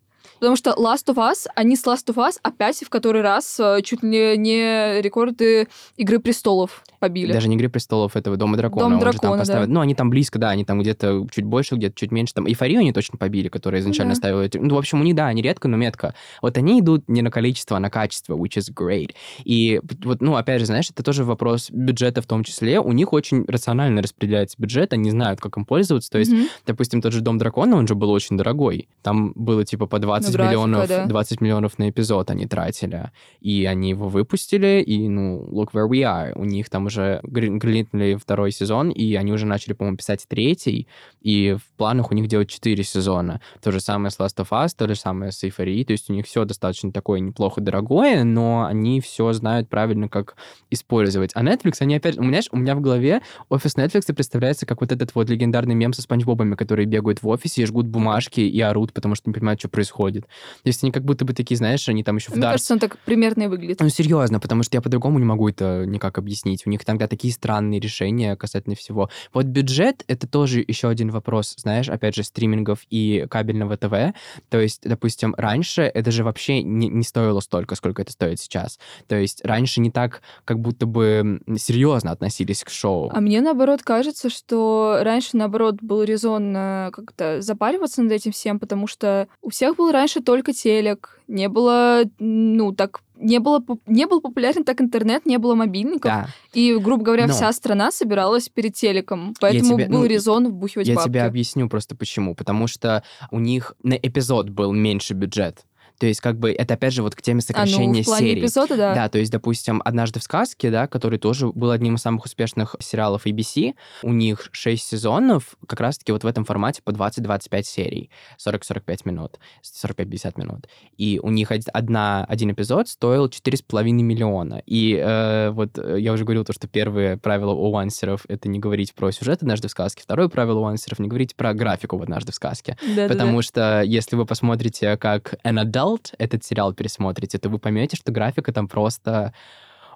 Потому 0.41 0.56
что 0.56 0.71
Last 0.71 1.06
of 1.06 1.17
Us, 1.17 1.45
они 1.54 1.75
с 1.75 1.86
Last 1.86 2.08
of 2.08 2.15
Us 2.15 2.39
опять 2.41 2.84
в 2.84 2.89
который 2.89 3.21
раз 3.21 3.60
э, 3.60 3.82
чуть 3.84 4.01
ли 4.01 4.36
не 4.39 4.99
рекорды 4.99 5.67
Игры 5.97 6.17
престолов 6.17 6.84
побили. 7.01 7.34
Даже 7.34 7.47
не 7.49 7.56
«Игры 7.56 7.67
престолов», 7.67 8.15
этого 8.15 8.38
«Дома 8.38 8.58
дракона». 8.58 8.86
Дом 8.86 8.93
он 8.93 8.99
же 8.99 9.06
там 9.06 9.12
дракона, 9.12 9.34
да. 9.34 9.39
поставил. 9.39 9.67
Ну, 9.67 9.80
они 9.82 9.95
там 9.95 10.10
близко, 10.10 10.39
да, 10.39 10.49
они 10.49 10.63
там 10.63 10.80
где-то 10.80 11.27
чуть 11.32 11.45
больше, 11.45 11.75
где-то 11.75 11.95
чуть 11.95 12.12
меньше. 12.12 12.34
Там 12.34 12.47
«Эйфорию» 12.47 12.80
они 12.80 12.93
точно 12.93 13.17
побили, 13.17 13.49
которая 13.49 13.82
изначально 13.82 14.13
да. 14.13 14.17
ставила 14.17 14.41
эти... 14.41 14.58
Ну, 14.58 14.75
в 14.75 14.77
общем, 14.77 15.01
у 15.01 15.04
них, 15.04 15.15
да, 15.15 15.27
они 15.27 15.41
редко, 15.41 15.67
но 15.67 15.77
метко. 15.77 16.13
Вот 16.41 16.58
они 16.58 16.80
идут 16.80 17.10
не 17.10 17.21
на 17.21 17.32
количество, 17.32 17.77
а 17.77 17.80
на 17.80 17.89
качество, 17.89 18.36
which 18.36 18.58
is 18.58 18.71
great. 18.73 19.12
И 19.43 19.82
вот, 20.04 20.21
ну, 20.21 20.36
опять 20.36 20.60
же, 20.60 20.67
знаешь, 20.67 20.89
это 20.89 21.04
тоже 21.04 21.23
вопрос 21.23 21.69
бюджета 21.71 22.21
в 22.21 22.27
том 22.27 22.43
числе. 22.43 22.80
У 22.80 22.91
них 22.91 23.13
очень 23.13 23.45
рационально 23.47 24.01
распределяется 24.01 24.56
бюджет, 24.60 24.93
они 24.93 25.10
знают, 25.10 25.41
как 25.41 25.58
им 25.58 25.65
пользоваться. 25.65 26.10
То 26.12 26.19
есть, 26.19 26.32
Мгм. 26.32 26.45
допустим, 26.67 27.01
тот 27.01 27.13
же 27.13 27.21
«Дом 27.21 27.39
дракона», 27.39 27.77
он 27.77 27.88
же 27.88 27.95
был 27.95 28.12
очень 28.12 28.38
дорогой. 28.38 28.88
Там 29.01 29.34
было 29.36 29.65
типа 29.65 29.88
по 29.88 29.97
20 29.97 30.31
графика, 30.34 30.50
миллионов, 30.62 30.88
да. 30.88 31.06
20 31.06 31.41
миллионов 31.41 31.78
на 31.80 31.89
эпизод 31.89 32.30
они 32.32 32.46
тратили. 32.48 33.12
И 33.39 33.65
они 33.65 33.89
его 33.89 34.08
выпустили, 34.10 34.82
и, 34.86 35.08
ну, 35.10 35.48
look 35.52 35.72
where 35.74 35.88
we 35.89 36.02
are. 36.02 36.32
У 36.36 36.46
них 36.46 36.70
там 36.70 36.86
уже 36.86 37.20
гри- 37.24 37.50
грилитнули 37.50 38.15
второй 38.15 38.52
сезон, 38.52 38.89
и 38.89 39.15
они 39.15 39.32
уже 39.32 39.46
начали, 39.46 39.74
по-моему, 39.74 39.98
писать 39.98 40.26
третий, 40.28 40.88
и 41.22 41.56
в 41.60 41.78
планах 41.78 42.12
у 42.12 42.15
них 42.15 42.28
делать 42.28 42.50
четыре 42.50 42.84
сезона. 42.84 43.41
То 43.62 43.72
же 43.72 43.80
самое 43.80 44.12
с 44.12 44.20
Last 44.20 44.38
of 44.38 44.50
Us, 44.50 44.70
то 44.78 44.88
же 44.88 44.96
самое 44.96 45.32
с 45.32 45.44
Эйфорией, 45.44 45.84
то 45.86 45.91
есть 45.91 46.10
у 46.10 46.13
них 46.13 46.26
все 46.26 46.46
достаточно 46.46 46.91
такое 46.91 47.20
неплохо 47.20 47.62
дорогое, 47.62 48.24
но 48.24 48.65
они 48.65 49.02
все 49.02 49.32
знают 49.34 49.70
правильно, 49.70 50.10
как 50.10 50.36
использовать. 50.70 51.32
А 51.36 51.44
Netflix, 51.44 51.78
они 51.80 51.96
опять... 51.96 52.17
У 52.17 52.24
меня, 52.24 52.41
ж- 52.41 52.50
у 52.52 52.58
меня 52.58 52.76
в 52.76 52.82
голове 52.82 53.22
офис 53.50 53.76
Netflix 53.76 54.13
представляется 54.13 54.65
как 54.65 54.82
вот 54.82 54.91
этот 54.91 55.13
вот 55.15 55.30
легендарный 55.30 55.76
мем 55.76 55.94
со 55.94 56.02
Спанч 56.02 56.24
Бобами, 56.26 56.56
которые 56.56 56.86
бегают 56.86 57.22
в 57.22 57.28
офисе 57.28 57.63
и 57.63 57.65
жгут 57.65 57.88
бумажки 57.88 58.41
и 58.41 58.60
орут, 58.62 58.94
потому 58.94 59.15
что 59.15 59.30
не 59.30 59.34
понимают, 59.34 59.60
что 59.60 59.70
происходит. 59.70 60.20
То 60.21 60.67
есть 60.67 60.84
они 60.84 60.91
как 60.91 61.03
будто 61.03 61.25
бы 61.25 61.34
такие, 61.34 61.57
знаешь, 61.57 61.88
они 61.89 62.03
там 62.03 62.17
еще 62.17 62.31
в 62.31 62.36
Мне 62.36 62.45
Dark 62.45 62.51
кажется, 62.51 62.73
он 62.73 62.79
так 62.79 62.97
примерно 62.99 63.43
и 63.43 63.47
выглядит. 63.47 63.79
ну, 63.79 63.89
серьезно, 63.89 64.39
потому 64.39 64.63
что 64.63 64.77
я 64.77 64.81
по-другому 64.81 65.19
не 65.19 65.25
могу 65.25 65.49
это 65.49 65.86
никак 65.86 66.17
объяснить. 66.17 66.65
У 66.65 66.69
них 66.69 66.86
тогда 66.86 67.07
такие 67.07 67.34
странные 67.34 67.79
решения 67.79 68.36
касательно 68.36 68.75
всего. 68.75 69.10
Вот 69.34 69.45
бюджет— 69.45 70.03
это 70.07 70.27
тоже 70.27 70.63
еще 70.67 70.89
один 70.89 71.10
вопрос, 71.10 71.55
знаешь, 71.57 71.89
опять 71.89 72.15
же, 72.15 72.23
стримингов 72.23 72.79
и 72.89 73.25
кабельного 73.29 73.77
ТВ. 73.77 74.15
То 74.49 74.60
есть, 74.60 74.81
допустим, 74.84 75.34
раньше 75.38 75.84
это 75.84 76.12
же 76.12 76.23
вообще 76.23 76.63
не, 76.63 76.88
не 76.88 77.03
стоило 77.03 77.39
столько, 77.39 77.75
сколько 77.75 78.01
это 78.01 78.12
стоит 78.12 78.39
сейчас. 78.39 78.79
То 79.07 79.15
есть 79.15 79.43
раньше 79.43 79.81
не 79.81 79.91
так 79.91 80.21
как 80.45 80.60
будто 80.60 80.86
бы 80.86 81.41
серьезно 81.57 82.12
относились 82.12 82.63
к 82.63 82.69
шоу. 82.69 83.10
А 83.13 83.19
мне, 83.21 83.41
наоборот, 83.41 83.84
кажется, 83.84 84.29
что 84.29 84.99
раньше, 85.01 85.38
наоборот, 85.38 85.77
был 85.81 86.03
резон 86.03 86.55
э, 86.55 86.91
как-то 86.91 87.41
запариваться 87.41 88.01
над 88.01 88.12
этим 88.12 88.31
всем, 88.31 88.60
потому 88.60 88.88
что 88.88 89.27
у 89.41 89.49
всех 89.49 89.75
был 89.75 89.91
раньше 89.91 90.11
только 90.19 90.52
телек, 90.52 91.19
не 91.28 91.47
было, 91.47 92.04
ну, 92.19 92.74
так 92.74 93.02
не, 93.17 93.39
было, 93.39 93.63
не 93.86 94.06
был 94.08 94.19
популярен 94.19 94.63
так 94.63 94.82
интернет, 94.82 95.26
не 95.26 95.38
было 95.38 95.56
мобильников, 95.56 96.12
Да, 96.12 96.28
и, 96.54 96.76
грубо 96.76 97.04
говоря, 97.04 97.28
Но- 97.28 97.34
вся 97.34 97.54
страна 97.54 97.91
собиралась 97.91 98.50
перед 98.50 98.74
телеком, 98.74 99.34
поэтому 99.39 99.76
тебе- 99.76 99.88
был 99.88 100.00
ну, 100.00 100.06
резон 100.06 100.47
вбухивать 100.50 100.88
я 100.88 100.95
бабки. 100.95 101.08
тебе 101.10 101.24
объясню 101.24 101.69
просто 101.69 101.95
почему. 101.95 102.36
Потому 102.36 102.67
что 102.67 103.04
у 103.30 103.39
них 103.39 103.76
на 103.84 103.93
эпизод 103.93 104.50
был 104.50 104.74
меньше 104.74 105.13
бюджет. 105.13 105.65
То 106.01 106.07
есть, 106.07 106.19
как 106.19 106.39
бы, 106.39 106.51
это 106.51 106.73
опять 106.73 106.93
же 106.93 107.03
вот 107.03 107.13
к 107.13 107.21
теме 107.21 107.35
а, 107.35 107.41
ну, 107.41 107.41
сокращения 107.41 108.01
в 108.01 108.05
плане 108.05 108.29
серий. 108.29 108.41
эпизода, 108.41 108.75
да. 108.75 108.95
Да, 108.95 109.07
то 109.07 109.19
есть, 109.19 109.31
допустим, 109.31 109.83
«Однажды 109.85 110.19
в 110.19 110.23
сказке», 110.23 110.71
да, 110.71 110.87
который 110.87 111.19
тоже 111.19 111.49
был 111.49 111.69
одним 111.69 111.93
из 111.93 112.01
самых 112.01 112.25
успешных 112.25 112.75
сериалов 112.79 113.27
ABC, 113.27 113.75
у 114.01 114.11
них 114.11 114.49
6 114.51 114.83
сезонов 114.83 115.55
как 115.67 115.79
раз-таки 115.79 116.11
вот 116.11 116.23
в 116.23 116.25
этом 116.25 116.43
формате 116.43 116.81
по 116.83 116.89
20-25 116.89 117.61
серий, 117.61 118.09
40-45 118.43 119.01
минут, 119.05 119.37
45-50 119.61 120.39
минут. 120.39 120.67
И 120.97 121.19
у 121.21 121.29
них 121.29 121.51
од- 121.51 121.69
одна, 121.71 122.25
один 122.25 122.49
эпизод 122.51 122.87
стоил 122.87 123.27
4,5 123.27 124.01
миллиона. 124.01 124.63
И 124.65 124.95
э, 124.99 125.51
вот 125.51 125.77
э, 125.77 125.97
я 125.99 126.13
уже 126.13 126.23
говорил 126.23 126.45
то, 126.45 126.53
что 126.53 126.67
первое 126.67 127.17
правило 127.17 127.51
у 127.51 127.69
вансеров— 127.69 128.25
это 128.27 128.49
не 128.49 128.57
говорить 128.57 128.95
про 128.95 129.11
сюжет 129.11 129.43
«Однажды 129.43 129.67
в 129.67 129.71
сказке», 129.71 130.01
второе 130.01 130.29
правило 130.29 130.57
у 130.57 130.63
вансеров— 130.63 130.97
не 130.99 131.07
говорить 131.07 131.35
про 131.35 131.53
графику 131.53 131.97
в 131.97 132.01
«Однажды 132.01 132.31
в 132.31 132.35
сказке». 132.35 132.75
Да-да-да. 132.81 133.07
Потому 133.07 133.43
что 133.43 133.83
если 133.83 134.15
вы 134.15 134.25
посмотрите, 134.25 134.97
как 134.97 135.35
An 135.45 135.63
Adult 135.63 135.90
этот 136.17 136.43
сериал 136.43 136.73
пересмотрите, 136.73 137.38
то 137.38 137.49
вы 137.49 137.60
поймете, 137.60 137.95
что 137.97 138.12
графика 138.12 138.51
там 138.51 138.67
просто... 138.67 139.34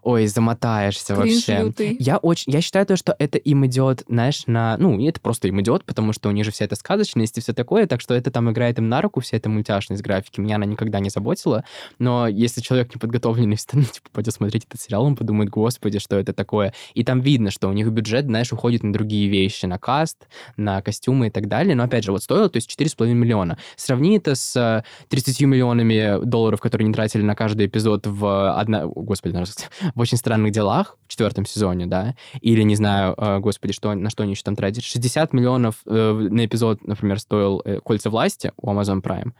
Ой, 0.06 0.28
замотаешься 0.28 1.16
Кринж 1.16 1.48
вообще. 1.48 1.64
лютый. 1.64 1.98
Я 2.00 2.18
очень, 2.18 2.54
я 2.54 2.62
считаю 2.62 2.86
то, 2.86 2.96
что 2.96 3.16
это 3.18 3.40
им 3.40 3.66
идет, 3.66 4.04
знаешь, 4.08 4.44
на, 4.46 4.78
ну, 4.78 5.04
это 5.04 5.20
просто 5.20 5.48
им 5.48 5.60
идет, 5.62 5.84
потому 5.84 6.14
что 6.14 6.30
у 6.30 6.32
них 6.32 6.46
же 6.46 6.52
вся 6.52 6.66
эта 6.66 6.76
сказочность 6.76 7.40
и 7.40 7.42
все 7.42 7.54
такое, 7.54 7.88
так 7.88 8.02
что 8.02 8.14
это 8.14 8.30
там 8.30 8.52
играет 8.52 8.78
им 8.78 8.88
на 8.88 9.02
руку, 9.02 9.20
вся 9.22 9.38
эта 9.38 9.50
мультяшность 9.50 10.04
графики. 10.04 10.40
Меня 10.40 10.58
она 10.58 10.66
никогда 10.66 11.00
не 11.00 11.10
заботила, 11.10 11.64
но 11.98 12.28
если 12.28 12.62
человек 12.62 12.94
неподготовленный 12.94 13.56
встанет, 13.58 13.94
типа, 13.94 14.10
пойдет 14.12 14.36
смотреть 14.36 14.66
этот 14.66 14.80
сериал, 14.80 15.06
он 15.06 15.16
подумает, 15.16 15.50
господи, 15.50 15.98
что 15.98 16.20
это 16.20 16.34
такое. 16.34 16.76
И 16.94 17.04
там 17.04 17.22
видно, 17.22 17.50
что 17.50 17.68
у 17.68 17.74
них 17.74 17.90
бюджет, 17.90 18.26
знаешь, 18.26 18.54
уходит 18.54 18.84
на 18.84 18.94
другие 18.94 19.28
вещи, 19.28 19.66
на 19.66 19.80
каст, 19.80 20.28
на 20.56 20.84
костюмы 20.84 21.28
и 21.28 21.30
так 21.32 21.48
далее. 21.48 21.74
Но 21.74 21.82
опять 21.82 22.04
же, 22.04 22.12
вот 22.12 22.22
стоило, 22.22 22.48
то 22.48 22.58
есть 22.58 22.70
4,5 22.80 23.12
миллиона. 23.12 23.58
Сравни 23.76 24.18
это 24.18 24.36
с 24.36 24.56
э, 24.56 24.84
30 25.10 25.42
миллионами 25.42 26.24
долларов, 26.24 26.60
которые 26.60 26.86
они 26.86 26.94
тратили 26.94 27.24
на 27.24 27.34
каждый 27.34 27.66
эпизод 27.66 28.06
в 28.06 28.54
одна... 28.54 28.86
Господи, 28.86 29.34
в 29.96 30.02
очень 30.02 30.18
странных 30.18 30.52
делах 30.52 30.98
в 31.08 31.10
четвертом 31.10 31.46
сезоне, 31.46 31.88
да, 31.88 32.16
или, 32.42 32.62
не 32.62 32.76
знаю, 32.76 33.16
э, 33.18 33.40
господи, 33.40 33.74
что, 33.74 33.94
на 33.96 34.10
что 34.10 34.24
они 34.24 34.34
еще 34.34 34.44
там 34.44 34.56
тратят. 34.56 34.84
60 34.84 35.34
миллионов 35.34 35.76
э, 35.86 36.12
на 36.30 36.46
эпизод, 36.46 36.86
например, 36.86 37.20
стоил 37.20 37.62
э, 37.66 37.80
«Кольца 37.84 38.10
власти» 38.10 38.52
у 38.58 38.70
Amazon 38.70 39.02
Prime. 39.02 39.32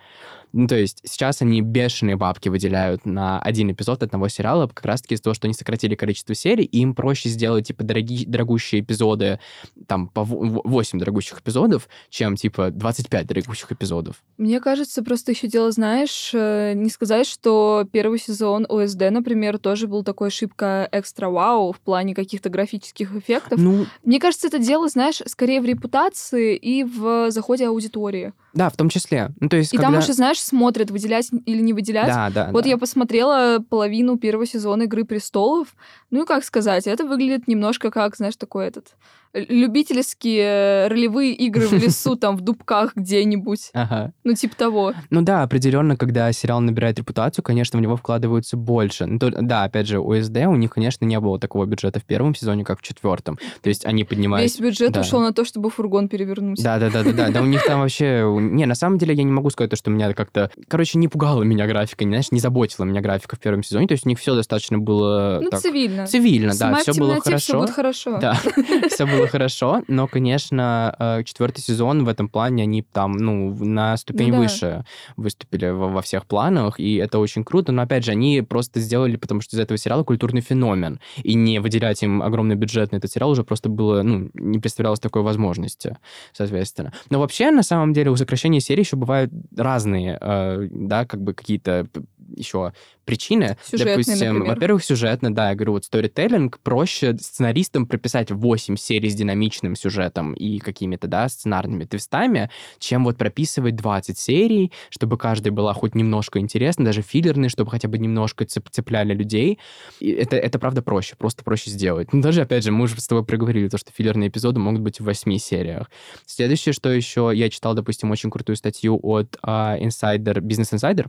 Ну, 0.58 0.68
то 0.68 0.78
есть 0.78 1.02
сейчас 1.04 1.42
они 1.42 1.60
бешеные 1.60 2.16
бабки 2.16 2.48
выделяют 2.48 3.06
на 3.06 3.42
один 3.42 3.72
эпизод 3.72 4.04
одного 4.04 4.30
сериала, 4.30 4.68
как 4.68 4.86
раз-таки 4.86 5.16
из-за 5.16 5.24
того, 5.24 5.34
что 5.34 5.48
они 5.48 5.54
сократили 5.54 5.96
количество 5.96 6.34
серий, 6.34 6.64
и 6.64 6.80
им 6.80 6.96
проще 6.96 7.28
сделать, 7.28 7.68
типа, 7.68 7.84
дорогие, 7.84 8.26
дорогущие 8.26 8.80
эпизоды, 8.80 9.42
там, 9.86 10.08
по 10.08 10.24
8 10.24 10.98
дорогущих 10.98 11.42
эпизодов, 11.42 11.90
чем, 12.10 12.38
типа, 12.38 12.72
25 12.72 13.28
дорогущих 13.28 13.70
эпизодов. 13.74 14.24
Мне 14.38 14.62
кажется, 14.62 15.04
просто 15.04 15.34
еще 15.34 15.48
дело, 15.48 15.72
знаешь, 15.72 16.32
э, 16.34 16.72
не 16.74 16.90
сказать, 16.90 17.28
что 17.28 17.86
первый 17.92 18.18
сезон 18.18 18.66
ОСД, 18.70 19.10
например, 19.12 19.60
тоже 19.60 19.88
был 19.88 20.06
такой 20.06 20.32
шибко 20.32 20.88
экстра-вау 20.94 21.74
в 21.74 21.82
плане 21.82 22.16
каких-то 22.16 22.50
графических 22.50 23.14
эффектов. 23.14 23.60
Ну, 23.60 23.88
Мне 24.06 24.22
кажется, 24.22 24.48
это 24.48 24.60
дело, 24.60 24.88
знаешь, 24.88 25.22
скорее 25.26 25.60
в 25.60 25.66
репутации 25.66 26.56
и 26.56 26.86
в 26.86 27.30
заходе 27.30 27.68
аудитории. 27.68 28.32
Да, 28.56 28.70
в 28.70 28.78
том 28.78 28.88
числе. 28.88 29.32
Ну, 29.42 29.50
то 29.50 29.58
есть, 29.58 29.74
И 29.74 29.78
когда... 29.78 29.92
там 29.92 30.00
уже, 30.00 30.14
знаешь, 30.14 30.42
смотрят, 30.42 30.90
выделять 30.90 31.30
или 31.46 31.62
не 31.62 31.74
выделять. 31.74 32.08
Да, 32.08 32.30
да, 32.30 32.50
Вот 32.54 32.64
да. 32.64 32.70
я 32.70 32.78
посмотрела 32.78 33.60
половину 33.70 34.18
первого 34.18 34.48
сезона 34.48 34.84
«Игры 34.84 35.04
престолов». 35.04 35.76
Ну 36.10 36.24
и 36.24 36.26
как 36.26 36.46
сказать, 36.46 36.88
это 36.88 37.06
выглядит 37.06 37.50
немножко 37.50 37.92
как, 37.92 38.16
знаешь, 38.16 38.38
такой 38.38 38.68
этот 38.68 38.96
любительские 39.36 40.88
ролевые 40.88 41.34
игры 41.34 41.68
в 41.68 41.74
лесу, 41.74 42.16
там, 42.16 42.38
в 42.38 42.42
дубках 42.42 42.96
где-нибудь. 42.96 43.70
Ага. 43.74 44.14
Ну, 44.24 44.34
типа 44.34 44.56
того. 44.56 44.94
Ну 45.10 45.22
да, 45.22 45.44
определенно, 45.44 45.98
когда 45.98 46.32
сериал 46.32 46.62
набирает 46.62 46.98
репутацию, 47.00 47.44
конечно, 47.44 47.78
в 47.78 47.82
него 47.82 47.98
вкладываются 47.98 48.58
больше. 48.58 49.06
Ну, 49.06 49.20
да, 49.20 49.64
опять 49.64 49.88
же, 49.88 50.00
УСД, 50.00 50.38
у 50.48 50.56
них, 50.56 50.72
конечно, 50.72 51.06
не 51.06 51.20
было 51.20 51.40
такого 51.40 51.66
бюджета 51.66 52.00
в 52.00 52.06
первом 52.06 52.34
сезоне, 52.36 52.64
как 52.64 52.80
в 52.80 52.82
четвертом. 52.82 53.38
То 53.62 53.70
есть 53.70 53.86
они 53.86 54.04
поднимают... 54.04 54.44
Весь 54.44 54.60
бюджет 54.60 54.92
да. 54.92 55.02
ушел 55.02 55.20
на 55.20 55.34
то, 55.34 55.46
чтобы 55.46 55.70
фургон 55.70 56.08
перевернуть. 56.08 56.64
Да, 56.64 56.80
да, 56.80 56.90
да, 56.90 57.04
да, 57.04 57.12
да. 57.12 57.30
Да, 57.30 57.42
у 57.42 57.46
них 57.46 57.64
там 57.66 57.82
вообще. 57.82 58.26
Не, 58.40 58.66
на 58.66 58.76
самом 58.76 58.98
деле 58.98 59.14
я 59.14 59.24
не 59.24 59.32
могу 59.32 59.50
сказать, 59.50 59.70
то, 59.70 59.76
что 59.76 59.92
меня 59.92 60.14
как-то. 60.14 60.50
Короче, 60.68 60.98
не 60.98 61.08
пугала 61.08 61.44
меня 61.44 61.68
графика, 61.68 62.06
не, 62.06 62.12
знаешь, 62.12 62.32
не 62.32 62.40
заботила 62.40 62.86
меня 62.86 63.02
графика 63.02 63.36
в 63.36 63.40
первом 63.40 63.64
сезоне. 63.64 63.88
То 63.88 63.94
есть 63.94 64.06
у 64.06 64.10
них 64.10 64.20
все 64.20 64.36
достаточно 64.36 64.78
было. 64.78 65.40
Ну, 65.42 65.50
так, 65.50 65.62
цивильно. 65.62 66.08
цивильно, 66.08 66.54
да, 66.58 66.76
все 66.76 66.94
было 66.94 67.16
темноте, 67.16 67.38
все 67.38 67.54
хорошо. 67.54 67.60
будет 67.60 67.76
хорошо. 67.76 68.18
Да, 68.20 68.40
все 68.90 69.06
было 69.06 69.25
хорошо, 69.28 69.84
но, 69.88 70.08
конечно, 70.08 70.96
э, 70.98 71.24
четвертый 71.24 71.62
сезон 71.62 72.06
в 72.06 72.08
этом 72.10 72.30
плане 72.30 72.64
они 72.64 72.82
там, 72.82 73.14
ну, 73.14 73.56
на 73.64 73.98
ступень 73.98 74.30
Ну 74.30 74.34
да. 74.34 74.40
выше 74.40 74.86
выступили 75.18 75.70
во, 75.70 75.90
во 75.90 76.02
всех 76.02 76.26
планах, 76.26 76.80
и 76.80 76.96
это 76.96 77.20
очень 77.20 77.44
круто. 77.44 77.72
Но, 77.72 77.82
опять 77.82 78.06
же, 78.06 78.12
они 78.12 78.42
просто 78.42 78.80
сделали, 78.80 79.16
потому 79.16 79.42
что 79.42 79.56
из 79.56 79.60
этого 79.60 79.78
сериала 79.78 80.04
культурный 80.04 80.42
феномен, 80.42 81.00
и 81.24 81.34
не 81.34 81.60
выделять 81.60 82.02
им 82.04 82.22
огромный 82.22 82.56
бюджет 82.56 82.92
на 82.92 82.98
этот 82.98 83.12
сериал 83.12 83.32
уже 83.32 83.44
просто 83.44 83.70
было, 83.70 84.02
ну, 84.04 84.30
не 84.34 84.60
представлялось 84.60 85.00
такой 85.00 85.22
возможности, 85.22 85.98
соответственно. 86.34 86.94
Но 87.10 87.20
вообще, 87.20 87.52
на 87.52 87.64
самом 87.64 87.94
деле, 87.94 88.12
у 88.12 88.16
сокращения 88.16 88.60
серий 88.60 88.84
еще 88.84 88.96
бывают 88.96 89.32
разные, 89.56 90.18
э, 90.20 90.68
да, 90.72 91.06
как 91.06 91.22
бы 91.22 91.34
какие-то 91.34 91.88
еще 92.36 92.74
причины. 93.06 93.58
Сюжетные, 93.64 93.98
Допустим, 93.98 94.46
во-первых, 94.46 94.84
сюжетно, 94.84 95.34
да, 95.34 95.50
я 95.50 95.56
говорю, 95.56 95.74
вот 95.74 95.86
сторителлинг 95.86 96.60
проще 96.60 97.16
сценаристам 97.18 97.86
прописать 97.86 98.32
8 98.32 98.76
серий 98.78 99.10
с 99.16 99.18
динамичным 99.18 99.76
сюжетом 99.76 100.34
и 100.34 100.60
какими-то, 100.60 101.08
да, 101.08 101.30
сценарными 101.30 101.86
твистами, 101.86 102.50
чем 102.80 103.04
вот 103.06 103.18
прописывать 103.18 103.76
20 103.76 104.18
серий, 104.18 104.72
чтобы 104.90 105.18
каждая 105.18 105.52
была 105.52 105.74
хоть 105.74 105.96
немножко 105.96 106.40
интересна, 106.40 106.86
даже 106.86 107.02
филлерные, 107.02 107.50
чтобы 107.50 107.72
хотя 107.72 107.88
бы 107.88 107.98
немножко 107.98 108.44
цеп- 108.44 108.70
цепляли 108.70 109.14
людей. 109.14 109.60
И 110.00 110.12
это, 110.12 110.36
это 110.36 110.60
правда 110.60 110.82
проще, 110.82 111.16
просто 111.18 111.44
проще 111.44 111.72
сделать. 111.72 112.14
Ну, 112.14 112.22
даже, 112.22 112.42
опять 112.42 112.64
же, 112.64 112.72
мы 112.72 112.84
уже 112.84 113.00
с 113.00 113.08
тобой 113.08 113.26
проговорили, 113.26 113.70
то, 113.70 113.78
что 113.78 113.92
филлерные 113.92 114.30
эпизоды 114.30 114.60
могут 114.60 114.82
быть 114.82 115.00
в 115.00 115.04
8 115.06 115.38
сериях. 115.38 115.90
Следующее, 116.26 116.74
что 116.74 116.92
еще, 116.92 117.32
я 117.34 117.50
читал, 117.50 117.74
допустим, 117.74 118.12
очень 118.12 118.30
крутую 118.30 118.56
статью 118.56 119.00
от 119.02 119.38
а, 119.42 119.78
Insider, 119.80 120.40
Business 120.40 120.74
Insider, 120.74 121.08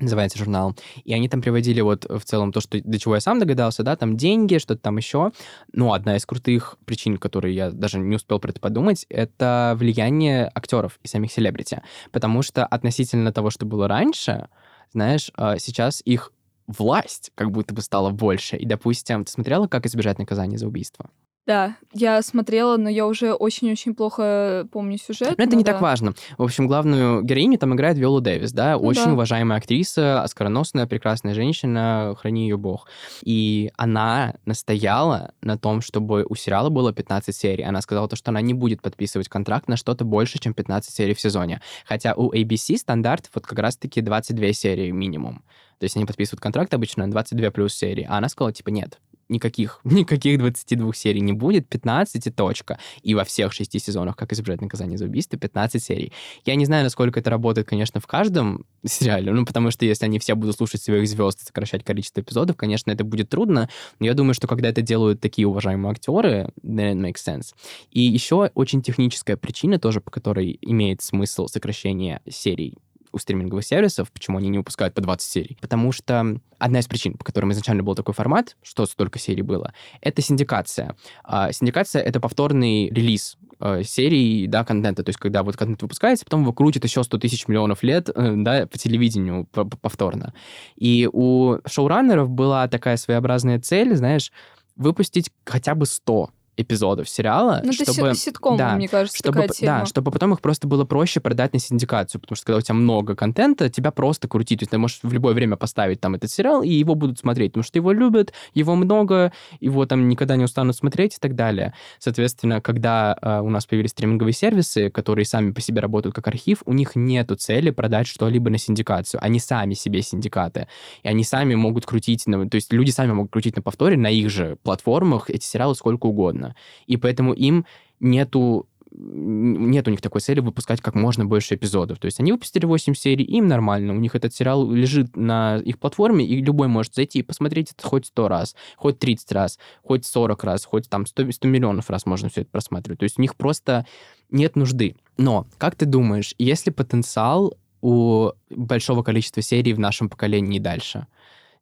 называется 0.00 0.38
журнал, 0.38 0.76
и 1.04 1.12
они 1.12 1.28
там 1.28 1.42
приводили 1.42 1.80
вот 1.80 2.04
в 2.04 2.20
целом 2.24 2.52
то, 2.52 2.60
что 2.60 2.80
до 2.82 2.98
чего 2.98 3.14
я 3.14 3.20
сам 3.20 3.38
догадался, 3.38 3.82
да, 3.82 3.96
там 3.96 4.16
деньги, 4.16 4.58
что-то 4.58 4.80
там 4.80 4.96
еще. 4.96 5.32
Ну, 5.72 5.92
одна 5.92 6.16
из 6.16 6.26
крутых 6.26 6.76
причин, 6.84 7.16
которые 7.16 7.54
я 7.54 7.70
даже 7.70 7.98
не 7.98 8.16
успел 8.16 8.38
про 8.38 8.50
это 8.50 8.60
подумать, 8.60 9.06
это 9.08 9.74
влияние 9.76 10.50
актеров 10.54 10.98
и 11.02 11.08
самих 11.08 11.32
селебрити. 11.32 11.82
Потому 12.12 12.42
что 12.42 12.66
относительно 12.66 13.32
того, 13.32 13.50
что 13.50 13.66
было 13.66 13.88
раньше, 13.88 14.48
знаешь, 14.92 15.30
а, 15.34 15.58
сейчас 15.58 16.02
их 16.04 16.32
власть 16.66 17.30
как 17.34 17.50
будто 17.50 17.74
бы 17.74 17.82
стала 17.82 18.10
больше. 18.10 18.56
И, 18.56 18.66
допустим, 18.66 19.24
ты 19.24 19.32
смотрела, 19.32 19.66
как 19.66 19.86
избежать 19.86 20.18
наказания 20.18 20.58
за 20.58 20.66
убийство? 20.66 21.10
Да, 21.46 21.76
я 21.92 22.20
смотрела, 22.22 22.76
но 22.76 22.88
я 22.88 23.06
уже 23.06 23.32
очень-очень 23.32 23.94
плохо 23.94 24.66
помню 24.72 24.98
сюжет. 24.98 25.38
Но 25.38 25.44
это 25.44 25.54
не 25.54 25.62
да. 25.62 25.72
так 25.72 25.80
важно. 25.80 26.14
В 26.36 26.42
общем, 26.42 26.66
главную 26.66 27.22
героиню 27.22 27.56
там 27.56 27.72
играет 27.74 27.96
Виола 27.96 28.20
Дэвис, 28.20 28.52
да, 28.52 28.76
Ну 28.76 28.80
очень 28.80 29.04
да. 29.04 29.12
уважаемая 29.12 29.58
актриса, 29.58 30.22
оскароносная, 30.24 30.86
прекрасная 30.88 31.34
женщина, 31.34 32.16
храни 32.18 32.48
ее 32.48 32.56
бог. 32.56 32.88
И 33.22 33.70
она 33.76 34.34
настояла 34.44 35.34
на 35.40 35.56
том, 35.56 35.82
чтобы 35.82 36.26
у 36.28 36.34
сериала 36.34 36.68
было 36.68 36.92
15 36.92 37.34
серий. 37.34 37.62
Она 37.62 37.80
сказала 37.80 38.08
то, 38.08 38.16
что 38.16 38.32
она 38.32 38.40
не 38.40 38.52
будет 38.52 38.82
подписывать 38.82 39.28
контракт 39.28 39.68
на 39.68 39.76
что-то 39.76 40.04
больше, 40.04 40.40
чем 40.40 40.52
15 40.52 40.92
серий 40.92 41.14
в 41.14 41.20
сезоне. 41.20 41.60
Хотя 41.84 42.14
у 42.14 42.32
ABC 42.32 42.76
стандарт 42.76 43.30
вот 43.32 43.46
как 43.46 43.60
раз-таки 43.60 44.00
22 44.00 44.52
серии 44.52 44.90
минимум. 44.90 45.44
То 45.78 45.84
есть 45.84 45.96
они 45.96 46.06
подписывают 46.06 46.40
контракт 46.40 46.72
обычно 46.72 47.04
на 47.04 47.12
22 47.12 47.50
плюс 47.50 47.74
серии, 47.74 48.06
а 48.08 48.16
она 48.16 48.28
сказала, 48.28 48.52
типа, 48.52 48.70
нет, 48.70 48.98
никаких, 49.28 49.80
никаких 49.84 50.38
22 50.38 50.92
серий 50.94 51.20
не 51.20 51.32
будет, 51.32 51.68
15 51.68 52.26
и 52.26 52.30
точка. 52.30 52.78
И 53.02 53.14
во 53.14 53.24
всех 53.24 53.52
шести 53.52 53.78
сезонах 53.78 54.16
«Как 54.16 54.32
избежать 54.32 54.60
наказания 54.60 54.98
за 54.98 55.06
убийство» 55.06 55.38
15 55.38 55.82
серий. 55.82 56.12
Я 56.44 56.54
не 56.54 56.66
знаю, 56.66 56.84
насколько 56.84 57.20
это 57.20 57.30
работает, 57.30 57.68
конечно, 57.68 58.00
в 58.00 58.06
каждом 58.06 58.64
сериале, 58.84 59.32
ну, 59.32 59.44
потому 59.44 59.70
что 59.70 59.84
если 59.84 60.04
они 60.04 60.18
все 60.18 60.34
будут 60.34 60.56
слушать 60.56 60.82
своих 60.82 61.08
звезд 61.08 61.42
и 61.42 61.44
сокращать 61.44 61.84
количество 61.84 62.20
эпизодов, 62.20 62.56
конечно, 62.56 62.90
это 62.90 63.04
будет 63.04 63.28
трудно, 63.28 63.68
но 63.98 64.06
я 64.06 64.14
думаю, 64.14 64.34
что 64.34 64.46
когда 64.46 64.68
это 64.68 64.82
делают 64.82 65.20
такие 65.20 65.46
уважаемые 65.46 65.90
актеры, 65.92 66.52
then 66.62 66.94
it 66.94 67.00
makes 67.00 67.24
sense. 67.26 67.54
И 67.90 68.00
еще 68.00 68.50
очень 68.54 68.82
техническая 68.82 69.36
причина 69.36 69.78
тоже, 69.78 70.00
по 70.00 70.10
которой 70.10 70.58
имеет 70.62 71.02
смысл 71.02 71.46
сокращение 71.46 72.20
серий 72.28 72.76
у 73.12 73.18
стриминговых 73.18 73.64
сервисов, 73.64 74.10
почему 74.12 74.38
они 74.38 74.48
не 74.48 74.58
выпускают 74.58 74.94
по 74.94 75.00
20 75.00 75.30
серий. 75.30 75.58
Потому 75.60 75.92
что 75.92 76.38
одна 76.58 76.78
из 76.78 76.86
причин, 76.86 77.14
по 77.14 77.24
которым 77.24 77.52
изначально 77.52 77.82
был 77.82 77.94
такой 77.94 78.14
формат, 78.14 78.56
что 78.62 78.86
столько 78.86 79.18
серий 79.18 79.42
было, 79.42 79.72
это 80.00 80.22
синдикация. 80.22 80.96
А, 81.24 81.52
синдикация— 81.52 82.02
это 82.04 82.20
повторный 82.20 82.88
релиз 82.90 83.36
э, 83.60 83.82
серий, 83.84 84.46
да, 84.46 84.64
контента. 84.64 85.02
То 85.02 85.10
есть, 85.10 85.18
когда 85.18 85.42
вот 85.42 85.56
контент 85.56 85.82
выпускается, 85.82 86.24
потом 86.24 86.42
его 86.42 86.52
крутят 86.52 86.84
еще 86.84 87.02
100 87.02 87.18
тысяч 87.18 87.48
миллионов 87.48 87.82
лет, 87.82 88.08
э, 88.08 88.34
да, 88.36 88.66
по 88.66 88.78
телевидению 88.78 89.46
повторно. 89.46 90.34
И 90.76 91.08
у 91.12 91.58
шоураннеров 91.66 92.30
была 92.30 92.68
такая 92.68 92.96
своеобразная 92.96 93.60
цель, 93.60 93.96
знаешь, 93.96 94.32
выпустить 94.76 95.30
хотя 95.44 95.74
бы 95.74 95.86
100 95.86 96.30
эпизодов 96.56 97.08
сериала, 97.08 97.60
Ну, 97.64 97.70
это 97.72 97.92
чтобы... 97.92 98.14
си- 98.14 98.20
ситком, 98.26 98.56
да, 98.56 98.74
мне 98.76 98.88
кажется, 98.88 99.18
чтобы, 99.18 99.40
такая 99.42 99.48
тема. 99.48 99.80
да, 99.80 99.86
чтобы 99.86 100.10
потом 100.10 100.32
их 100.32 100.40
просто 100.40 100.66
было 100.66 100.84
проще 100.84 101.20
продать 101.20 101.52
на 101.52 101.58
синдикацию, 101.58 102.20
потому 102.20 102.36
что 102.36 102.46
когда 102.46 102.58
у 102.58 102.60
тебя 102.60 102.74
много 102.74 103.14
контента, 103.14 103.68
тебя 103.68 103.90
просто 103.90 104.28
крутить, 104.28 104.60
то 104.60 104.62
есть 104.62 104.70
ты 104.70 104.78
можешь 104.78 105.00
в 105.02 105.12
любое 105.12 105.34
время 105.34 105.56
поставить 105.56 106.00
там 106.00 106.14
этот 106.14 106.30
сериал, 106.30 106.62
и 106.62 106.70
его 106.70 106.94
будут 106.94 107.18
смотреть, 107.18 107.52
потому 107.52 107.64
что 107.64 107.78
его 107.78 107.92
любят, 107.92 108.32
его 108.54 108.74
много, 108.74 109.32
его 109.60 109.84
там 109.86 110.08
никогда 110.08 110.36
не 110.36 110.44
устанут 110.44 110.76
смотреть 110.76 111.14
и 111.14 111.18
так 111.20 111.34
далее. 111.34 111.74
Соответственно, 111.98 112.60
когда 112.60 113.16
э, 113.20 113.40
у 113.40 113.50
нас 113.50 113.66
появились 113.66 113.90
стриминговые 113.90 114.32
сервисы, 114.32 114.90
которые 114.90 115.24
сами 115.26 115.50
по 115.52 115.60
себе 115.60 115.80
работают 115.80 116.14
как 116.14 116.26
архив, 116.28 116.62
у 116.66 116.72
них 116.72 116.92
нету 116.94 117.36
цели 117.36 117.70
продать 117.70 118.06
что-либо 118.06 118.48
на 118.50 118.58
синдикацию, 118.58 119.22
они 119.22 119.40
сами 119.40 119.74
себе 119.74 120.02
синдикаты, 120.02 120.68
и 121.02 121.08
они 121.08 121.24
сами 121.24 121.54
могут 121.54 121.84
крутить, 121.86 122.26
на- 122.26 122.48
то 122.48 122.54
есть 122.54 122.72
люди 122.72 122.90
сами 122.90 123.12
могут 123.12 123.32
крутить 123.32 123.56
на 123.56 123.62
повторе 123.62 123.96
на 123.96 124.08
их 124.10 124.30
же 124.30 124.56
платформах 124.62 125.30
эти 125.30 125.44
сериалы 125.44 125.74
сколько 125.74 126.06
угодно, 126.06 126.45
и 126.86 126.96
поэтому 126.96 127.32
им 127.32 127.66
нету 128.00 128.66
нет 128.98 129.86
у 129.88 129.90
них 129.90 130.00
такой 130.00 130.20
цели 130.20 130.40
выпускать 130.40 130.80
как 130.80 130.94
можно 130.94 131.24
больше 131.24 131.54
эпизодов. 131.54 131.98
То 131.98 132.06
есть 132.06 132.20
они 132.20 132.32
выпустили 132.32 132.64
8 132.64 132.94
серий, 132.94 133.24
им 133.24 133.46
нормально. 133.46 133.92
У 133.92 133.98
них 133.98 134.14
этот 134.14 134.34
сериал 134.34 134.70
лежит 134.70 135.16
на 135.16 135.58
их 135.58 135.78
платформе, 135.78 136.26
и 136.26 136.40
любой 136.40 136.68
может 136.68 136.94
зайти 136.94 137.18
и 137.18 137.22
посмотреть 137.22 137.72
это 137.72 137.86
хоть 137.86 138.06
100 138.06 138.28
раз, 138.28 138.56
хоть 138.76 138.98
30 138.98 139.32
раз, 139.32 139.58
хоть 139.82 140.06
40 140.06 140.44
раз, 140.44 140.64
хоть 140.64 140.88
там 140.88 141.06
100, 141.06 141.32
100 141.32 141.48
миллионов 141.48 141.90
раз 141.90 142.06
можно 142.06 142.28
все 142.28 142.42
это 142.42 142.50
просматривать. 142.50 143.00
То 143.00 143.04
есть 143.04 143.18
у 143.18 143.22
них 143.22 143.36
просто 143.36 143.86
нет 144.30 144.56
нужды. 144.56 144.96
Но, 145.18 145.46
как 145.58 145.76
ты 145.76 145.84
думаешь, 145.84 146.34
есть 146.38 146.66
ли 146.66 146.72
потенциал 146.72 147.54
у 147.82 148.30
большого 148.50 149.02
количества 149.02 149.42
серий 149.42 149.74
в 149.74 149.78
нашем 149.78 150.08
поколении 150.08 150.56
и 150.56 150.60
дальше? 150.60 151.06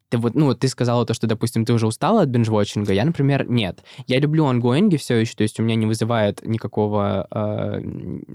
Ты 0.09 0.17
вот, 0.19 0.35
ну, 0.35 0.53
ты 0.53 0.67
сказала 0.67 1.05
то, 1.05 1.13
что, 1.13 1.25
допустим, 1.25 1.65
ты 1.65 1.73
уже 1.73 1.87
устала 1.87 2.21
от 2.21 2.29
бинж-вотчинга. 2.29 2.93
Я, 2.93 3.05
например, 3.05 3.49
нет. 3.49 3.83
Я 4.05 4.19
люблю 4.19 4.45
ангоинги 4.45 4.97
все 4.97 5.15
еще, 5.15 5.35
то 5.35 5.43
есть 5.43 5.59
у 5.59 5.63
меня 5.63 5.75
не 5.75 5.87
вызывает 5.87 6.45
никакого 6.45 7.27
э, 7.31 7.81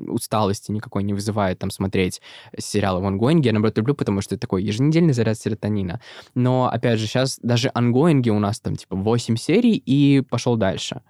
усталости, 0.09 0.73
никакой 0.73 1.05
не 1.05 1.15
вызывает 1.15 1.59
там 1.61 1.71
смотреть 1.71 2.21
сериалы 2.59 3.01
в 3.01 3.07
ангоинге. 3.07 3.49
Я, 3.49 3.53
наоборот, 3.53 3.79
люблю, 3.79 3.95
потому 3.95 4.21
что 4.21 4.35
это 4.35 4.43
такой 4.43 4.65
еженедельный 4.65 5.13
заряд 5.13 5.39
серотонина. 5.39 6.01
Но, 6.35 6.69
опять 6.69 6.99
же, 6.99 7.07
сейчас 7.07 7.39
даже 7.41 7.71
ангоинги 7.73 8.31
у 8.31 8.41
нас 8.41 8.59
там, 8.59 8.75
типа, 8.75 8.97
8 8.97 9.37
серий 9.37 9.77
и 9.77 10.23
пошел 10.23 10.57
дальше. 10.57 11.03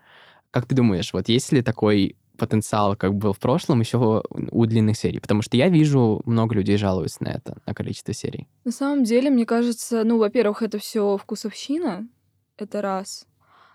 Как 0.51 0.67
ты 0.67 0.75
думаешь, 0.75 1.13
вот 1.13 1.29
есть 1.29 1.53
ли 1.53 1.63
такой 1.63 2.17
потенциал, 2.41 2.97
как 2.97 3.15
был 3.15 3.33
в 3.33 3.39
прошлом, 3.39 3.81
еще 3.81 4.23
у 4.51 4.67
длинных 4.67 4.97
серий. 4.97 5.21
Потому 5.21 5.43
что 5.43 5.57
я 5.57 5.69
вижу, 5.69 6.21
много 6.25 6.55
людей 6.57 6.77
жалуются 6.77 7.23
на 7.23 7.29
это, 7.29 7.59
на 7.67 7.75
количество 7.75 8.13
серий. 8.13 8.49
На 8.65 8.73
самом 8.73 9.05
деле, 9.05 9.31
мне 9.31 9.47
кажется, 9.47 10.03
ну, 10.05 10.19
во-первых, 10.19 10.63
это 10.63 10.79
все 10.79 11.17
вкусовщина, 11.17 12.09
это 12.57 12.83
раз. 12.83 13.27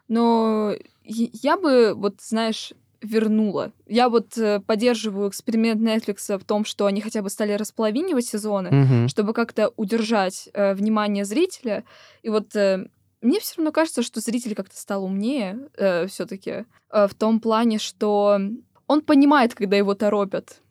Но 0.07 0.73
я 1.03 1.57
бы, 1.57 1.93
вот, 1.95 2.15
знаешь, 2.21 2.73
вернула. 3.01 3.71
Я 3.87 4.09
вот 4.09 4.37
э, 4.37 4.59
поддерживаю 4.61 5.29
эксперимент 5.29 5.81
Netflix 5.81 6.37
в 6.39 6.43
том, 6.43 6.65
что 6.65 6.85
они 6.87 7.01
хотя 7.01 7.21
бы 7.21 7.29
стали 7.29 7.53
располовинивать 7.53 8.25
сезоны, 8.25 8.69
Мгм. 8.71 9.07
чтобы 9.09 9.33
как-то 9.33 9.71
удержать 9.77 10.49
э, 10.53 10.73
внимание 10.73 11.23
зрителя. 11.25 11.83
И 12.23 12.29
вот 12.29 12.55
э, 12.55 12.87
мне 13.21 13.39
все 13.39 13.55
равно 13.57 13.71
кажется, 13.71 14.01
что 14.03 14.19
зритель 14.19 14.55
как-то 14.55 14.77
стал 14.77 15.03
умнее 15.05 15.69
все-таки 16.07 16.65
в 16.89 17.11
том 17.17 17.39
плане, 17.39 17.79
что 17.79 18.39
он 18.87 19.01
понимает, 19.01 19.55
когда 19.55 19.77
его 19.77 19.95
торопят. 19.95 20.61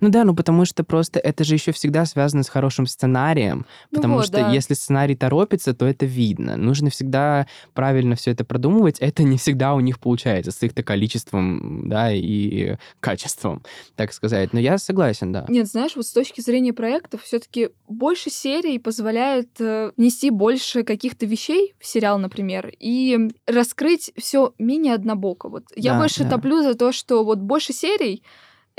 Ну 0.00 0.08
да, 0.08 0.24
ну 0.24 0.34
потому 0.34 0.64
что 0.64 0.84
просто 0.84 1.20
это 1.20 1.44
же 1.44 1.54
еще 1.54 1.72
всегда 1.72 2.04
связано 2.04 2.42
с 2.42 2.48
хорошим 2.48 2.86
сценарием, 2.86 3.66
Ну 3.90 3.96
потому 3.96 4.16
вот, 4.16 4.26
что 4.26 4.38
да. 4.38 4.50
если 4.50 4.74
сценарий 4.74 5.14
торопится, 5.14 5.74
то 5.74 5.86
это 5.86 6.06
видно. 6.06 6.56
Нужно 6.56 6.90
всегда 6.90 7.46
правильно 7.74 8.14
все 8.16 8.32
это 8.32 8.44
продумывать. 8.44 8.98
Это 9.10 9.22
не 9.22 9.38
всегда 9.38 9.74
у 9.74 9.80
них 9.80 9.98
получается 9.98 10.50
с 10.50 10.62
их-то 10.62 10.82
количеством, 10.82 11.88
да, 11.88 12.12
и 12.12 12.76
качеством, 13.00 13.62
так 13.96 14.12
сказать. 14.12 14.52
Но 14.52 14.60
я 14.60 14.78
согласен, 14.78 15.32
да. 15.32 15.46
Нет, 15.48 15.66
знаешь, 15.66 15.96
вот 15.96 16.06
с 16.06 16.12
точки 16.12 16.40
зрения 16.40 16.72
проектов, 16.72 17.22
все-таки 17.22 17.70
больше 17.88 18.30
серий 18.30 18.78
позволяет 18.78 19.48
э, 19.60 19.92
нести 19.96 20.30
больше 20.30 20.82
каких-то 20.84 21.26
вещей 21.26 21.74
в 21.78 21.86
сериал, 21.86 22.18
например, 22.18 22.72
и 22.78 23.30
раскрыть 23.46 24.12
все 24.16 24.52
менее 24.58 24.94
однобоко. 24.94 25.48
Вот 25.48 25.64
я 25.74 25.94
Да, 25.94 26.00
больше 26.00 26.24
да. 26.24 26.30
топлю 26.30 26.62
за 26.62 26.74
то, 26.74 26.92
что 26.92 27.24
вот 27.24 27.38
больше 27.38 27.72
серий 27.72 28.22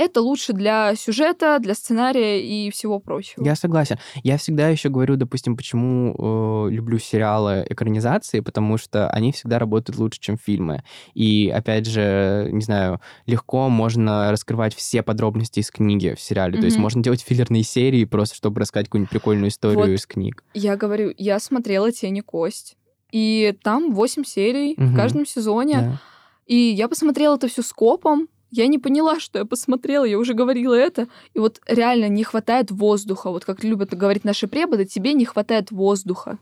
это 0.01 0.21
лучше 0.21 0.53
для 0.53 0.95
сюжета, 0.95 1.57
для 1.59 1.73
сценария 1.73 2.41
и 2.45 2.69
всего 2.71 2.99
прочего. 2.99 3.43
Я 3.43 3.55
согласен. 3.55 3.97
Я 4.23 4.37
всегда 4.37 4.69
еще 4.69 4.89
говорю, 4.89 5.15
допустим, 5.15 5.55
почему 5.57 6.67
э, 6.67 6.71
люблю 6.71 6.99
сериалы 6.99 7.65
экранизации, 7.69 8.39
потому 8.41 8.77
что 8.77 9.09
они 9.09 9.31
всегда 9.31 9.59
работают 9.59 9.97
лучше, 9.99 10.19
чем 10.19 10.37
фильмы. 10.37 10.83
И 11.13 11.49
опять 11.49 11.85
же, 11.87 12.49
не 12.51 12.61
знаю, 12.61 13.01
легко 13.25 13.69
можно 13.69 14.31
раскрывать 14.31 14.75
все 14.75 15.03
подробности 15.03 15.59
из 15.59 15.71
книги 15.71 16.13
в 16.15 16.21
сериале. 16.21 16.59
То 16.59 16.65
есть 16.65 16.77
можно 16.77 17.01
делать 17.03 17.21
филлерные 17.21 17.63
серии 17.63 18.05
просто, 18.05 18.35
чтобы 18.35 18.61
рассказать 18.61 18.87
какую-нибудь 18.87 19.09
прикольную 19.11 19.49
историю 19.49 19.79
Вот. 19.79 19.89
из 19.89 20.05
книг. 20.05 20.43
Я 20.53 20.75
говорю, 20.77 21.13
я 21.17 21.39
смотрела 21.39 21.91
«Тени 21.91 22.21
кость», 22.21 22.75
и 23.11 23.53
там 23.63 23.93
8 23.93 24.23
серий 24.23 24.75
в 24.77 24.81
Мгм. 24.81 24.95
каждом 24.95 25.25
сезоне. 25.25 25.75
Да. 25.77 26.01
И 26.47 26.55
я 26.55 26.87
посмотрела 26.87 27.35
это 27.35 27.47
все 27.47 27.61
скопом. 27.61 28.27
Я 28.51 28.67
не 28.67 28.77
поняла, 28.77 29.19
что 29.19 29.39
я 29.39 29.45
посмотрела, 29.45 30.03
я 30.03 30.19
уже 30.19 30.33
говорила 30.33 30.73
это. 30.73 31.07
И 31.33 31.39
вот 31.39 31.61
реально 31.65 32.09
не 32.09 32.23
хватает 32.23 32.69
воздуха. 32.69 33.29
Вот 33.29 33.45
как 33.45 33.63
любят 33.63 33.93
говорить 33.93 34.25
наши 34.25 34.47
преподы, 34.47 34.85
тебе 34.85 35.13
не 35.13 35.23
хватает 35.25 35.71
воздуха. 35.71 36.37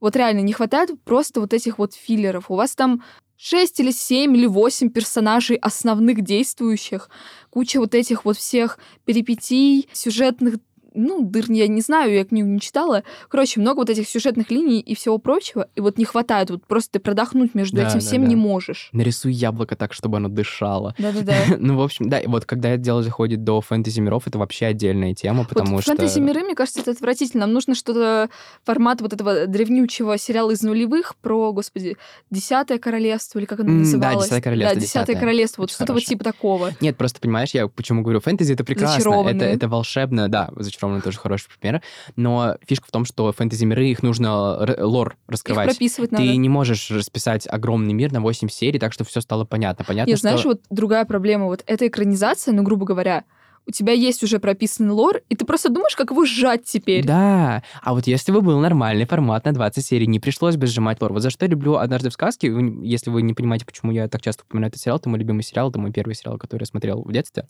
Вот 0.00 0.16
реально 0.16 0.40
не 0.40 0.52
хватает 0.52 0.90
просто 1.04 1.40
вот 1.40 1.54
этих 1.54 1.78
вот 1.78 1.94
филлеров. 1.94 2.50
У 2.50 2.56
вас 2.56 2.74
там 2.74 3.02
6 3.36 3.80
или 3.80 3.92
7 3.92 4.36
или 4.36 4.46
8 4.46 4.90
персонажей 4.90 5.56
основных 5.56 6.22
действующих, 6.22 7.08
куча 7.50 7.78
вот 7.78 7.94
этих 7.94 8.24
вот 8.24 8.36
всех 8.36 8.78
перипетий, 9.04 9.88
сюжетных 9.92 10.56
ну, 10.96 11.22
дыр 11.22 11.44
я 11.50 11.68
не 11.68 11.80
знаю, 11.80 12.12
я 12.14 12.24
книгу 12.24 12.48
не 12.48 12.60
читала. 12.60 13.02
Короче, 13.28 13.60
много 13.60 13.78
вот 13.78 13.90
этих 13.90 14.08
сюжетных 14.08 14.50
линий 14.50 14.80
и 14.80 14.94
всего 14.94 15.18
прочего. 15.18 15.68
И 15.76 15.80
вот 15.80 15.98
не 15.98 16.04
хватает. 16.04 16.50
Вот 16.50 16.64
просто 16.66 16.92
ты 16.92 16.98
продохнуть 17.00 17.54
между 17.54 17.76
Да, 17.76 17.82
этим 17.82 18.00
да, 18.00 18.00
всем 18.00 18.22
да. 18.22 18.28
не 18.28 18.36
можешь. 18.36 18.88
Нарисуй 18.92 19.32
яблоко 19.32 19.76
так, 19.76 19.92
чтобы 19.92 20.16
оно 20.16 20.28
дышало. 20.28 20.94
Да-да-да. 20.98 21.34
Ну, 21.58 21.76
в 21.76 21.82
общем, 21.82 22.08
да, 22.08 22.18
и 22.18 22.26
вот 22.26 22.44
когда 22.44 22.76
дело 22.76 23.02
заходит 23.02 23.44
до 23.44 23.60
фэнтези 23.60 24.00
миров, 24.00 24.26
это 24.26 24.38
вообще 24.38 24.66
отдельная 24.66 25.14
тема, 25.14 25.44
потому 25.44 25.74
вот 25.76 25.82
что... 25.82 25.96
фэнтези 25.96 26.18
миры, 26.20 26.42
мне 26.42 26.54
кажется, 26.54 26.80
это 26.80 26.92
отвратительно. 26.92 27.42
Нам 27.46 27.52
нужно 27.52 27.74
что-то 27.74 28.28
формат 28.64 29.00
вот 29.00 29.12
этого 29.12 29.46
древнючего 29.46 30.16
сериала 30.18 30.52
из 30.52 30.62
нулевых 30.62 31.16
про, 31.16 31.52
господи, 31.52 31.96
Десятое 32.30 32.78
королевство 32.78 33.38
или 33.38 33.46
как 33.46 33.60
оно 33.60 33.70
М, 33.70 33.78
да, 33.78 33.82
называлось? 33.84 34.24
«Десятое 34.24 34.42
королевство», 34.42 34.74
Да, 34.74 34.80
Десятое 34.80 35.02
«Десятое». 35.04 35.20
королевство. 35.20 35.62
Вот 35.62 35.70
что-то 35.70 35.92
вот 35.92 36.04
типа 36.04 36.24
такого. 36.24 36.70
Нет, 36.80 36.96
просто 36.96 37.20
понимаешь, 37.20 37.50
я 37.52 37.68
почему 37.68 38.02
говорю, 38.02 38.20
фэнтези 38.20 38.52
это 38.52 38.64
прекрасно, 38.64 39.28
это, 39.28 39.44
это 39.44 39.68
волшебно, 39.68 40.28
да, 40.28 40.50
зачарованные 40.86 41.02
тоже 41.02 41.18
хороший 41.18 41.48
пример, 41.60 41.82
но 42.16 42.56
фишка 42.66 42.86
в 42.86 42.90
том, 42.90 43.04
что 43.04 43.32
фэнтези-миры, 43.32 43.88
их 43.88 44.02
нужно 44.02 44.56
лор 44.78 45.12
Их 45.12 45.16
раскрывать. 45.28 45.68
прописывать 45.68 46.10
Ты 46.10 46.16
надо. 46.16 46.36
не 46.36 46.48
можешь 46.48 46.90
расписать 46.90 47.46
огромный 47.50 47.92
мир 47.92 48.12
на 48.12 48.20
8 48.20 48.48
серий, 48.48 48.78
так 48.78 48.92
что 48.92 49.04
все 49.04 49.20
стало 49.20 49.44
понятно. 49.44 49.84
Понятно, 49.84 50.10
Нет, 50.10 50.18
что... 50.18 50.28
знаешь, 50.28 50.44
вот 50.44 50.60
другая 50.70 51.04
проблема. 51.04 51.46
Вот 51.46 51.62
эта 51.66 51.86
экранизация, 51.86 52.54
ну, 52.54 52.62
грубо 52.62 52.86
говоря, 52.86 53.24
у 53.66 53.72
тебя 53.72 53.92
есть 53.92 54.22
уже 54.22 54.38
прописанный 54.38 54.92
лор, 54.92 55.20
и 55.28 55.34
ты 55.34 55.44
просто 55.44 55.68
думаешь, 55.68 55.96
как 55.96 56.10
его 56.10 56.24
сжать 56.24 56.64
теперь. 56.64 57.04
Да, 57.04 57.62
а 57.82 57.94
вот 57.94 58.06
если 58.06 58.32
бы 58.32 58.40
был 58.40 58.60
нормальный 58.60 59.06
формат 59.06 59.44
на 59.44 59.52
20 59.52 59.84
серий, 59.84 60.06
не 60.06 60.20
пришлось 60.20 60.56
бы 60.56 60.66
сжимать 60.66 61.00
лор. 61.00 61.12
Вот 61.12 61.22
за 61.22 61.30
что 61.30 61.44
я 61.44 61.50
люблю 61.50 61.76
«Однажды 61.76 62.10
в 62.10 62.12
сказке», 62.12 62.54
если 62.82 63.10
вы 63.10 63.22
не 63.22 63.34
понимаете, 63.34 63.64
почему 63.66 63.92
я 63.92 64.08
так 64.08 64.22
часто 64.22 64.44
упоминаю 64.44 64.68
этот 64.68 64.80
сериал, 64.80 64.98
это 64.98 65.08
мой 65.08 65.18
любимый 65.18 65.42
сериал, 65.42 65.70
это 65.70 65.78
мой 65.78 65.92
первый 65.92 66.14
сериал, 66.14 66.38
который 66.38 66.62
я 66.62 66.66
смотрел 66.66 67.02
в 67.02 67.12
детстве. 67.12 67.46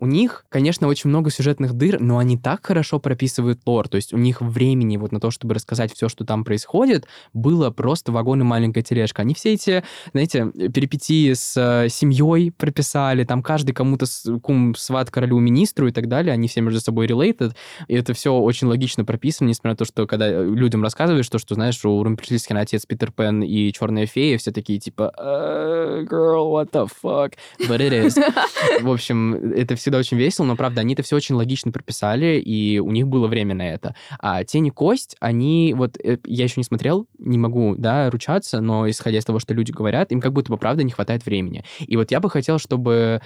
У 0.00 0.06
них, 0.06 0.46
конечно, 0.48 0.88
очень 0.88 1.10
много 1.10 1.30
сюжетных 1.30 1.74
дыр, 1.74 2.00
но 2.00 2.18
они 2.18 2.38
так 2.38 2.64
хорошо 2.64 2.98
прописывают 2.98 3.60
лор, 3.66 3.88
то 3.88 3.96
есть 3.96 4.12
у 4.12 4.18
них 4.18 4.40
времени 4.40 4.96
вот 4.96 5.12
на 5.12 5.20
то, 5.20 5.30
чтобы 5.30 5.54
рассказать 5.54 5.92
все, 5.92 6.08
что 6.08 6.24
там 6.24 6.44
происходит, 6.44 7.06
было 7.34 7.70
просто 7.70 8.12
вагон 8.12 8.40
и 8.40 8.44
маленькая 8.44 8.82
тележка. 8.82 9.22
Они 9.22 9.34
все 9.34 9.54
эти, 9.54 9.84
знаете, 10.12 10.50
перипетии 10.50 11.32
с 11.32 11.56
э, 11.56 11.88
семьей 11.88 12.52
прописали, 12.52 13.24
там 13.24 13.42
каждый 13.42 13.72
кому-то 13.72 14.06
кум, 14.42 14.74
сват 14.74 15.10
королю, 15.10 15.38
министру 15.58 15.88
и 15.88 15.92
так 15.92 16.08
далее, 16.08 16.32
они 16.32 16.46
все 16.48 16.60
между 16.60 16.80
собой 16.80 17.06
related, 17.06 17.52
и 17.88 17.94
это 17.94 18.14
все 18.14 18.32
очень 18.32 18.68
логично 18.68 19.04
прописано, 19.04 19.48
несмотря 19.48 19.72
на 19.72 19.76
то, 19.76 19.84
что 19.84 20.06
когда 20.06 20.28
э, 20.28 20.44
людям 20.44 20.82
рассказываешь 20.82 21.28
то, 21.28 21.38
что, 21.38 21.54
знаешь, 21.54 21.84
у 21.84 22.02
Румпельштильцхена 22.02 22.60
отец 22.60 22.86
Питер 22.86 23.12
Пен 23.12 23.42
и 23.42 23.72
Черная 23.72 24.06
фея, 24.06 24.38
все 24.38 24.52
такие 24.52 24.78
типа 24.78 25.12
«Э, 25.18 26.04
girl, 26.08 26.52
what 26.52 26.70
the 26.70 26.88
fuck, 27.02 27.34
but 27.68 27.78
it 27.78 27.92
is. 27.92 28.14
В 28.82 28.90
общем, 28.90 29.34
это 29.34 29.74
всегда 29.74 29.98
очень 29.98 30.16
весело, 30.16 30.46
но, 30.46 30.56
правда, 30.56 30.80
они 30.80 30.94
это 30.94 31.02
все 31.02 31.16
очень 31.16 31.34
логично 31.34 31.72
прописали, 31.72 32.38
и 32.38 32.78
у 32.78 32.90
них 32.92 33.08
было 33.08 33.26
время 33.26 33.54
на 33.54 33.68
это. 33.68 33.94
А 34.20 34.44
«Тень 34.44 34.68
и 34.68 34.70
кость», 34.70 35.16
они, 35.20 35.74
вот, 35.76 35.98
э, 36.02 36.18
я 36.24 36.44
еще 36.44 36.54
не 36.58 36.64
смотрел, 36.64 37.06
не 37.18 37.38
могу, 37.38 37.74
да, 37.76 38.10
ручаться, 38.10 38.60
но 38.60 38.88
исходя 38.88 39.18
из 39.18 39.24
того, 39.24 39.38
что 39.40 39.54
люди 39.54 39.72
говорят, 39.72 40.12
им 40.12 40.20
как 40.20 40.32
будто 40.32 40.52
бы, 40.52 40.58
правда, 40.58 40.84
не 40.84 40.92
хватает 40.92 41.26
времени. 41.26 41.64
И 41.80 41.96
вот 41.96 42.10
я 42.10 42.20
бы 42.20 42.30
хотел, 42.30 42.58
чтобы 42.58 43.20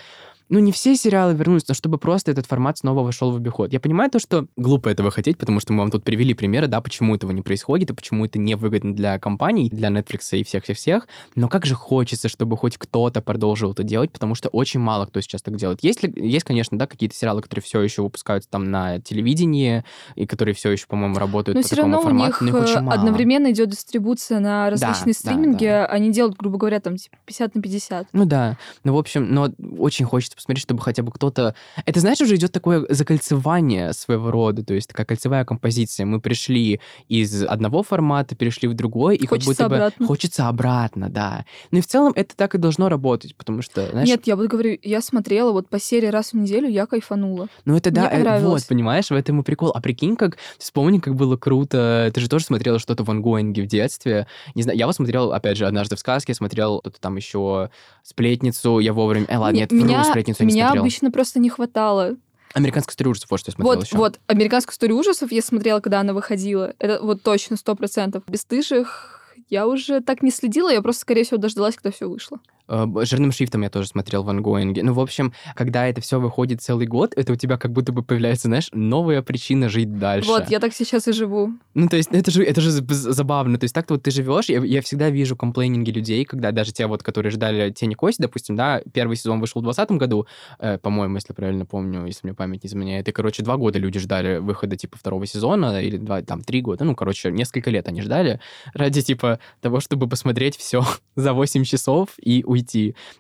ну, 0.53 0.59
не 0.59 0.71
все 0.71 0.95
сериалы 0.97 1.33
вернулись, 1.33 1.67
но 1.67 1.73
чтобы 1.73 1.97
просто 1.97 2.31
этот 2.31 2.45
формат 2.45 2.77
снова 2.77 3.03
вошел 3.03 3.33
в 3.33 3.37
обиход. 3.37 3.73
Я 3.73 3.81
понимаю 3.81 4.11
то, 4.11 4.19
что 4.19 4.47
глупо 4.57 4.91
этого 4.91 5.11
хотеть, 5.11 5.39
потому 5.39 5.61
что 5.61 5.73
мы 5.73 5.79
вам 5.79 5.91
тут 5.91 6.05
привели 6.05 6.35
примеры, 6.35 6.67
да, 6.67 6.83
почему 6.83 7.17
этого 7.17 7.33
не 7.33 7.41
происходит, 7.41 7.89
и 7.89 7.95
почему 7.95 8.27
это 8.27 8.39
невыгодно 8.39 8.95
для 8.95 9.19
компаний, 9.19 9.71
для 9.71 9.89
Netflix 9.89 10.39
и 10.39 10.45
всех-всех-всех, 10.45 11.09
но 11.37 11.49
как 11.49 11.65
же 11.65 11.75
хочется, 11.75 12.29
чтобы 12.29 12.59
хоть 12.59 12.77
кто-то 12.77 13.23
продолжил 13.23 13.73
это 13.73 13.83
делать, 13.83 14.13
потому 14.13 14.35
что 14.35 14.51
очень 14.51 14.79
мало 14.79 15.07
кто 15.07 15.23
сейчас 15.23 15.41
так 15.41 15.57
делает. 15.57 15.83
Есть, 15.83 16.03
ли, 16.03 16.13
есть 16.17 16.45
конечно, 16.45 16.77
да, 16.77 16.87
какие-то 16.87 17.17
сериалы, 17.17 17.41
которые 17.41 17.63
все 17.63 17.81
еще 17.81 18.03
выпускаются 18.03 18.51
там 18.51 18.71
на 18.71 19.01
телевидении, 19.01 19.85
и 20.17 20.27
которые 20.27 20.55
все 20.55 20.71
еще, 20.71 20.87
по-моему, 20.87 21.17
работают 21.17 21.57
Но 21.57 21.63
по 21.63 21.67
все 21.67 21.77
такому 21.77 21.95
равно 21.95 22.07
у 22.07 22.11
формату, 22.11 22.45
них 22.45 22.53
но 22.53 22.59
их 22.59 22.65
очень 22.65 22.77
э, 22.77 22.81
мало. 22.83 23.01
одновременно 23.01 23.51
идет 23.51 23.71
дистрибуция 23.71 24.39
на 24.39 24.69
различные 24.69 25.15
да, 25.15 25.19
стриминги. 25.19 25.65
да. 25.65 25.87
Они 25.87 26.13
делают, 26.13 26.37
грубо 26.37 26.59
говоря, 26.59 26.79
там 26.81 26.99
типа 26.99 27.17
50 27.25 27.55
на 27.55 27.63
50. 27.63 28.09
Ну 28.13 28.27
да, 28.27 28.59
ну 28.85 28.93
в 28.93 28.99
общем, 28.99 29.33
но 29.33 29.51
очень 29.79 30.05
хочется 30.05 30.42
посмотреть, 30.43 30.63
чтобы 30.63 30.81
хотя 30.81 31.03
бы 31.03 31.13
кто-то... 31.13 31.55
Это, 31.85 32.01
знаешь, 32.01 32.21
уже 32.21 32.37
идет 32.37 32.53
такое 32.53 32.85
закольцевание 32.89 33.93
своего 33.93 34.31
рода, 34.31 34.65
то 34.65 34.75
есть 34.75 34.89
такая 34.89 35.07
кольцевая 35.07 35.45
композиция. 35.45 36.07
Мы 36.07 36.21
пришли 36.21 36.81
из 37.09 37.43
одного 37.45 37.83
формата, 37.83 38.35
перешли 38.37 38.69
в 38.69 38.75
другой, 38.75 39.17
и 39.17 39.27
Хочется 39.27 39.55
как 39.55 39.57
будто 39.57 39.67
обратно. 39.67 40.05
бы 40.05 40.07
хочется 40.07 40.49
обратно, 40.49 41.09
да. 41.09 41.45
Ну 41.71 41.79
и 41.79 41.81
в 41.81 41.87
целом 41.87 42.13
это 42.15 42.37
так 42.37 42.55
и 42.55 42.59
должно 42.59 42.89
работать, 42.89 43.37
потому 43.37 43.63
что, 43.63 43.89
знаешь, 43.91 44.09
Нет, 44.09 44.27
я 44.27 44.37
вот 44.37 44.47
говорю, 44.47 44.79
я 44.83 45.01
смотрела 45.01 45.53
вот 45.53 45.69
по 45.69 45.81
серии 45.81 46.09
раз 46.09 46.33
в 46.33 46.35
неделю, 46.35 46.69
я 46.69 46.87
кайфанула. 46.87 47.49
ну 47.65 47.77
это 47.77 47.91
да, 47.91 48.11
э, 48.11 48.41
вот, 48.43 48.67
понимаешь, 48.67 49.09
в 49.11 49.15
этом 49.15 49.41
и 49.41 49.43
прикол. 49.43 49.73
А 49.75 49.81
прикинь, 49.81 50.17
как, 50.17 50.39
вспомни, 50.59 50.99
как 50.99 51.15
было 51.15 51.37
круто. 51.37 52.11
Ты 52.15 52.21
же 52.21 52.29
тоже 52.29 52.45
смотрела 52.45 52.79
что-то 52.79 53.05
в 53.05 53.11
ангоинге 53.11 53.63
в 53.63 53.67
детстве. 53.67 54.27
Не 54.55 54.63
знаю, 54.63 54.79
я 54.79 54.87
вот 54.87 54.97
смотрел, 54.97 55.33
опять 55.33 55.57
же, 55.57 55.67
однажды 55.67 55.97
в 55.97 55.99
сказке, 55.99 56.35
смотрел 56.35 56.81
что-то 56.81 57.01
там 57.01 57.17
еще 57.17 57.71
сплетницу, 58.03 58.79
я 58.79 58.93
вовремя... 58.93 59.27
Э, 59.29 59.39
ладно, 59.39 59.55
Не- 59.55 59.61
нет, 59.61 59.71
вру, 59.71 59.85
меня, 59.85 60.05
сплетницу 60.35 60.59
я 60.59 60.65
не 60.67 60.71
меня 60.71 60.81
обычно 60.81 61.11
просто 61.11 61.39
не 61.39 61.49
хватало. 61.49 62.17
Американская 62.55 62.93
история 62.93 63.11
ужасов, 63.11 63.31
вот 63.31 63.41
что 63.41 63.51
я 63.51 63.55
смотрел 63.55 63.75
Вот, 63.75 63.85
еще. 63.85 63.97
вот, 63.97 64.21
американскую 64.27 64.75
историю 64.75 64.99
ужасов 64.99 65.33
я 65.33 65.41
смотрела, 65.41 65.81
когда 65.81 66.01
она 66.01 66.13
выходила. 66.13 66.75
Это 66.79 67.03
вот 67.03 67.23
точно, 67.23 67.57
сто 67.57 67.75
процентов. 67.75 68.25
Бестыжих 68.27 69.35
я 69.49 69.67
уже 69.67 70.01
так 70.01 70.23
не 70.23 70.31
следила, 70.31 70.71
я 70.71 70.83
просто, 70.83 71.03
скорее 71.03 71.25
всего, 71.25 71.39
дождалась, 71.39 71.77
когда 71.77 71.91
все 71.91 72.09
вышло. 72.09 72.41
Э, 72.73 72.87
жирным 73.05 73.33
шрифтом 73.33 73.63
я 73.63 73.71
тоже 73.71 73.89
смотрел 73.89 74.23
в 74.23 74.31
ангоинге. 74.31 74.83
Ну, 74.83 74.95
в 74.95 75.01
общем, 75.01 75.35
когда 75.55 75.87
это 75.87 76.01
все 76.01 76.19
выходит 76.19 76.63
целый 76.63 76.87
год, 76.87 77.13
это 77.15 77.35
у 77.35 77.37
тебя 77.37 77.59
как 77.59 77.71
будто 77.71 77.93
бы 77.93 78.03
появляется, 78.03 78.49
знаешь, 78.49 78.69
новая 78.73 79.21
причина 79.21 79.69
жить 79.69 79.99
дальше. 79.99 80.29
Вот, 80.29 80.49
я 80.49 80.59
так 80.59 80.73
сейчас 80.73 81.07
и 81.07 81.13
живу. 81.13 81.51
Ну, 81.75 81.89
то 81.89 81.97
есть, 81.99 82.09
это 82.13 82.31
же, 82.31 82.43
это 82.43 82.63
же 82.63 82.71
забавно. 82.71 83.59
То 83.59 83.65
есть, 83.65 83.75
так-то 83.75 83.95
вот 83.95 84.03
ты 84.03 84.11
живешь, 84.11 84.47
я, 84.47 84.61
я 84.61 84.81
всегда 84.81 85.11
вижу 85.11 85.37
комплейнинги 85.37 85.91
людей, 85.91 86.25
когда 86.25 86.51
даже 86.51 86.73
те 86.73 86.87
вот, 86.87 87.03
которые 87.03 87.31
ждали 87.31 87.71
«Тени 87.71 87.93
Кости», 87.93 88.23
допустим, 88.23 88.57
да, 88.57 88.81
первый 88.95 89.17
сезон 89.17 89.41
вышел 89.41 89.61
в 89.61 89.65
2020 89.65 89.99
году, 89.99 90.27
э, 90.59 90.79
по-моему, 90.79 91.17
если 91.17 91.35
правильно 91.35 91.67
помню, 91.67 92.07
если 92.07 92.21
мне 92.27 92.35
память 92.35 92.65
не 92.65 92.69
изменяет. 92.69 93.07
И, 93.07 93.13
короче, 93.13 93.43
два 93.43 93.59
года 93.59 93.79
люди 93.79 93.99
ждали 93.99 94.39
выхода, 94.39 94.77
типа, 94.77 94.97
второго 94.97 95.27
сезона, 95.27 95.83
или 95.83 95.99
два, 95.99 96.23
там, 96.23 96.43
три 96.43 96.63
года, 96.63 96.85
ну, 96.85 96.95
короче, 96.95 97.31
несколько 97.31 97.71
лет 97.71 97.87
они 97.89 98.01
ждали 98.01 98.41
ради, 98.73 99.03
типа, 99.03 99.41
того, 99.61 99.81
чтобы 99.81 100.09
посмотреть 100.09 100.57
все 100.57 100.83
за 101.17 101.35
8 101.35 101.65
часов 101.65 102.09
и 102.19 102.43
уйти. 102.47 102.62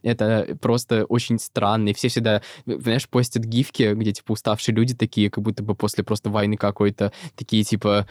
Это 0.03 0.57
просто 0.61 1.05
очень 1.05 1.38
странно. 1.38 1.90
И 1.90 1.95
все 1.95 2.09
всегда, 2.09 2.43
знаешь, 2.66 3.09
постят 3.09 3.45
гифки, 3.45 3.95
где, 3.95 4.12
типа, 4.12 4.32
уставшие 4.32 4.74
люди 4.74 4.95
такие, 4.95 5.30
как 5.30 5.43
будто 5.45 5.62
бы 5.62 5.74
после 5.74 6.05
просто 6.05 6.30
войны 6.30 6.57
какой-то, 6.57 7.12
такие, 7.36 7.64
типа, 7.64 8.07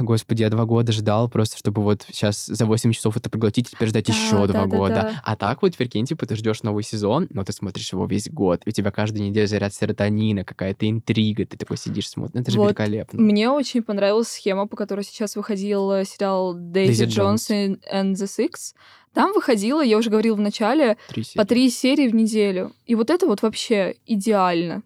Господи, 0.00 0.42
я 0.42 0.50
два 0.50 0.64
года 0.64 0.92
ждал 0.92 1.28
просто, 1.28 1.58
чтобы 1.58 1.82
вот 1.82 2.06
сейчас 2.08 2.46
за 2.46 2.66
8 2.66 2.92
часов 2.92 3.16
это 3.16 3.30
проглотить, 3.30 3.70
теперь 3.70 3.88
ждать 3.88 4.06
да, 4.06 4.12
еще 4.12 4.46
два 4.46 4.46
да, 4.46 4.66
года. 4.66 4.94
Да. 4.94 5.20
А 5.24 5.36
так 5.36 5.62
вот, 5.62 5.76
прикинь, 5.76 6.06
типа, 6.06 6.26
ты 6.26 6.36
ждешь 6.36 6.62
новый 6.62 6.84
сезон, 6.84 7.26
но 7.30 7.44
ты 7.44 7.52
смотришь 7.52 7.92
его 7.92 8.06
весь 8.06 8.30
год, 8.30 8.62
и 8.64 8.70
у 8.70 8.72
тебя 8.72 8.90
каждую 8.90 9.28
неделю 9.28 9.46
заряд 9.46 9.74
серотонина, 9.74 10.44
какая-то 10.44 10.88
интрига, 10.88 11.46
ты 11.46 11.56
такой 11.56 11.76
сидишь, 11.76 12.08
смотришь. 12.08 12.42
Это 12.42 12.50
же 12.50 12.58
вот. 12.58 12.66
великолепно. 12.66 13.20
Мне 13.20 13.50
очень 13.50 13.82
понравилась 13.82 14.28
схема, 14.28 14.66
по 14.66 14.76
которой 14.76 15.04
сейчас 15.04 15.36
выходил 15.36 15.90
э, 15.92 16.04
сериал 16.04 16.54
Дейзи 16.54 17.04
Джонс 17.04 17.50
and 17.50 17.78
the 17.90 18.26
Six. 18.26 18.74
Там 19.12 19.32
выходило, 19.32 19.80
я 19.80 19.96
уже 19.96 20.10
говорила 20.10 20.34
в 20.34 20.40
начале, 20.40 20.96
три 21.08 21.24
по 21.36 21.44
три 21.44 21.70
серии 21.70 22.08
в 22.08 22.14
неделю. 22.14 22.72
И 22.84 22.94
вот 22.94 23.10
это 23.10 23.26
вот 23.26 23.42
вообще 23.42 23.94
идеально. 24.06 24.82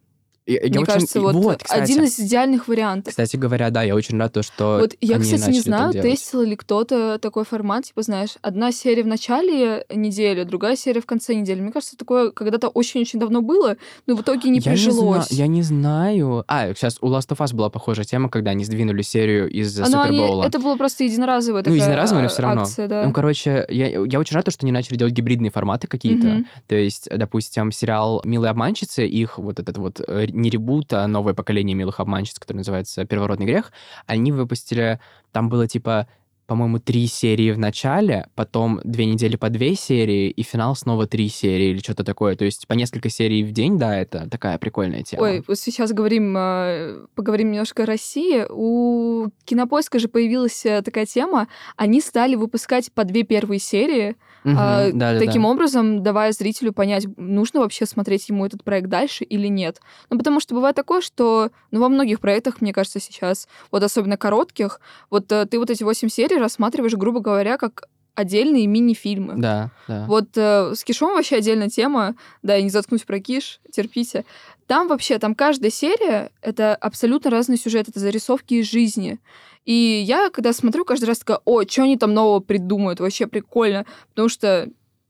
Я, 0.49 0.61
Мне 0.63 0.81
я 0.81 0.87
кажется, 0.87 1.21
очень... 1.21 1.39
вот, 1.39 1.45
вот 1.45 1.63
кстати, 1.63 1.93
один 1.93 2.05
из 2.05 2.19
идеальных 2.19 2.69
вариантов. 2.69 3.11
Кстати 3.11 3.37
говоря, 3.37 3.69
да, 3.69 3.83
я 3.83 3.95
очень 3.95 4.19
рад, 4.19 4.33
то, 4.33 4.43
что 4.43 4.79
Вот 4.81 4.95
я, 5.03 5.19
кстати, 5.19 5.51
не 5.51 5.61
знаю, 5.61 5.93
тестил 5.93 6.41
ли 6.41 6.57
кто-то 6.57 7.19
такой 7.19 7.45
формат, 7.45 7.85
типа, 7.85 8.01
знаешь, 8.01 8.31
одна 8.41 8.73
серия 8.73 9.03
в 9.03 9.07
начале 9.07 9.85
недели, 9.95 10.45
другая 10.45 10.77
серия 10.77 11.03
в 11.03 11.07
конце 11.07 11.35
недели. 11.35 11.61
Мне 11.61 11.71
кажется, 11.71 11.99
такое 11.99 12.31
когда-то 12.31 12.69
очень-очень 12.69 13.19
давно 13.19 13.43
было, 13.43 13.77
но 14.07 14.17
в 14.17 14.23
итоге 14.23 14.49
не 14.49 14.61
я 14.61 14.73
прижилось. 14.73 15.31
Не 15.31 15.37
зна... 15.37 15.45
Я 15.45 15.47
не 15.49 15.63
знаю. 15.63 16.45
А, 16.49 16.73
сейчас 16.73 16.97
у 17.03 17.09
Last 17.09 17.29
of 17.29 17.39
Us 17.39 17.55
была 17.55 17.69
похожая 17.69 18.07
тема, 18.07 18.31
когда 18.31 18.53
они 18.53 18.65
сдвинули 18.65 19.03
серию 19.03 19.51
из 19.51 19.77
Супербоула. 19.77 20.45
Это 20.45 20.59
было 20.59 20.77
просто 20.77 21.05
единоразовая 21.05 21.63
такая 21.63 21.79
Ну, 21.79 21.85
единоразовая, 21.85 22.23
но 22.23 22.29
все 22.31 22.43
равно. 22.43 22.63
Акция, 22.63 22.89
да. 22.89 23.05
Ну, 23.05 23.13
короче, 23.13 23.67
я, 23.69 23.89
я 23.89 24.19
очень 24.19 24.35
рад, 24.35 24.51
что 24.51 24.65
они 24.65 24.73
начали 24.73 24.97
делать 24.97 25.13
гибридные 25.13 25.51
форматы 25.51 25.89
какие-то. 25.89 26.27
Mm-hmm. 26.27 26.45
То 26.69 26.77
есть, 26.77 27.09
допустим, 27.15 27.71
сериал 27.71 28.23
«Милые 28.25 28.51
обманщицы», 28.51 29.07
их 29.07 29.39
вот 29.39 29.61
этот 29.61 29.77
вот 29.77 30.01
э, 30.07 30.27
не 30.39 30.51
ребут, 30.51 30.93
а 30.93 31.07
новое 31.07 31.35
поколение 31.35 31.75
милых 31.75 32.01
обманщиц, 32.01 32.39
которое 32.39 32.59
называется 32.59 33.05
«Первородный 33.05 33.47
грех», 33.47 33.73
они 34.07 34.33
выпустили, 34.33 35.01
там 35.33 35.49
было 35.49 35.69
типа 35.69 36.09
по-моему, 36.49 36.79
три 36.79 37.07
серии 37.07 37.53
в 37.53 37.59
начале, 37.59 38.27
потом 38.35 38.81
две 38.83 39.05
недели 39.05 39.37
по 39.37 39.51
две 39.51 39.75
серии, 39.75 40.31
и 40.31 40.43
финал 40.43 40.75
снова 40.75 41.07
три 41.07 41.29
серии 41.29 41.73
или 41.73 41.79
что-то 41.79 42.05
такое. 42.05 42.37
То 42.37 42.47
есть 42.47 42.67
по 42.67 42.73
несколько 42.73 43.11
серий 43.11 43.45
в 43.45 43.53
день, 43.53 43.79
да, 43.79 43.95
это 43.95 44.29
такая 44.31 44.57
прикольная 44.57 45.03
тема. 45.03 45.25
Ой, 45.25 45.45
вот 45.47 45.59
сейчас 45.59 45.93
говорим, 45.93 46.35
э, 46.39 47.05
поговорим 47.15 47.51
немножко 47.51 47.83
о 47.83 47.87
России. 47.87 48.47
У 48.49 49.29
Кинопоиска 49.45 49.99
же 49.99 50.09
появилась 50.09 50.65
э, 50.65 50.81
такая 50.81 51.05
тема. 51.05 51.49
Они 51.77 52.01
стали 52.01 52.35
выпускать 52.35 52.91
по 52.93 53.05
две 53.05 53.25
первые 53.25 53.61
серии, 53.61 54.17
Угу, 54.45 54.55
а, 54.57 54.91
да, 54.93 55.19
таким 55.19 55.43
да. 55.43 55.49
образом 55.49 56.03
давая 56.03 56.33
зрителю 56.33 56.73
понять, 56.73 57.07
нужно 57.17 57.61
вообще 57.61 57.87
смотреть 57.87 58.29
ему 58.29 58.47
этот 58.47 58.63
проект 58.63 58.89
дальше 58.89 59.25
или 59.25 59.49
нет. 59.49 59.81
Ну, 60.11 60.19
потому 60.19 60.41
что 60.41 60.55
бывает 60.55 60.77
такое, 60.77 61.01
что 61.01 61.51
ну, 61.71 61.81
во 61.81 61.89
многих 61.89 62.21
проектах, 62.21 62.61
мне 62.61 62.73
кажется, 62.73 63.01
сейчас, 63.01 63.49
вот 63.71 63.83
особенно 63.83 64.17
коротких, 64.17 64.81
вот 65.11 65.31
э, 65.33 65.47
ты 65.47 65.59
вот 65.59 65.71
эти 65.71 65.83
восемь 65.83 66.09
серий 66.09 66.38
рассматриваешь, 66.39 66.95
грубо 66.95 67.21
говоря, 67.21 67.57
как 67.59 67.89
отдельные 68.15 68.67
мини-фильмы. 68.67 69.35
Да, 69.37 69.71
да. 69.87 70.05
Вот 70.09 70.37
э, 70.37 70.75
с 70.75 70.83
Кишом 70.83 71.15
вообще 71.15 71.37
отдельная 71.37 71.69
тема, 71.69 72.17
да, 72.43 72.57
и 72.57 72.65
не 72.65 72.71
заткнуть 72.71 73.07
про 73.07 73.21
Киш, 73.21 73.61
терпите. 73.71 74.25
Там 74.67 74.89
вообще, 74.89 75.19
там 75.19 75.37
каждая 75.37 75.71
серия— 75.71 76.33
это 76.43 76.75
абсолютно 76.75 77.31
разный 77.31 77.57
сюжет, 77.57 77.89
это 77.89 78.01
зарисовки 78.01 78.55
из 78.55 78.69
жизни. 78.69 79.21
И 79.65 80.03
я, 80.05 80.31
когда 80.31 80.53
смотрю, 80.53 80.85
каждый 80.85 81.05
раз 81.05 81.21
такая, 81.21 81.39
о, 81.45 81.63
что 81.63 81.85
они 81.85 81.97
там 81.97 82.13
нового 82.13 82.41
придумают, 82.41 82.99
вообще 82.99 83.29
прикольно, 83.29 83.87
потому 84.11 84.29
что, 84.29 84.69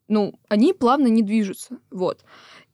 ну, 0.09 0.35
они 0.49 0.75
плавно 0.75 1.07
не 1.07 1.23
движутся, 1.23 1.79
вот. 1.91 2.21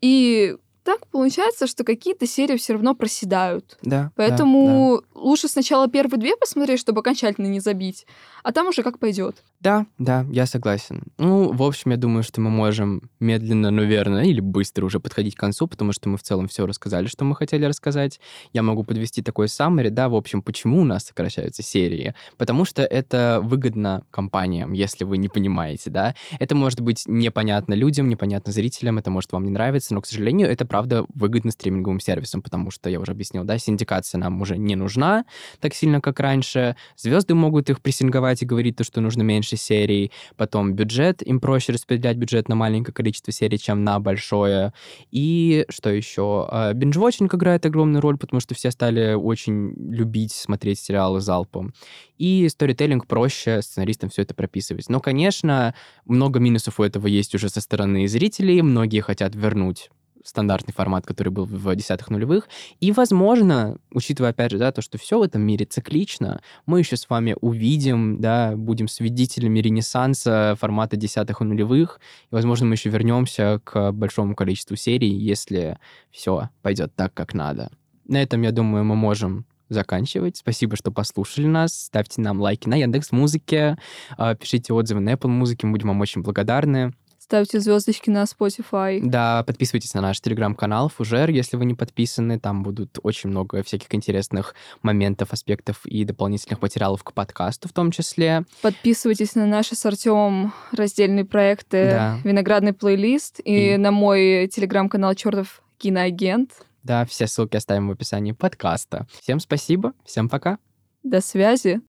И 0.00 0.56
так 0.84 1.06
получается, 1.08 1.66
что 1.66 1.82
какие-то 1.82 2.26
серии 2.26 2.56
все 2.56 2.74
равно 2.74 2.94
проседают. 2.94 3.78
Да. 3.82 4.12
Поэтому 4.16 5.00
да, 5.00 5.06
да. 5.14 5.20
лучше 5.20 5.48
сначала 5.48 5.88
первые 5.88 6.20
две 6.20 6.36
посмотреть, 6.36 6.78
чтобы 6.78 7.00
окончательно 7.00 7.46
не 7.46 7.60
забить, 7.60 8.06
а 8.42 8.52
там 8.52 8.68
уже 8.68 8.82
как 8.82 8.98
пойдет. 8.98 9.42
Да, 9.60 9.86
да, 9.98 10.26
я 10.30 10.44
согласен. 10.44 11.04
Ну, 11.16 11.50
в 11.50 11.62
общем, 11.62 11.92
я 11.92 11.96
думаю, 11.96 12.22
что 12.22 12.42
мы 12.42 12.50
можем 12.50 13.08
медленно, 13.18 13.70
но 13.70 13.82
верно, 13.82 14.18
или 14.18 14.40
быстро 14.40 14.84
уже 14.84 15.00
подходить 15.00 15.36
к 15.36 15.40
концу, 15.40 15.66
потому 15.66 15.92
что 15.92 16.10
мы 16.10 16.18
в 16.18 16.22
целом 16.22 16.48
все 16.48 16.66
рассказали, 16.66 17.06
что 17.06 17.24
мы 17.24 17.34
хотели 17.34 17.64
рассказать. 17.64 18.20
Я 18.52 18.62
могу 18.62 18.84
подвести 18.84 19.22
такой 19.22 19.48
саммари, 19.48 19.88
да, 19.88 20.10
в 20.10 20.14
общем, 20.14 20.42
почему 20.42 20.82
у 20.82 20.84
нас 20.84 21.06
сокращаются 21.06 21.62
серии. 21.62 22.14
Потому 22.36 22.66
что 22.66 22.82
это 22.82 23.40
выгодно 23.42 24.04
компаниям, 24.10 24.72
если 24.72 25.04
вы 25.04 25.16
не 25.16 25.30
понимаете, 25.30 25.88
да. 25.88 26.14
Это 26.38 26.54
может 26.54 26.82
быть 26.82 27.04
непонятно 27.06 27.72
людям, 27.72 28.10
непонятно 28.10 28.52
зрителям, 28.52 28.98
это 28.98 29.10
может 29.10 29.32
вам 29.32 29.44
не 29.46 29.50
нравиться, 29.50 29.94
но, 29.94 30.02
к 30.02 30.06
сожалению, 30.06 30.50
это 30.50 30.66
правда 30.74 31.06
выгодно 31.14 31.52
стриминговым 31.52 32.00
сервисам, 32.00 32.42
потому 32.42 32.72
что, 32.72 32.90
я 32.90 32.98
уже 32.98 33.12
объяснил, 33.12 33.44
да, 33.44 33.58
синдикация 33.58 34.18
нам 34.18 34.40
уже 34.40 34.58
не 34.58 34.74
нужна 34.74 35.24
так 35.60 35.72
сильно, 35.72 36.00
как 36.00 36.18
раньше. 36.18 36.74
Звезды 36.96 37.36
могут 37.36 37.70
их 37.70 37.80
прессинговать 37.80 38.42
и 38.42 38.44
говорить 38.44 38.74
то, 38.74 38.82
что 38.82 39.00
нужно 39.00 39.22
меньше 39.22 39.56
серий, 39.56 40.10
потом 40.36 40.74
бюджет, 40.74 41.22
им 41.22 41.38
проще 41.38 41.74
распределять 41.74 42.16
бюджет 42.16 42.48
на 42.48 42.56
маленькое 42.56 42.92
количество 42.92 43.32
серий, 43.32 43.56
чем 43.56 43.84
на 43.84 44.00
большое. 44.00 44.72
И 45.12 45.64
что 45.68 45.90
еще? 45.90 46.48
Бинж-вотчинг 46.74 47.32
играет 47.36 47.64
огромную 47.66 48.00
роль, 48.00 48.18
потому 48.18 48.40
что 48.40 48.56
все 48.56 48.72
стали 48.72 49.14
очень 49.14 49.74
любить 49.76 50.32
смотреть 50.32 50.80
сериалы 50.80 51.20
залпом. 51.20 51.72
И 52.18 52.48
сторителлинг 52.48 53.06
проще 53.06 53.62
сценаристам 53.62 54.10
все 54.10 54.22
это 54.22 54.34
прописывать. 54.34 54.88
Но, 54.88 54.98
конечно, 54.98 55.72
много 56.04 56.40
минусов 56.40 56.80
у 56.80 56.82
этого 56.82 57.06
есть 57.06 57.32
уже 57.36 57.48
со 57.48 57.60
стороны 57.60 58.08
зрителей, 58.08 58.60
многие 58.60 58.98
хотят 58.98 59.36
вернуть 59.36 59.90
стандартный 60.24 60.74
формат, 60.74 61.06
который 61.06 61.28
был 61.28 61.44
в 61.44 61.76
десятых 61.76 62.10
нулевых. 62.10 62.48
И, 62.80 62.90
возможно, 62.90 63.76
учитывая, 63.92 64.30
опять 64.30 64.50
же, 64.50 64.58
да, 64.58 64.72
то, 64.72 64.82
что 64.82 64.98
все 64.98 65.18
в 65.18 65.22
этом 65.22 65.42
мире 65.42 65.66
циклично, 65.66 66.40
мы 66.66 66.80
еще 66.80 66.96
с 66.96 67.08
вами 67.08 67.36
увидим, 67.40 68.20
да, 68.20 68.56
будем 68.56 68.88
свидетелями 68.88 69.60
ренессанса 69.60 70.56
формата 70.58 70.96
десятых 70.96 71.40
и 71.40 71.44
нулевых. 71.44 72.00
И, 72.30 72.34
возможно, 72.34 72.66
мы 72.66 72.74
еще 72.74 72.88
вернемся 72.88 73.60
к 73.62 73.92
большому 73.92 74.34
количеству 74.34 74.74
серий, 74.76 75.12
если 75.12 75.78
все 76.10 76.48
пойдет 76.62 76.94
так, 76.96 77.14
как 77.14 77.34
надо. 77.34 77.70
На 78.06 78.22
этом, 78.22 78.42
я 78.42 78.50
думаю, 78.50 78.84
мы 78.84 78.96
можем 78.96 79.46
заканчивать. 79.68 80.36
Спасибо, 80.36 80.76
что 80.76 80.90
послушали 80.90 81.46
нас. 81.46 81.74
Ставьте 81.74 82.20
нам 82.20 82.40
лайки 82.40 82.68
на 82.68 82.76
Яндекс 82.76 83.12
Музыке, 83.12 83.76
а, 84.16 84.34
пишите 84.34 84.72
отзывы 84.72 85.00
на 85.00 85.12
Apple 85.12 85.28
Музыке, 85.28 85.66
мы 85.66 85.72
будем 85.72 85.88
вам 85.88 86.00
очень 86.00 86.22
благодарны. 86.22 86.92
Ставьте 87.24 87.58
звездочки 87.58 88.10
на 88.10 88.24
Spotify. 88.24 89.00
Да, 89.02 89.44
подписывайтесь 89.44 89.94
на 89.94 90.02
наш 90.02 90.20
телеграм-канал 90.20 90.90
Фужер, 90.90 91.30
если 91.30 91.56
вы 91.56 91.64
не 91.64 91.72
подписаны. 91.72 92.38
Там 92.38 92.62
будут 92.62 92.98
очень 93.02 93.30
много 93.30 93.62
всяких 93.62 93.94
интересных 93.94 94.54
моментов, 94.82 95.32
аспектов 95.32 95.86
и 95.86 96.04
дополнительных 96.04 96.60
материалов 96.60 97.02
к 97.02 97.14
подкасту 97.14 97.66
в 97.66 97.72
том 97.72 97.92
числе. 97.92 98.44
Подписывайтесь 98.60 99.36
на 99.36 99.46
наши 99.46 99.74
с 99.74 99.86
Артемом 99.86 100.52
раздельные 100.70 101.24
проекты 101.24 101.86
да. 101.92 102.18
«Виноградный 102.24 102.74
плейлист» 102.74 103.40
и, 103.42 103.72
и 103.72 103.76
на 103.78 103.90
мой 103.90 104.46
телеграм-канал 104.48 105.14
«Чертов 105.14 105.62
киноагент». 105.78 106.50
Да, 106.82 107.06
все 107.06 107.26
ссылки 107.26 107.56
оставим 107.56 107.88
в 107.88 107.92
описании 107.92 108.32
подкаста. 108.32 109.06
Всем 109.22 109.40
спасибо, 109.40 109.94
всем 110.04 110.28
пока. 110.28 110.58
До 111.02 111.22
связи. 111.22 111.80